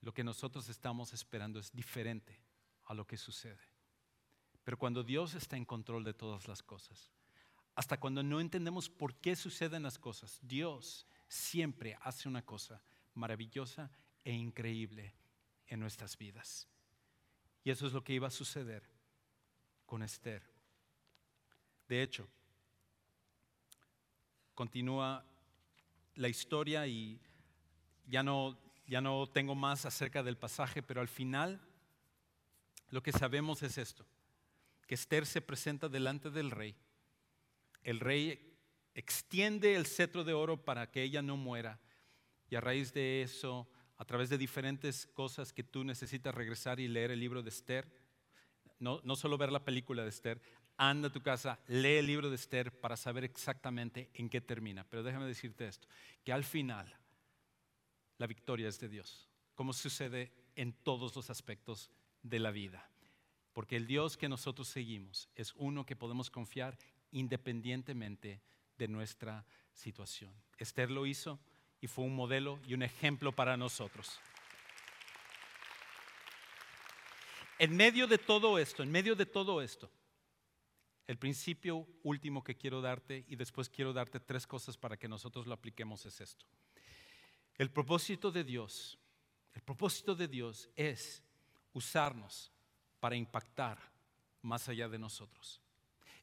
lo 0.02 0.14
que 0.14 0.26
nosotros 0.26 0.68
estamos 0.68 1.14
esperando 1.14 1.58
es 1.58 1.72
diferente 1.72 2.38
a 2.84 2.94
lo 2.94 3.08
que 3.08 3.16
sucede. 3.16 3.64
Pero 4.66 4.78
cuando 4.78 5.02
Dios 5.02 5.36
está 5.36 5.56
en 5.56 5.64
control 5.64 6.04
de 6.04 6.14
todas 6.14 6.50
las 6.50 6.62
cosas, 6.62 7.14
hasta 7.76 7.98
cuando 7.98 8.24
no 8.24 8.42
entendemos 8.42 8.90
por 8.90 9.16
qué 9.22 9.38
suceden 9.38 9.84
las 9.84 9.98
cosas, 9.98 10.38
Dios 10.42 11.08
siempre 11.30 11.98
hace 12.02 12.28
una 12.28 12.42
cosa 12.42 12.84
maravillosa 13.14 13.90
e 14.26 14.34
increíble 14.34 15.16
en 15.66 15.80
nuestras 15.80 16.18
vidas. 16.18 16.68
Y 17.64 17.72
eso 17.72 17.88
es 17.88 17.94
lo 17.94 18.04
que 18.04 18.12
iba 18.12 18.28
a 18.28 18.32
suceder 18.32 18.84
con 19.86 20.04
Esther. 20.04 20.44
De 21.88 22.04
hecho, 22.04 22.28
continúa 24.54 25.26
la 26.20 26.28
historia 26.28 26.86
y 26.86 27.18
ya 28.06 28.24
no, 28.24 28.60
ya 28.88 29.00
no 29.00 29.28
tengo 29.28 29.56
más 29.56 29.86
acerca 29.86 30.22
del 30.22 30.38
pasaje, 30.38 30.84
pero 30.84 31.00
al 31.00 31.08
final 31.08 31.62
lo 32.90 33.02
que 33.02 33.14
sabemos 33.14 33.64
es 33.64 33.78
esto, 33.78 34.06
que 34.86 34.96
Esther 34.96 35.26
se 35.26 35.42
presenta 35.42 35.88
delante 35.88 36.30
del 36.30 36.52
rey. 36.52 36.76
El 37.84 38.02
rey 38.02 38.54
extiende 38.94 39.76
el 39.76 39.86
cetro 39.86 40.26
de 40.26 40.34
oro 40.34 40.58
para 40.66 40.92
que 40.92 41.04
ella 41.04 41.22
no 41.22 41.38
muera 41.38 41.80
y 42.50 42.56
a 42.56 42.62
raíz 42.62 42.92
de 42.92 43.22
eso, 43.22 43.70
a 43.98 44.04
través 44.04 44.30
de 44.30 44.38
diferentes 44.38 45.08
cosas 45.08 45.54
que 45.54 45.64
tú 45.64 45.86
necesitas 45.86 46.36
regresar 46.36 46.82
y 46.82 46.90
leer 46.90 47.12
el 47.12 47.22
libro 47.22 47.44
de 47.44 47.50
Esther, 47.50 47.90
no, 48.78 49.00
no 49.06 49.16
solo 49.16 49.38
ver 49.38 49.54
la 49.54 49.64
película 49.64 50.04
de 50.04 50.10
Esther, 50.10 50.42
anda 50.80 51.10
a 51.10 51.12
tu 51.12 51.22
casa, 51.22 51.60
lee 51.68 51.98
el 51.98 52.08
libro 52.08 52.30
de 52.30 52.36
Esther 52.36 52.72
para 52.72 52.96
saber 52.96 53.26
exactamente 53.26 54.10
en 54.14 54.30
qué 54.30 54.42
termina. 54.42 54.86
Pero 54.86 55.04
déjame 55.04 55.28
decirte 55.28 55.68
esto, 55.68 55.88
que 56.24 56.34
al 56.34 56.44
final 56.44 56.92
la 58.18 58.26
victoria 58.26 58.70
es 58.70 58.80
de 58.80 58.90
Dios, 58.90 59.28
como 59.54 59.74
sucede 59.74 60.32
en 60.56 60.74
todos 60.74 61.16
los 61.16 61.30
aspectos 61.30 61.92
de 62.24 62.40
la 62.40 62.52
vida. 62.52 62.90
Porque 63.54 63.76
el 63.76 63.86
Dios 63.86 64.16
que 64.16 64.30
nosotros 64.30 64.70
seguimos 64.70 65.30
es 65.36 65.54
uno 65.58 65.86
que 65.86 65.96
podemos 65.96 66.30
confiar 66.30 66.78
independientemente 67.12 68.42
de 68.78 68.88
nuestra 68.88 69.46
situación. 69.74 70.34
Esther 70.58 70.90
lo 70.90 71.06
hizo, 71.06 71.40
y 71.82 71.88
fue 71.88 72.06
un 72.06 72.16
modelo 72.16 72.60
y 72.66 72.74
un 72.74 72.84
ejemplo 72.84 73.32
para 73.32 73.58
nosotros. 73.58 74.20
En 77.58 77.76
medio 77.76 78.08
de 78.08 78.18
todo 78.18 78.58
esto, 78.58 78.84
en 78.84 78.92
medio 78.92 79.16
de 79.16 79.26
todo 79.26 79.62
esto, 79.62 79.90
el 81.10 81.18
principio 81.18 81.88
último 82.04 82.44
que 82.44 82.56
quiero 82.56 82.82
darte 82.82 83.26
y 83.28 83.36
después 83.36 83.68
quiero 83.68 83.94
darte 83.94 84.20
tres 84.20 84.46
cosas 84.46 84.78
para 84.78 84.96
que 84.96 85.08
nosotros 85.08 85.48
lo 85.48 85.56
apliquemos 85.56 86.06
es 86.06 86.22
esto. 86.22 86.46
El 87.56 87.72
propósito 87.72 88.32
de 88.32 88.44
Dios, 88.44 89.00
el 89.56 89.64
propósito 89.64 90.14
de 90.14 90.28
Dios 90.28 90.70
es 90.76 91.24
usarnos 91.74 92.52
para 93.00 93.16
impactar 93.16 93.80
más 94.44 94.70
allá 94.70 94.88
de 94.88 95.00
nosotros. 95.00 95.60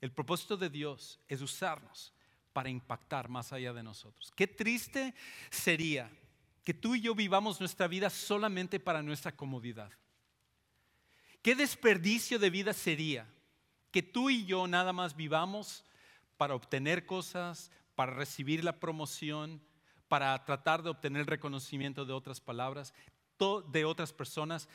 El 0.01 0.13
propósito 0.13 0.57
de 0.57 0.71
Dios 0.71 1.19
es 1.27 1.43
usarnos 1.43 2.13
para 2.53 2.69
impactar 2.69 3.29
más 3.29 3.53
allá 3.53 3.73
de 3.73 3.83
nosotros. 3.83 4.33
Qué 4.37 4.47
triste 4.47 5.17
sería 5.51 6.09
que 6.63 6.75
tú 6.75 6.95
y 6.95 7.01
yo 7.01 7.13
vivamos 7.17 7.59
nuestra 7.59 7.89
vida 7.89 8.09
solamente 8.09 8.79
para 8.79 9.03
nuestra 9.03 9.35
comodidad. 9.35 9.91
Qué 11.43 11.57
desperdicio 11.57 12.39
de 12.39 12.51
vida 12.51 12.73
sería 12.73 13.27
que 13.97 14.03
tú 14.03 14.29
y 14.29 14.45
yo 14.45 14.67
nada 14.67 14.93
más 14.93 15.17
vivamos 15.17 15.83
para 16.37 16.55
obtener 16.55 17.07
cosas, 17.07 17.71
para 17.95 18.13
recibir 18.13 18.63
la 18.63 18.79
promoción, 18.79 19.63
para 20.07 20.45
tratar 20.45 20.83
de 20.83 20.91
obtener 20.91 21.25
reconocimiento 21.25 22.05
de 22.05 22.13
otras 22.13 22.39
palabras, 22.39 22.93
de 23.69 23.85
otras 23.87 24.13
personas. 24.13 24.69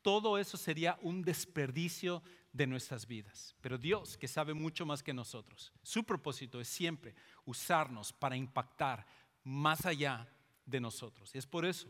Todo 0.00 0.38
eso 0.38 0.56
sería 0.56 0.98
un 1.02 1.20
desperdicio 1.20 2.22
de 2.50 2.66
nuestras 2.66 3.06
vidas. 3.06 3.54
Pero 3.60 3.76
Dios, 3.76 4.16
que 4.16 4.26
sabe 4.26 4.54
mucho 4.54 4.86
más 4.86 5.02
que 5.02 5.12
nosotros, 5.12 5.70
su 5.82 6.02
propósito 6.04 6.58
es 6.58 6.68
siempre 6.68 7.14
usarnos 7.44 8.10
para 8.10 8.38
impactar 8.38 9.04
más 9.44 9.84
allá 9.84 10.26
de 10.64 10.80
nosotros. 10.80 11.34
Y 11.34 11.36
es 11.36 11.46
por 11.46 11.66
eso 11.66 11.88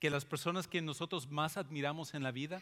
que 0.00 0.10
las 0.10 0.24
personas 0.24 0.66
que 0.66 0.82
nosotros 0.82 1.30
más 1.30 1.56
admiramos 1.56 2.14
en 2.14 2.24
la 2.24 2.32
vida 2.32 2.60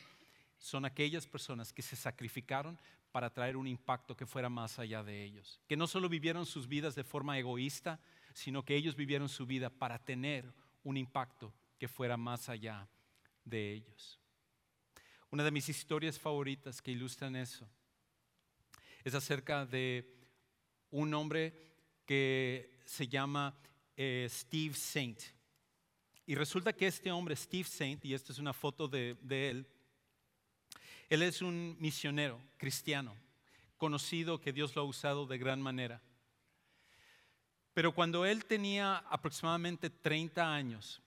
son 0.58 0.84
aquellas 0.84 1.26
personas 1.26 1.72
que 1.72 1.80
se 1.80 1.96
sacrificaron 1.96 2.78
para 3.14 3.32
traer 3.32 3.56
un 3.56 3.68
impacto 3.68 4.16
que 4.16 4.26
fuera 4.26 4.48
más 4.48 4.80
allá 4.80 5.04
de 5.04 5.22
ellos. 5.22 5.60
Que 5.68 5.76
no 5.76 5.86
solo 5.86 6.08
vivieron 6.08 6.44
sus 6.44 6.66
vidas 6.66 6.96
de 6.96 7.04
forma 7.04 7.38
egoísta, 7.38 8.00
sino 8.32 8.64
que 8.64 8.74
ellos 8.74 8.96
vivieron 8.96 9.28
su 9.28 9.46
vida 9.46 9.70
para 9.70 10.04
tener 10.04 10.52
un 10.82 10.96
impacto 10.96 11.54
que 11.78 11.86
fuera 11.86 12.16
más 12.16 12.48
allá 12.48 12.88
de 13.44 13.72
ellos. 13.72 14.18
Una 15.30 15.44
de 15.44 15.52
mis 15.52 15.68
historias 15.68 16.18
favoritas 16.18 16.82
que 16.82 16.90
ilustran 16.90 17.36
eso 17.36 17.68
es 19.04 19.14
acerca 19.14 19.64
de 19.64 20.12
un 20.90 21.14
hombre 21.14 21.54
que 22.04 22.80
se 22.84 23.06
llama 23.06 23.56
eh, 23.96 24.26
Steve 24.28 24.74
Saint. 24.74 25.22
Y 26.26 26.34
resulta 26.34 26.72
que 26.72 26.88
este 26.88 27.12
hombre, 27.12 27.36
Steve 27.36 27.68
Saint, 27.68 28.04
y 28.04 28.12
esta 28.12 28.32
es 28.32 28.40
una 28.40 28.52
foto 28.52 28.88
de, 28.88 29.16
de 29.22 29.50
él, 29.50 29.68
él 31.08 31.22
es 31.22 31.42
un 31.42 31.76
misionero 31.80 32.40
cristiano, 32.56 33.16
conocido 33.76 34.40
que 34.40 34.52
Dios 34.52 34.74
lo 34.74 34.82
ha 34.82 34.84
usado 34.84 35.26
de 35.26 35.38
gran 35.38 35.60
manera. 35.60 36.02
Pero 37.72 37.92
cuando 37.92 38.24
él 38.24 38.44
tenía 38.44 38.98
aproximadamente 39.10 39.90
30 39.90 40.54
años, 40.54 41.02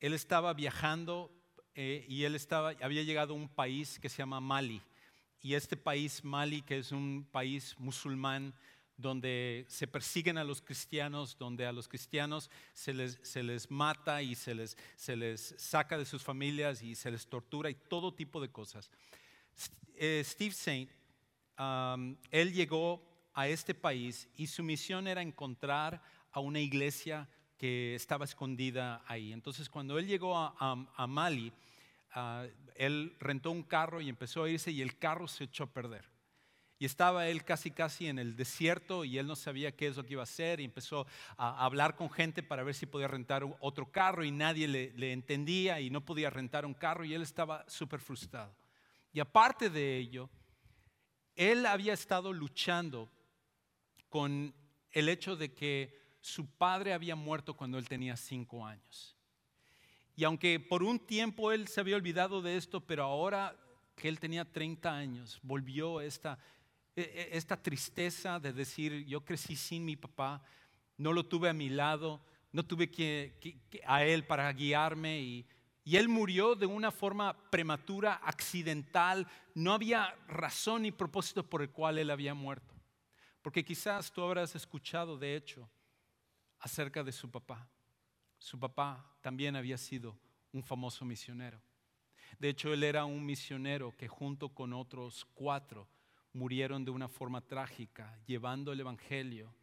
él 0.00 0.14
estaba 0.14 0.52
viajando 0.54 1.32
eh, 1.74 2.04
y 2.08 2.24
él 2.24 2.34
estaba, 2.34 2.74
había 2.80 3.02
llegado 3.02 3.34
a 3.34 3.36
un 3.36 3.48
país 3.48 3.98
que 3.98 4.08
se 4.08 4.18
llama 4.18 4.40
Mali. 4.40 4.80
Y 5.40 5.54
este 5.54 5.76
país, 5.76 6.22
Mali, 6.22 6.62
que 6.62 6.78
es 6.78 6.92
un 6.92 7.26
país 7.30 7.74
musulmán, 7.78 8.54
donde 8.96 9.64
se 9.68 9.86
persiguen 9.86 10.38
a 10.38 10.44
los 10.44 10.62
cristianos, 10.62 11.36
donde 11.38 11.66
a 11.66 11.72
los 11.72 11.88
cristianos 11.88 12.50
se 12.72 12.94
les, 12.94 13.18
se 13.22 13.42
les 13.42 13.70
mata 13.70 14.22
y 14.22 14.34
se 14.34 14.54
les, 14.54 14.76
se 14.96 15.16
les, 15.16 15.54
saca 15.58 15.98
de 15.98 16.04
sus 16.04 16.22
familias 16.22 16.82
y 16.82 16.94
se 16.94 17.10
les 17.10 17.26
tortura 17.26 17.68
y 17.68 17.74
todo 17.74 18.14
tipo 18.14 18.40
de 18.40 18.50
cosas. 18.50 18.90
Eh, 19.96 20.22
Steve 20.24 20.54
Saint, 20.54 20.90
um, 21.58 22.16
él 22.30 22.52
llegó 22.52 23.02
a 23.34 23.48
este 23.48 23.74
país 23.74 24.28
y 24.36 24.46
su 24.46 24.62
misión 24.62 25.06
era 25.06 25.22
encontrar 25.22 26.02
a 26.32 26.40
una 26.40 26.60
iglesia 26.60 27.28
que 27.56 27.94
estaba 27.94 28.24
escondida 28.24 29.02
ahí. 29.06 29.32
Entonces, 29.32 29.68
cuando 29.68 29.98
él 29.98 30.06
llegó 30.06 30.36
a, 30.36 31.06
Mali, 31.06 31.52
ah, 32.14 32.44
él 32.74 33.14
rentó 33.20 33.50
un 33.52 33.62
carro 33.62 34.00
y 34.00 34.08
empezó 34.08 34.42
a 34.42 34.50
irse 34.50 34.72
y 34.72 34.82
el 34.82 34.98
carro 34.98 35.28
se 35.28 35.44
echó 35.44 35.64
a 35.64 35.72
perder. 35.72 36.04
Y 36.80 36.84
estaba 36.84 37.28
él 37.28 37.44
casi 37.44 37.70
casi 37.70 38.08
en 38.08 38.18
el 38.18 38.34
desierto 38.34 39.04
y 39.04 39.16
él 39.16 39.28
no 39.28 39.36
sabía 39.36 39.70
qué 39.70 39.86
es 39.86 39.96
lo 39.96 40.04
que 40.04 40.14
iba 40.14 40.22
a 40.22 40.24
hacer 40.24 40.58
y 40.58 40.64
empezó 40.64 41.06
a 41.36 41.64
hablar 41.64 41.94
con 41.94 42.10
gente 42.10 42.42
para 42.42 42.64
ver 42.64 42.74
si 42.74 42.86
podía 42.86 43.06
rentar 43.06 43.44
otro 43.60 43.92
carro 43.92 44.24
y 44.24 44.32
nadie 44.32 44.66
le, 44.66 44.92
le 44.96 45.12
entendía 45.12 45.80
y 45.80 45.90
no 45.90 46.04
podía 46.04 46.28
rentar 46.28 46.66
un 46.66 46.74
carro 46.74 47.04
y 47.04 47.14
él 47.14 47.22
estaba 47.22 47.64
súper 47.68 48.00
frustrado. 48.00 48.52
Y 49.12 49.20
aparte 49.20 49.68
de 49.68 49.98
ello, 49.98 50.30
él 51.34 51.66
había 51.66 51.92
estado 51.92 52.32
luchando 52.32 53.10
con 54.08 54.54
el 54.90 55.08
hecho 55.08 55.36
de 55.36 55.52
que 55.52 56.00
su 56.20 56.46
padre 56.46 56.92
había 56.92 57.16
muerto 57.16 57.54
cuando 57.54 57.78
él 57.78 57.88
tenía 57.88 58.16
cinco 58.16 58.64
años. 58.64 59.16
Y 60.14 60.24
aunque 60.24 60.60
por 60.60 60.82
un 60.82 60.98
tiempo 60.98 61.52
él 61.52 61.68
se 61.68 61.80
había 61.80 61.96
olvidado 61.96 62.42
de 62.42 62.56
esto, 62.56 62.80
pero 62.80 63.04
ahora 63.04 63.56
que 63.96 64.08
él 64.08 64.20
tenía 64.20 64.44
30 64.44 64.94
años, 64.94 65.40
volvió 65.42 66.00
esta, 66.00 66.38
e, 66.94 67.02
e, 67.02 67.36
esta 67.36 67.60
tristeza 67.60 68.38
de 68.38 68.52
decir, 68.52 69.04
yo 69.06 69.24
crecí 69.24 69.56
sin 69.56 69.84
mi 69.84 69.96
papá, 69.96 70.42
no 70.96 71.12
lo 71.12 71.26
tuve 71.26 71.48
a 71.48 71.54
mi 71.54 71.68
lado, 71.68 72.24
no 72.52 72.64
tuve 72.64 72.90
a 73.86 74.04
él 74.04 74.26
para 74.26 74.52
guiarme 74.52 75.20
y, 75.20 75.46
y 75.84 75.96
él 75.96 76.08
murió 76.08 76.54
de 76.54 76.66
una 76.66 76.90
forma 76.90 77.50
prematura, 77.50 78.14
accidental, 78.22 79.26
no 79.54 79.72
había 79.72 80.14
razón 80.28 80.82
ni 80.82 80.92
propósito 80.92 81.48
por 81.48 81.62
el 81.62 81.70
cual 81.70 81.98
él 81.98 82.10
había 82.10 82.34
muerto. 82.34 82.74
Porque 83.42 83.64
quizás 83.64 84.12
tú 84.12 84.22
habrás 84.22 84.54
escuchado, 84.54 85.18
de 85.18 85.34
hecho, 85.34 85.68
acerca 86.60 87.02
de 87.02 87.10
su 87.10 87.30
papá. 87.30 87.68
Su 88.38 88.58
papá 88.58 89.04
también 89.20 89.56
había 89.56 89.76
sido 89.76 90.16
un 90.52 90.62
famoso 90.62 91.04
misionero. 91.04 91.60
De 92.38 92.48
hecho, 92.48 92.72
él 92.72 92.84
era 92.84 93.04
un 93.04 93.24
misionero 93.24 93.96
que 93.96 94.08
junto 94.08 94.48
con 94.50 94.72
otros 94.72 95.26
cuatro 95.34 95.88
murieron 96.32 96.84
de 96.84 96.90
una 96.90 97.08
forma 97.08 97.40
trágica, 97.40 98.18
llevando 98.26 98.72
el 98.72 98.80
Evangelio 98.80 99.54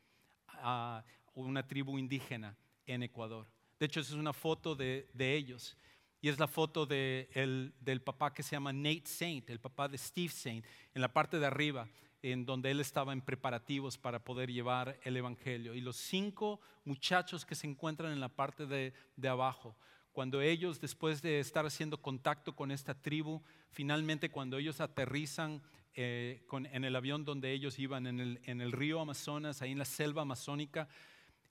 a 0.47 1.03
una 1.33 1.65
tribu 1.65 1.97
indígena 1.97 2.57
en 2.85 3.03
Ecuador. 3.03 3.47
De 3.79 3.85
hecho, 3.85 4.01
esa 4.01 4.11
es 4.11 4.19
una 4.19 4.33
foto 4.33 4.75
de, 4.75 5.07
ellos. 5.17 5.77
Y 6.21 6.29
es 6.29 6.37
la 6.37 6.47
foto 6.47 6.85
de 6.85 7.29
el- 7.33 7.73
del 7.79 8.01
papá 8.01 8.33
que 8.33 8.43
se 8.43 8.51
llama 8.51 8.73
Nate 8.73 9.05
Saint, 9.05 9.49
el 9.49 9.59
papá 9.59 9.87
de 9.87 9.97
Steve 9.97 10.29
Saint, 10.29 10.65
en 10.93 11.01
la 11.01 11.13
parte 11.13 11.39
de 11.39 11.45
arriba, 11.45 11.87
en 12.21 12.45
donde 12.45 12.71
él 12.71 12.81
estaba 12.81 13.13
en 13.13 13.21
preparativos 13.21 13.97
para 13.97 14.23
poder 14.23 14.51
llevar 14.51 14.99
el 15.03 15.15
Evangelio. 15.15 15.73
Y 15.73 15.81
los 15.81 15.95
cinco 15.95 16.59
muchachos 16.83 17.45
que 17.45 17.55
se 17.55 17.67
encuentran 17.67 18.11
en 18.11 18.19
la 18.19 18.27
parte 18.27 18.65
de, 18.65 18.93
abajo, 19.29 19.77
cuando 20.11 20.41
ellos, 20.41 20.81
después 20.81 21.21
de 21.21 21.39
estar 21.39 21.65
haciendo 21.65 22.01
contacto 22.01 22.53
con 22.53 22.71
esta 22.71 22.93
tribu, 22.93 23.41
finalmente 23.71 24.29
cuando 24.29 24.57
ellos 24.57 24.81
aterrizan 24.81 25.61
eh, 25.95 26.45
en 26.51 26.83
el 26.83 26.95
avión 26.95 27.23
donde 27.23 27.51
ellos 27.53 27.79
iban, 27.79 28.05
en 28.07 28.19
el, 28.19 28.41
en 28.43 28.59
el 28.59 28.73
río 28.73 28.99
Amazonas, 28.99 29.61
ahí 29.61 29.71
en 29.71 29.77
la 29.77 29.85
selva 29.85 30.23
amazónica, 30.23 30.89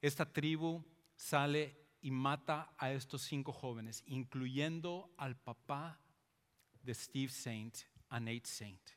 esta 0.03 0.31
tribu 0.31 0.85
sale 1.17 1.88
y 2.01 2.11
mata 2.11 2.73
a 2.79 2.93
estos 2.93 3.23
cinco 3.23 3.53
jóvenes, 3.53 4.03
incluyendo 4.07 5.11
al 5.17 5.37
papá 5.37 6.01
de 6.83 6.95
Steve 6.95 7.31
Saint, 7.31 7.77
a 8.09 8.21
Nate 8.21 8.47
Saint. 8.47 8.91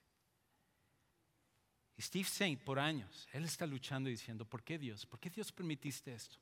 Y 1.97 2.01
Steve 2.01 2.25
Saint, 2.25 2.63
por 2.63 2.79
años, 2.79 3.27
él 3.31 3.43
está 3.43 3.65
luchando 3.65 4.09
y 4.09 4.13
diciendo, 4.13 4.45
¿por 4.45 4.63
qué 4.63 4.77
Dios? 4.77 5.05
¿Por 5.05 5.19
qué 5.19 5.29
Dios 5.29 5.51
permitiste 5.51 6.13
esto? 6.13 6.37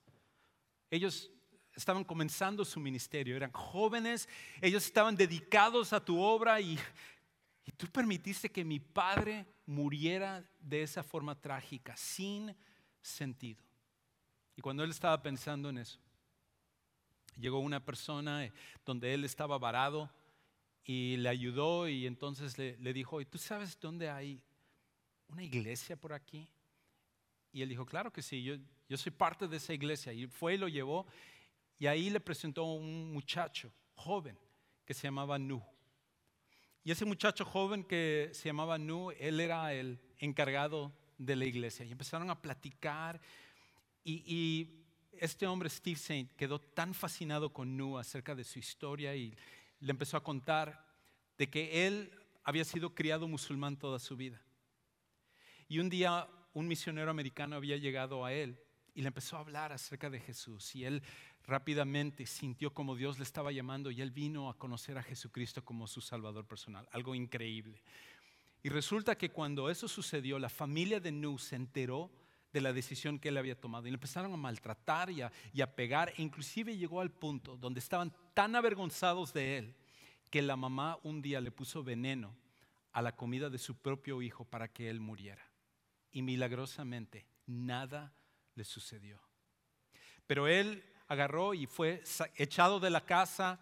Ellos 0.90 1.32
estaban 1.74 2.04
comenzando 2.04 2.66
su 2.66 2.80
ministerio, 2.80 3.36
eran 3.36 3.52
jóvenes, 3.52 4.28
ellos 4.62 4.86
estaban 4.86 5.16
dedicados 5.16 5.94
a 5.94 6.04
tu 6.04 6.20
obra 6.20 6.60
y, 6.60 6.78
y 7.66 7.72
tú 7.72 7.88
permitiste 7.88 8.52
que 8.52 8.66
mi 8.66 8.80
padre 8.80 9.46
muriera 9.66 10.44
de 10.60 10.84
esa 10.84 11.04
forma 11.04 11.40
trágica, 11.40 11.96
sin 11.96 12.56
sentido. 13.02 13.64
Y 14.56 14.62
cuando 14.62 14.84
él 14.84 14.90
estaba 14.90 15.22
pensando 15.22 15.70
en 15.70 15.78
eso, 15.78 16.00
llegó 17.38 17.60
una 17.60 17.84
persona 17.84 18.46
eh, 18.46 18.54
donde 18.86 19.14
él 19.14 19.24
estaba 19.24 19.58
varado 19.58 20.10
y 20.84 21.18
le 21.18 21.30
ayudó 21.30 21.88
y 21.88 22.08
entonces 22.08 22.58
le, 22.58 22.94
dijo, 22.94 23.22
¿y 23.22 23.26
tú 23.26 23.38
sabes 23.38 23.80
dónde 23.80 24.10
hay 24.10 24.42
una 25.28 25.44
iglesia 25.44 25.96
por 25.96 26.14
aquí? 26.14 26.50
Y 27.52 27.62
él 27.62 27.70
dijo, 27.70 27.86
claro 27.86 28.12
que 28.12 28.22
sí, 28.22 28.44
yo, 28.44 28.98
soy 28.98 29.12
parte 29.12 29.48
de 29.48 29.58
esa 29.58 29.74
iglesia. 29.74 30.14
Y 30.14 30.28
fue 30.28 30.56
y 30.56 30.58
lo 30.58 30.68
llevó 30.68 31.06
y 31.78 31.88
ahí 31.88 32.10
le 32.10 32.20
presentó 32.20 32.64
un 32.64 33.12
muchacho 33.14 33.72
joven 33.94 34.38
que 34.86 34.94
se 34.94 35.04
llamaba 35.04 35.38
Nu. 35.38 35.64
Y 36.84 36.92
ese 36.92 37.06
muchacho 37.06 37.46
joven 37.46 37.84
que 37.84 38.30
se 38.34 38.50
llamaba 38.50 38.78
Nu, 38.78 39.12
él 39.12 39.40
era 39.40 39.74
el 39.74 40.00
encargado 40.18 40.92
de 41.18 41.36
la 41.36 41.46
iglesia. 41.46 41.86
Y 41.86 41.92
empezaron 41.92 42.30
a 42.30 42.42
platicar 42.42 43.22
y 44.04 44.79
este 45.20 45.48
hombre, 45.48 45.70
Steve 45.70 45.98
Saint, 45.98 46.32
quedó 46.34 46.60
tan 46.60 46.94
fascinado 46.94 47.52
con 47.52 47.78
Nu 47.78 47.98
acerca 47.98 48.36
de 48.36 48.44
su 48.44 48.60
historia 48.60 49.16
y 49.16 49.36
le 49.80 49.92
empezó 49.92 50.18
a 50.18 50.24
contar 50.24 50.86
de 51.38 51.50
que 51.50 51.88
él 51.88 52.12
había 52.44 52.66
sido 52.66 52.94
criado 52.94 53.28
musulmán 53.28 53.78
toda 53.78 54.00
su 54.00 54.16
vida. 54.18 54.42
Y 55.68 55.80
un 55.80 55.90
día 55.90 56.28
un 56.54 56.68
misionero 56.68 57.12
americano 57.12 57.56
había 57.56 57.78
llegado 57.78 58.26
a 58.26 58.34
él 58.34 58.60
y 58.96 59.02
le 59.02 59.08
empezó 59.08 59.38
a 59.38 59.42
hablar 59.42 59.72
acerca 59.72 60.10
de 60.10 60.20
Jesús. 60.20 60.76
Y 60.76 60.86
él 60.86 61.04
rápidamente 61.46 62.26
sintió 62.26 62.74
como 62.74 62.96
Dios 62.96 63.18
le 63.18 63.24
estaba 63.24 63.52
llamando 63.52 63.92
y 63.92 64.02
él 64.02 64.12
vino 64.12 64.50
a 64.50 64.58
conocer 64.58 64.98
a 64.98 65.04
Jesucristo 65.04 65.64
como 65.64 65.88
su 65.88 66.02
Salvador 66.02 66.46
personal. 66.46 66.88
Algo 66.92 67.16
increíble. 67.16 67.82
Y 68.62 68.70
resulta 68.70 69.18
que 69.18 69.30
cuando 69.30 69.70
eso 69.70 69.88
sucedió, 69.88 70.38
la 70.38 70.50
familia 70.50 71.00
de 71.00 71.12
Nu 71.12 71.38
se 71.38 71.56
enteró 71.56 72.12
de 72.52 72.62
la 72.62 72.74
decisión 72.74 73.20
que 73.20 73.30
él 73.30 73.38
había 73.38 73.60
tomado 73.60 73.88
y 73.88 73.92
le 73.92 73.96
empezaron 73.96 74.34
a 74.34 74.38
maltratar 74.38 75.10
y 75.12 75.22
a, 75.22 75.76
pegar. 75.76 76.14
E 76.18 76.22
inclusive 76.22 76.78
llegó 76.78 77.02
al 77.02 77.12
punto 77.12 77.58
donde 77.58 77.80
estaban 77.80 78.14
tan 78.34 78.56
avergonzados 78.56 79.34
de 79.34 79.58
él 79.58 79.76
que 80.30 80.42
la 80.42 80.56
mamá 80.56 80.98
un 81.04 81.22
día 81.22 81.42
le 81.42 81.52
puso 81.52 81.84
veneno 81.84 82.36
a 82.92 83.02
la 83.02 83.16
comida 83.16 83.50
de 83.50 83.58
su 83.58 83.76
propio 83.78 84.22
hijo 84.22 84.46
para 84.46 84.68
que 84.68 84.90
él 84.90 85.00
muriera. 85.00 85.46
Y 86.12 86.22
milagrosamente 86.22 87.28
nada 87.46 88.14
le 88.56 88.64
sucedió. 88.64 89.22
Pero 90.26 90.48
él 90.48 90.84
agarró 91.08 91.54
y 91.54 91.66
fue 91.66 92.04
echado 92.36 92.80
de 92.80 92.90
la 92.90 93.06
casa, 93.06 93.60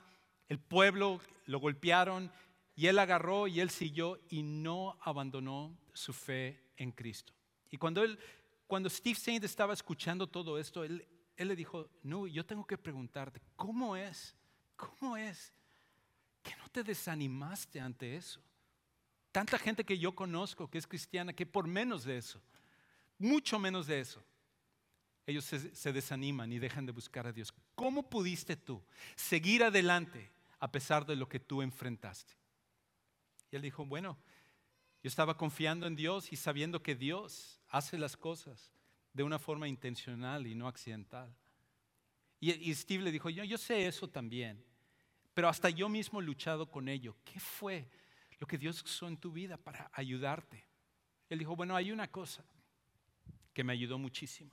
el 0.47 0.59
pueblo 0.59 1.21
lo 1.45 1.59
golpearon 1.59 2.31
y 2.75 2.87
él 2.87 2.99
agarró 2.99 3.47
y 3.47 3.59
él 3.59 3.69
siguió 3.69 4.19
y 4.29 4.43
no 4.43 4.97
abandonó 5.01 5.77
su 5.93 6.13
fe 6.13 6.71
en 6.77 6.91
Cristo. 6.91 7.33
Y 7.69 7.77
cuando 7.77 8.03
él, 8.03 8.19
cuando 8.67 8.89
Steve 8.89 9.15
Saint 9.15 9.43
estaba 9.43 9.73
escuchando 9.73 10.27
todo 10.27 10.59
esto, 10.59 10.83
él, 10.83 11.07
le 11.37 11.55
dijo, 11.55 11.89
no, 12.03 12.27
yo 12.27 12.45
tengo 12.45 12.65
que 12.67 12.77
preguntarte, 12.77 13.41
¿cómo 13.55 13.95
es? 13.95 14.35
¿Cómo 14.75 15.15
es 15.15 15.53
que 16.43 16.55
no 16.57 16.69
te 16.69 16.83
desanimaste 16.83 17.79
ante 17.79 18.17
eso? 18.17 18.41
Tanta 19.31 19.57
gente 19.57 19.85
que 19.85 19.97
yo 19.97 20.13
conozco 20.13 20.69
que 20.69 20.77
es 20.77 20.85
cristiana, 20.85 21.33
que 21.33 21.45
por 21.45 21.67
menos 21.67 22.03
de 22.03 22.17
eso, 22.17 22.41
mucho 23.17 23.57
menos 23.57 23.87
de 23.87 24.01
eso, 24.01 24.23
ellos 25.25 25.45
se, 25.45 25.73
se 25.73 25.93
desaniman 25.93 26.51
y 26.51 26.59
dejan 26.59 26.85
de 26.85 26.91
buscar 26.91 27.25
a 27.25 27.33
Dios. 27.33 27.53
¿Cómo 27.75 28.09
pudiste 28.09 28.55
tú 28.55 28.83
seguir 29.15 29.63
adelante 29.63 30.31
a 30.59 30.71
pesar 30.71 31.05
de 31.05 31.15
lo 31.15 31.27
que 31.29 31.39
tú 31.39 31.61
enfrentaste? 31.61 32.33
Y 33.51 33.55
él 33.55 33.61
dijo, 33.61 33.85
bueno, 33.85 34.17
yo 35.03 35.07
estaba 35.07 35.37
confiando 35.37 35.85
en 35.87 35.95
Dios 35.95 36.31
y 36.31 36.35
sabiendo 36.35 36.81
que 36.81 36.95
Dios 36.95 37.59
hace 37.69 37.97
las 37.97 38.17
cosas 38.17 38.71
de 39.13 39.23
una 39.23 39.39
forma 39.39 39.67
intencional 39.67 40.47
y 40.47 40.55
no 40.55 40.67
accidental. 40.67 41.33
Y, 42.39 42.73
Steve 42.75 43.03
le 43.03 43.11
dijo, 43.11 43.29
yo, 43.29 43.43
yo 43.43 43.57
sé 43.57 43.87
eso 43.87 44.07
también, 44.07 44.63
pero 45.33 45.49
hasta 45.49 45.69
yo 45.69 45.89
mismo 45.89 46.19
he 46.19 46.23
luchado 46.23 46.69
con 46.69 46.87
ello. 46.87 47.15
¿Qué 47.23 47.39
fue 47.39 47.89
lo 48.39 48.45
que 48.45 48.57
Dios 48.57 48.83
usó 48.83 49.07
en 49.07 49.17
tu 49.17 49.31
vida 49.31 49.57
para 49.57 49.89
ayudarte? 49.93 50.65
Él 51.29 51.39
dijo, 51.39 51.55
bueno, 51.55 51.75
hay 51.75 51.91
una 51.91 52.11
cosa 52.11 52.45
que 53.53 53.63
me 53.63 53.73
ayudó 53.73 53.97
muchísimo. 53.97 54.51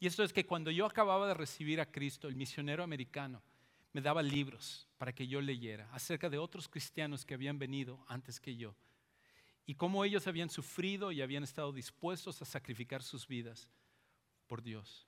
Y 0.00 0.06
esto 0.06 0.22
es 0.22 0.32
que 0.32 0.46
cuando 0.46 0.70
yo 0.70 0.86
acababa 0.86 1.28
de 1.28 1.34
recibir 1.34 1.80
a 1.80 1.90
Cristo, 1.90 2.28
el 2.28 2.36
misionero 2.36 2.82
americano 2.82 3.42
me 3.92 4.00
daba 4.00 4.22
libros 4.22 4.88
para 4.96 5.12
que 5.12 5.26
yo 5.26 5.40
leyera 5.40 5.90
acerca 5.92 6.30
de 6.30 6.38
otros 6.38 6.68
cristianos 6.68 7.24
que 7.24 7.34
habían 7.34 7.58
venido 7.58 8.02
antes 8.08 8.40
que 8.40 8.56
yo 8.56 8.74
y 9.68 9.74
cómo 9.74 10.02
ellos 10.02 10.26
habían 10.26 10.48
sufrido 10.48 11.12
y 11.12 11.20
habían 11.20 11.44
estado 11.44 11.74
dispuestos 11.74 12.40
a 12.40 12.46
sacrificar 12.46 13.02
sus 13.02 13.28
vidas 13.28 13.68
por 14.46 14.62
Dios. 14.62 15.06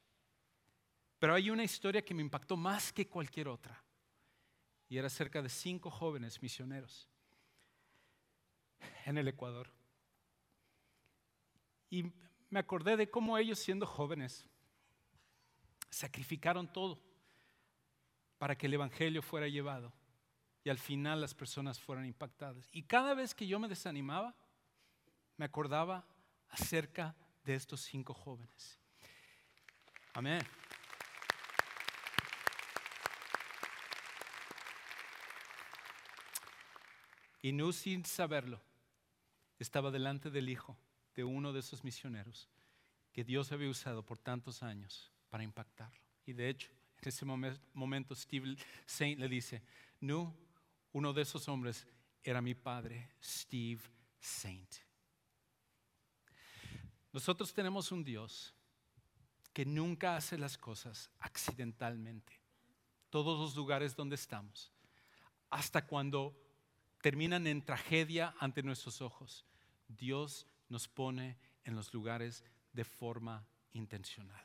Pero 1.19 1.35
hay 1.35 1.49
una 1.49 1.65
historia 1.65 2.05
que 2.05 2.13
me 2.13 2.21
impactó 2.21 2.59
más 2.59 2.93
que 2.93 3.09
cualquier 3.09 3.49
otra 3.49 3.83
y 4.87 4.99
era 4.99 5.07
acerca 5.07 5.41
de 5.41 5.49
cinco 5.49 5.91
jóvenes 5.91 6.43
misioneros 6.43 7.09
en 9.07 9.17
el 9.17 9.29
Ecuador. 9.29 9.73
Y 11.89 12.13
me 12.51 12.61
acordé 12.61 12.99
de 12.99 13.09
cómo 13.09 13.39
ellos 13.39 13.59
siendo 13.59 13.87
jóvenes 13.87 14.45
sacrificaron 15.89 16.71
todo 16.71 17.01
para 18.37 18.59
que 18.59 18.67
el 18.67 18.75
Evangelio 18.75 19.23
fuera 19.23 19.49
llevado 19.49 19.91
y 20.63 20.69
al 20.69 20.79
final 20.79 21.19
las 21.23 21.33
personas 21.33 21.81
fueran 21.81 22.05
impactadas. 22.05 22.69
Y 22.73 22.83
cada 22.83 23.15
vez 23.15 23.35
que 23.35 23.47
yo 23.47 23.59
me 23.59 23.67
desanimaba, 23.67 24.37
me 25.41 25.47
acordaba 25.47 26.05
acerca 26.51 27.17
de 27.45 27.55
estos 27.55 27.81
cinco 27.81 28.13
jóvenes. 28.13 28.79
Amén. 30.13 30.47
Y 37.41 37.53
no 37.53 37.73
sin 37.73 38.05
saberlo, 38.05 38.61
estaba 39.59 39.91
delante 39.91 40.29
del 40.29 40.51
hijo 40.51 40.77
de 41.15 41.25
uno 41.25 41.55
de 41.55 41.61
esos 41.61 41.85
misioneros 41.85 42.51
que 43.11 43.25
Dios 43.25 43.51
había 43.51 43.71
usado 43.71 44.05
por 44.05 44.19
tantos 44.19 44.63
años 44.63 45.11
para 45.31 45.43
impactarlo. 45.43 46.03
Y 46.27 46.35
de 46.35 46.51
hecho, 46.51 46.71
en 47.01 47.09
ese 47.09 47.25
momen- 47.25 47.59
momento 47.73 48.15
Steve 48.15 48.57
Saint 48.85 49.19
le 49.19 49.27
dice, 49.27 49.63
no, 50.01 50.37
uno 50.93 51.15
de 51.15 51.23
esos 51.23 51.49
hombres 51.49 51.87
era 52.23 52.43
mi 52.43 52.55
padre, 52.55 53.09
Steve 53.23 53.81
Saint. 54.21 54.90
Nosotros 57.13 57.53
tenemos 57.53 57.91
un 57.91 58.05
Dios 58.05 58.55
que 59.53 59.65
nunca 59.65 60.17
hace 60.17 60.39
las 60.39 60.57
cosas 60.57 61.11
accidentalmente. 61.19 62.41
Todos 63.11 63.39
los 63.39 63.57
lugares 63.57 63.97
donde 63.97 64.15
estamos, 64.15 64.73
hasta 65.51 65.87
cuando 65.87 66.37
terminan 67.03 67.47
en 67.47 67.65
tragedia 67.65 68.35
ante 68.39 68.63
nuestros 68.63 69.01
ojos, 69.01 69.45
Dios 69.89 70.47
nos 70.69 70.87
pone 70.87 71.37
en 71.65 71.75
los 71.75 71.93
lugares 71.93 72.45
de 72.73 72.85
forma 72.85 73.45
intencional. 73.73 74.45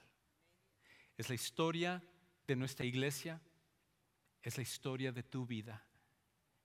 Es 1.18 1.30
la 1.30 1.36
historia 1.36 2.04
de 2.48 2.56
nuestra 2.56 2.86
iglesia, 2.86 3.40
es 4.42 4.58
la 4.58 4.64
historia 4.64 5.12
de 5.12 5.24
tu 5.24 5.46
vida, 5.46 5.86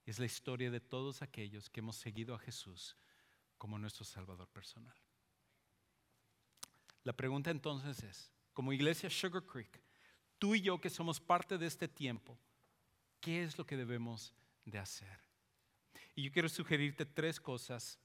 es 0.07 0.19
la 0.19 0.27
historia 0.27 0.71
de 0.71 0.81
todos 0.81 1.21
aquellos 1.21 1.69
que 1.69 1.81
hemos 1.81 1.97
seguido 1.97 2.35
a 2.35 2.39
Jesús 2.39 2.97
como 3.59 3.79
nuestro 3.79 4.05
Salvador 4.05 4.49
personal. 4.49 4.97
La 7.05 7.13
pregunta 7.13 7.51
entonces 7.51 8.03
es, 8.03 8.31
como 8.53 8.73
iglesia 8.73 9.09
Sugar 9.11 9.45
Creek, 9.45 9.81
tú 10.39 10.55
y 10.55 10.61
yo 10.61 10.81
que 10.81 10.91
somos 10.91 11.21
parte 11.21 11.59
de 11.59 11.67
este 11.67 11.89
tiempo, 11.89 12.39
¿Qué 13.21 13.43
es 13.43 13.59
lo 13.59 13.67
que 13.67 13.77
debemos 13.77 14.35
de 14.65 14.79
hacer? 14.79 15.21
Y 16.15 16.23
yo 16.23 16.33
quiero 16.33 16.49
sugerirte 16.49 17.05
tres 17.05 17.39
cosas 17.39 17.99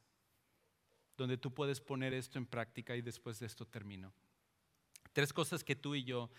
donde 1.17 1.37
tú 1.37 1.53
puedes 1.53 1.79
poner 1.79 2.13
esto 2.13 2.37
en 2.37 2.45
práctica 2.45 2.95
y 2.95 3.01
después 3.01 3.39
de 3.39 3.45
esto 3.45 3.65
termino. 3.65 4.13
Tres 5.13 5.31
cosas 5.31 5.63
que 5.63 5.75
tú 5.75 5.95
y 5.95 6.03
yo 6.03 6.29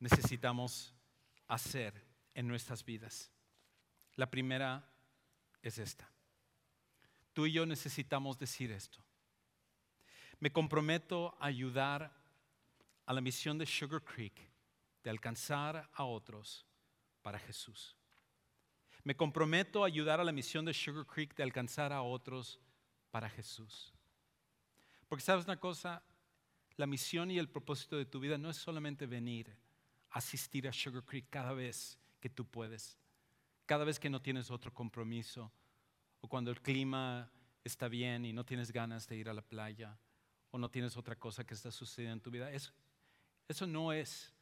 necesitamos 0.00 0.92
hacer 1.46 2.04
en 2.34 2.48
nuestras 2.48 2.84
vidas. 2.84 3.30
La 4.16 4.28
primera 4.28 4.92
es 5.62 5.78
esta. 5.78 6.10
Tú 7.32 7.46
y 7.46 7.52
yo 7.52 7.64
necesitamos 7.64 8.38
decir 8.38 8.72
esto. 8.72 9.00
Me 10.40 10.50
comprometo 10.50 11.36
a 11.38 11.46
ayudar 11.46 12.12
a 13.06 13.12
la 13.12 13.20
misión 13.20 13.58
de 13.58 13.66
Sugar 13.66 14.02
Creek 14.02 14.50
de 15.04 15.10
alcanzar 15.10 15.88
a 15.92 16.04
otros 16.04 16.66
para 17.22 17.38
Jesús. 17.38 17.94
Me 19.04 19.16
comprometo 19.16 19.82
a 19.82 19.86
ayudar 19.86 20.18
a 20.20 20.24
la 20.24 20.32
misión 20.32 20.64
de 20.64 20.74
Sugar 20.74 21.06
Creek 21.06 21.34
de 21.34 21.42
alcanzar 21.42 21.92
a 21.92 22.02
otros 22.02 22.58
para 23.10 23.28
Jesús. 23.28 23.92
Porque 25.08 25.24
sabes 25.24 25.44
una 25.44 25.58
cosa, 25.58 26.02
la 26.76 26.86
misión 26.86 27.30
y 27.30 27.38
el 27.38 27.48
propósito 27.48 27.96
de 27.96 28.06
tu 28.06 28.20
vida 28.20 28.38
no 28.38 28.48
es 28.48 28.56
solamente 28.56 29.06
venir, 29.06 29.54
asistir 30.10 30.68
a 30.68 30.72
Sugar 30.72 31.04
Creek 31.04 31.26
cada 31.28 31.52
vez 31.52 31.98
que 32.20 32.30
tú 32.30 32.46
puedes, 32.46 32.98
cada 33.66 33.84
vez 33.84 33.98
que 33.98 34.10
no 34.10 34.22
tienes 34.22 34.50
otro 34.50 34.72
compromiso, 34.72 35.52
o 36.20 36.28
cuando 36.28 36.50
el 36.50 36.60
clima 36.60 37.30
está 37.64 37.88
bien 37.88 38.24
y 38.24 38.32
no 38.32 38.44
tienes 38.44 38.72
ganas 38.72 39.08
de 39.08 39.16
ir 39.16 39.28
a 39.28 39.34
la 39.34 39.42
playa, 39.42 39.98
o 40.50 40.58
no 40.58 40.70
tienes 40.70 40.96
otra 40.96 41.16
cosa 41.16 41.44
que 41.44 41.54
está 41.54 41.70
sucediendo 41.70 42.14
en 42.14 42.20
tu 42.20 42.30
vida. 42.30 42.50
Eso, 42.50 42.72
eso 43.48 43.66
no 43.66 43.92
es 43.92 44.32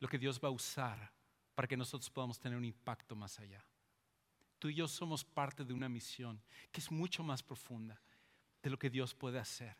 lo 0.00 0.08
que 0.08 0.18
Dios 0.18 0.40
va 0.42 0.48
a 0.48 0.52
usar 0.52 1.12
para 1.54 1.68
que 1.68 1.76
nosotros 1.76 2.10
podamos 2.10 2.38
tener 2.38 2.58
un 2.58 2.64
impacto 2.64 3.14
más 3.14 3.38
allá. 3.38 3.64
Tú 4.58 4.68
y 4.68 4.74
yo 4.74 4.88
somos 4.88 5.24
parte 5.24 5.64
de 5.64 5.74
una 5.74 5.88
misión 5.88 6.40
que 6.70 6.80
es 6.80 6.90
mucho 6.90 7.22
más 7.22 7.42
profunda 7.42 8.00
de 8.62 8.70
lo 8.70 8.78
que 8.78 8.90
Dios 8.90 9.14
puede 9.14 9.38
hacer. 9.38 9.76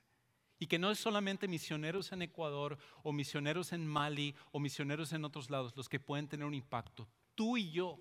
Y 0.59 0.67
que 0.67 0.79
no 0.79 0.91
es 0.91 0.99
solamente 0.99 1.49
misioneros 1.49 2.13
en 2.13 2.23
Ecuador 2.23 2.79
o 3.03 3.13
misioneros 3.13 3.73
en 3.73 3.87
Mali 3.87 4.35
o 4.53 4.61
misioneros 4.61 5.13
en 5.13 5.25
otros 5.25 5.51
lados 5.51 5.77
los 5.77 5.89
que 5.89 5.99
pueden 5.99 6.29
tener 6.29 6.47
un 6.47 6.55
impacto. 6.55 7.09
Tú 7.35 7.57
y 7.57 7.71
yo 7.71 7.99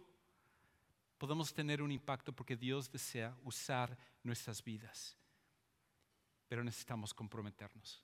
podemos 1.17 1.53
tener 1.53 1.81
un 1.81 1.91
impacto 1.91 2.33
porque 2.33 2.55
Dios 2.55 2.91
desea 2.91 3.35
usar 3.43 3.97
nuestras 4.23 4.63
vidas. 4.63 5.17
Pero 6.51 6.65
necesitamos 6.65 7.13
comprometernos 7.13 8.03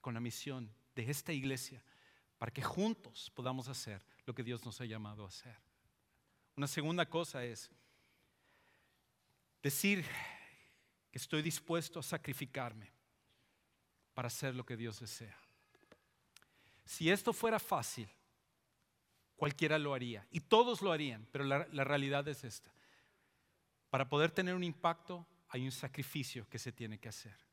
con 0.00 0.14
la 0.14 0.20
misión 0.20 0.72
de 0.94 1.10
esta 1.10 1.32
iglesia 1.32 1.82
para 2.38 2.52
que 2.52 2.62
juntos 2.62 3.32
podamos 3.34 3.66
hacer 3.66 4.06
lo 4.24 4.32
que 4.32 4.44
Dios 4.44 4.64
nos 4.64 4.80
ha 4.80 4.84
llamado 4.84 5.24
a 5.24 5.26
hacer. 5.26 5.56
Una 6.54 6.68
segunda 6.68 7.10
cosa 7.10 7.44
es 7.44 7.68
decir 9.60 10.04
que 11.10 11.18
estoy 11.18 11.42
dispuesto 11.42 11.98
a 11.98 12.04
sacrificarme 12.04 12.88
para 14.14 14.28
hacer 14.28 14.54
lo 14.54 14.64
que 14.64 14.76
Dios 14.76 15.00
desea. 15.00 15.36
Si 16.84 17.10
esto 17.10 17.32
fuera 17.32 17.58
fácil, 17.58 18.08
cualquiera 19.34 19.76
lo 19.76 19.92
haría 19.92 20.24
y 20.30 20.38
todos 20.38 20.82
lo 20.82 20.92
harían, 20.92 21.26
pero 21.32 21.42
la, 21.42 21.64
realidad 21.82 22.28
es 22.28 22.44
esta. 22.44 22.72
Para 23.90 24.08
poder 24.08 24.30
tener 24.30 24.54
un 24.54 24.62
impacto 24.62 25.26
hay 25.48 25.64
un 25.64 25.72
sacrificio 25.72 26.48
que 26.48 26.60
se 26.60 26.70
tiene 26.70 27.00
que 27.00 27.08
hacer. 27.08 27.47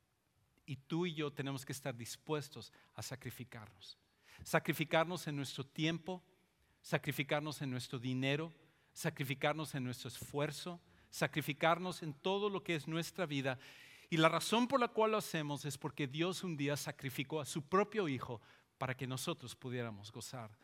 Y 0.65 0.77
tú 0.77 1.05
y 1.05 1.13
yo 1.13 1.31
tenemos 1.31 1.65
que 1.65 1.73
estar 1.73 1.95
dispuestos 1.95 2.73
a 2.95 3.01
sacrificarnos. 3.01 3.97
Sacrificarnos 4.43 5.27
en 5.27 5.35
nuestro 5.35 5.65
tiempo, 5.65 6.23
sacrificarnos 6.81 7.61
en 7.61 7.71
nuestro 7.71 7.99
dinero, 7.99 8.53
sacrificarnos 8.93 9.75
en 9.75 9.83
nuestro 9.83 10.07
esfuerzo, 10.07 10.81
sacrificarnos 11.09 12.03
en 12.03 12.13
todo 12.13 12.49
lo 12.49 12.63
que 12.63 12.75
es 12.75 12.87
nuestra 12.87 13.25
vida. 13.25 13.59
Y 14.09 14.17
la 14.17 14.29
razón 14.29 14.67
por 14.67 14.79
la 14.79 14.87
cual 14.87 15.11
lo 15.11 15.17
hacemos 15.17 15.65
es 15.65 15.77
porque 15.77 16.07
Dios 16.07 16.43
un 16.43 16.57
día 16.57 16.77
sacrificó 16.77 17.39
a 17.41 17.45
su 17.45 17.63
propio 17.63 18.07
Hijo 18.07 18.41
para 18.77 18.95
que 18.95 19.07
nosotros 19.07 19.55
pudiéramos 19.55 20.11
gozar 20.11 20.57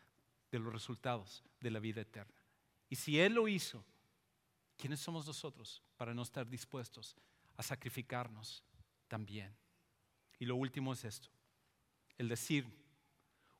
de 0.50 0.58
los 0.58 0.72
resultados 0.72 1.42
de 1.60 1.70
la 1.70 1.80
vida 1.80 2.02
eterna. 2.02 2.44
Y 2.88 2.96
si 2.96 3.18
Él 3.18 3.34
lo 3.34 3.48
hizo, 3.48 3.84
¿quiénes 4.76 5.00
somos 5.00 5.26
nosotros 5.26 5.82
para 5.96 6.12
no 6.12 6.22
estar 6.22 6.48
dispuestos 6.48 7.16
a 7.56 7.62
sacrificarnos 7.62 8.62
también? 9.08 9.56
Y 10.42 10.44
lo 10.44 10.56
último 10.56 10.92
es 10.92 11.04
esto, 11.04 11.28
el 12.18 12.28
decir, 12.28 12.66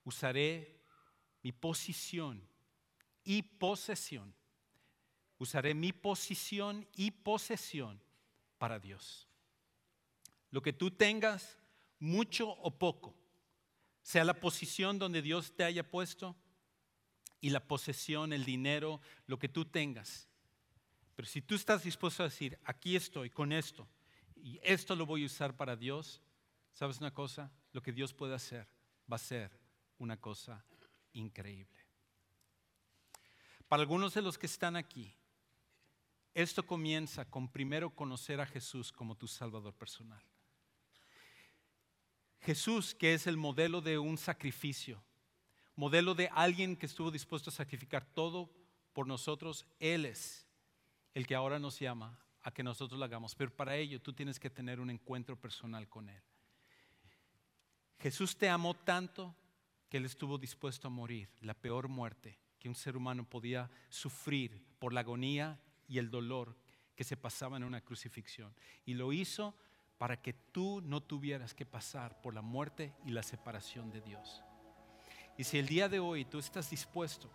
usaré 0.05 0.81
mi 1.43 1.53
posición 1.53 2.43
y 3.25 3.43
posesión 3.43 4.35
usaré 5.43 5.75
mi 5.75 5.93
posición 5.93 6.87
y 6.95 7.11
posesión 7.11 8.01
para 8.59 8.79
Dios. 8.79 9.27
Lo 10.53 10.63
que 10.63 10.73
tú 10.73 10.93
tengas, 10.93 11.59
mucho 11.99 12.49
o 12.49 12.71
poco, 12.71 13.13
sea 14.03 14.25
la 14.25 14.39
posición 14.39 15.01
donde 15.01 15.21
Dios 15.21 15.53
te 15.57 15.65
haya 15.65 15.89
puesto 15.89 16.37
y 17.41 17.51
la 17.51 17.67
posesión, 17.67 18.33
el 18.33 18.45
dinero, 18.45 19.01
lo 19.27 19.37
que 19.41 19.49
tú 19.49 19.65
tengas. 19.65 20.29
Pero 21.17 21.27
si 21.27 21.43
tú 21.43 21.57
estás 21.57 21.83
dispuesto 21.83 22.23
a 22.23 22.29
decir, 22.29 22.57
aquí 22.65 22.95
estoy 22.95 23.29
con 23.29 23.53
esto 23.53 23.89
y 24.37 24.61
esto 24.63 24.95
lo 24.95 25.07
voy 25.07 25.25
a 25.25 25.27
usar 25.27 25.57
para 25.57 25.75
Dios, 25.75 26.23
¿sabes 26.73 26.99
una 26.99 27.13
cosa? 27.13 27.51
Lo 27.73 27.83
que 27.83 27.93
Dios 27.93 28.13
puede 28.13 28.35
hacer 28.35 28.69
va 29.11 29.17
a 29.17 29.19
ser 29.19 29.51
una 29.99 30.17
cosa 30.17 30.65
increíble. 31.13 31.81
Para 33.69 33.83
algunos 33.83 34.15
de 34.15 34.23
los 34.23 34.37
que 34.37 34.47
están 34.47 34.77
aquí, 34.77 35.15
esto 36.35 36.67
comienza 36.67 37.25
con 37.25 37.49
primero 37.49 37.91
conocer 37.91 38.41
a 38.41 38.47
Jesús 38.47 38.91
como 38.91 39.17
tu 39.17 39.29
Salvador 39.29 39.75
personal. 39.75 40.23
Jesús, 42.41 42.95
que 42.95 43.15
es 43.15 43.27
el 43.27 43.37
modelo 43.37 43.81
de 43.81 43.99
un 43.99 44.19
sacrificio, 44.19 45.03
modelo 45.77 46.15
de 46.15 46.29
alguien 46.33 46.77
que 46.77 46.87
estuvo 46.87 47.11
dispuesto 47.11 47.51
a 47.51 47.53
sacrificar 47.53 48.05
todo 48.05 48.51
por 48.93 49.07
nosotros, 49.07 49.67
Él 49.79 50.07
es 50.07 50.47
el 51.15 51.27
que 51.27 51.35
ahora 51.35 51.59
nos 51.59 51.79
llama 51.79 52.19
a 52.43 52.51
que 52.51 52.63
nosotros 52.63 52.99
lo 52.99 53.05
hagamos. 53.05 53.35
Pero 53.35 53.55
para 53.55 53.77
ello 53.77 54.01
tú 54.01 54.13
tienes 54.13 54.41
que 54.41 54.51
tener 54.51 54.81
un 54.81 54.91
encuentro 54.91 55.37
personal 55.41 55.89
con 55.89 56.09
Él. 56.09 56.23
Jesús 58.03 58.37
te 58.37 58.49
amó 58.49 58.75
tanto 58.75 59.33
que 59.89 59.99
Él 59.99 60.07
estuvo 60.07 60.37
dispuesto 60.37 60.89
a 60.89 60.91
morir, 60.91 61.29
la 61.41 61.55
peor 61.55 61.87
muerte 61.87 62.37
que 62.59 62.69
un 62.69 62.75
ser 62.75 62.97
humano 62.97 63.25
podía 63.25 63.71
sufrir 63.91 64.61
por 64.81 64.93
la 64.93 65.01
agonía 65.01 65.61
y 65.87 65.99
el 65.99 66.11
dolor 66.11 66.57
que 66.97 67.05
se 67.05 67.17
pasaba 67.17 67.57
en 67.57 67.63
una 67.63 67.81
crucifixión. 67.81 68.53
Y 68.85 68.95
lo 68.95 69.13
hizo 69.13 69.55
para 69.99 70.21
que 70.21 70.33
tú 70.33 70.81
no 70.83 71.01
tuvieras 71.01 71.55
que 71.55 71.65
pasar 71.65 72.21
por 72.21 72.35
la 72.35 72.43
muerte 72.43 72.93
y 73.05 73.13
la 73.13 73.23
separación 73.23 73.93
de 73.93 74.01
Dios. 74.01 74.43
Y 75.39 75.45
si 75.45 75.59
el 75.59 75.69
día 75.69 75.89
de 75.89 76.01
hoy 76.01 76.25
tú 76.25 76.41
estás 76.41 76.71
dispuesto 76.71 77.31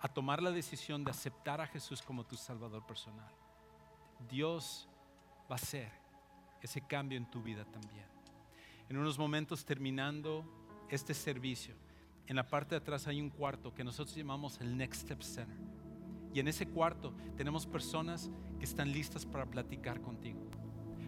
a 0.00 0.08
tomar 0.08 0.42
la 0.42 0.50
decisión 0.50 1.04
de 1.04 1.10
aceptar 1.10 1.62
a 1.62 1.66
Jesús 1.66 2.02
como 2.02 2.26
tu 2.26 2.36
Salvador 2.36 2.86
personal, 2.86 3.32
Dios 4.28 4.90
va 5.50 5.54
a 5.54 5.54
hacer 5.54 5.90
ese 6.60 6.82
cambio 6.82 7.16
en 7.16 7.30
tu 7.30 7.42
vida 7.42 7.64
también. 7.64 8.19
En 8.90 8.98
unos 8.98 9.20
momentos 9.20 9.64
terminando 9.64 10.44
este 10.88 11.14
servicio, 11.14 11.76
en 12.26 12.34
la 12.34 12.48
parte 12.48 12.70
de 12.70 12.78
atrás 12.78 13.06
hay 13.06 13.20
un 13.20 13.30
cuarto 13.30 13.72
que 13.72 13.84
nosotros 13.84 14.16
llamamos 14.16 14.60
el 14.60 14.76
Next 14.76 15.02
Step 15.02 15.22
Center 15.22 15.56
y 16.34 16.40
en 16.40 16.48
ese 16.48 16.66
cuarto 16.66 17.14
tenemos 17.36 17.66
personas 17.66 18.28
que 18.58 18.64
están 18.64 18.90
listas 18.90 19.24
para 19.24 19.46
platicar 19.46 20.00
contigo. 20.00 20.40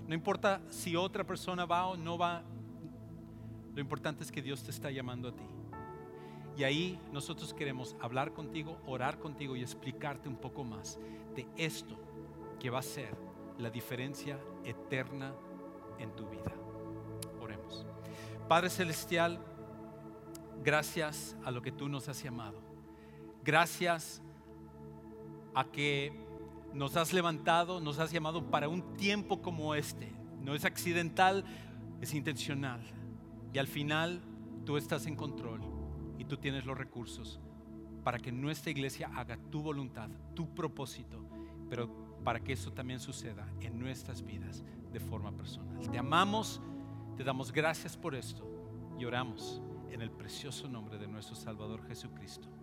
No 0.07 0.15
importa 0.15 0.63
si 0.71 0.95
otra 0.95 1.25
persona 1.25 1.65
va 1.65 1.89
o 1.89 1.97
no 1.97 2.17
va, 2.17 2.45
lo 3.75 3.81
importante 3.81 4.23
es 4.23 4.31
que 4.31 4.43
Dios 4.43 4.63
te 4.63 4.71
está 4.71 4.93
llamando 4.93 5.31
a 5.31 5.33
ti. 5.35 5.43
Y 6.57 6.63
ahí 6.63 7.01
nosotros 7.13 7.53
queremos 7.53 7.97
hablar 8.01 8.33
contigo, 8.33 8.81
orar 8.87 9.19
contigo 9.19 9.57
y 9.57 9.61
explicarte 9.61 10.29
un 10.29 10.37
poco 10.37 10.63
más 10.63 11.01
de 11.35 11.49
esto 11.57 11.99
que 12.61 12.71
va 12.71 12.79
a 12.79 12.83
ser 12.83 13.17
la 13.59 13.71
diferencia 13.71 14.39
eterna 14.65 15.35
en 15.99 16.15
tu 16.15 16.29
vida. 16.29 16.62
Padre 18.53 18.69
Celestial, 18.69 19.39
gracias 20.63 21.39
a 21.43 21.51
lo 21.51 21.63
que 21.63 21.73
tú 21.73 21.89
nos 21.89 22.11
has 22.11 22.23
llamado. 22.23 22.61
Gracias 23.43 24.21
a 25.55 25.65
que 25.65 26.13
nos 26.75 26.99
has 26.99 27.15
levantado, 27.15 27.81
nos 27.81 27.99
has 27.99 28.13
llamado 28.13 28.51
para 28.51 28.69
un 28.69 28.95
tiempo 28.99 29.41
como 29.41 29.75
este. 29.75 30.13
No 30.43 30.55
es 30.55 30.67
accidental, 30.67 31.47
es 32.03 32.13
intencional. 32.13 32.83
Y 33.55 33.59
al 33.59 33.69
final 33.69 34.21
tú 34.67 34.77
estás 34.77 35.07
en 35.07 35.17
control 35.17 35.63
y 36.19 36.27
tú 36.27 36.37
tienes 36.37 36.67
los 36.67 36.77
recursos 36.77 37.41
para 38.05 38.19
que 38.19 38.33
nuestra 38.33 38.71
iglesia 38.71 39.11
haga 39.15 39.39
tu 39.51 39.63
voluntad, 39.63 40.11
tu 40.35 40.55
propósito, 40.55 41.25
pero 41.71 41.89
para 42.23 42.41
que 42.41 42.53
eso 42.53 42.71
también 42.71 43.01
suceda 43.01 43.49
en 43.63 43.79
nuestras 43.79 44.23
vidas 44.23 44.63
de 44.93 45.01
forma 45.01 45.33
personal. 45.33 45.91
Te 45.91 45.97
amamos, 45.97 46.61
te 47.17 47.25
damos 47.25 47.53
gracias 47.53 47.97
por 47.97 48.15
esto 48.15 48.49
y 48.99 49.05
oramos 49.05 49.61
en 49.91 50.03
el 50.03 50.11
precioso 50.11 50.69
nombre 50.69 50.99
de 50.99 51.07
nuestro 51.07 51.35
Salvador 51.35 51.87
Jesucristo. 51.87 52.49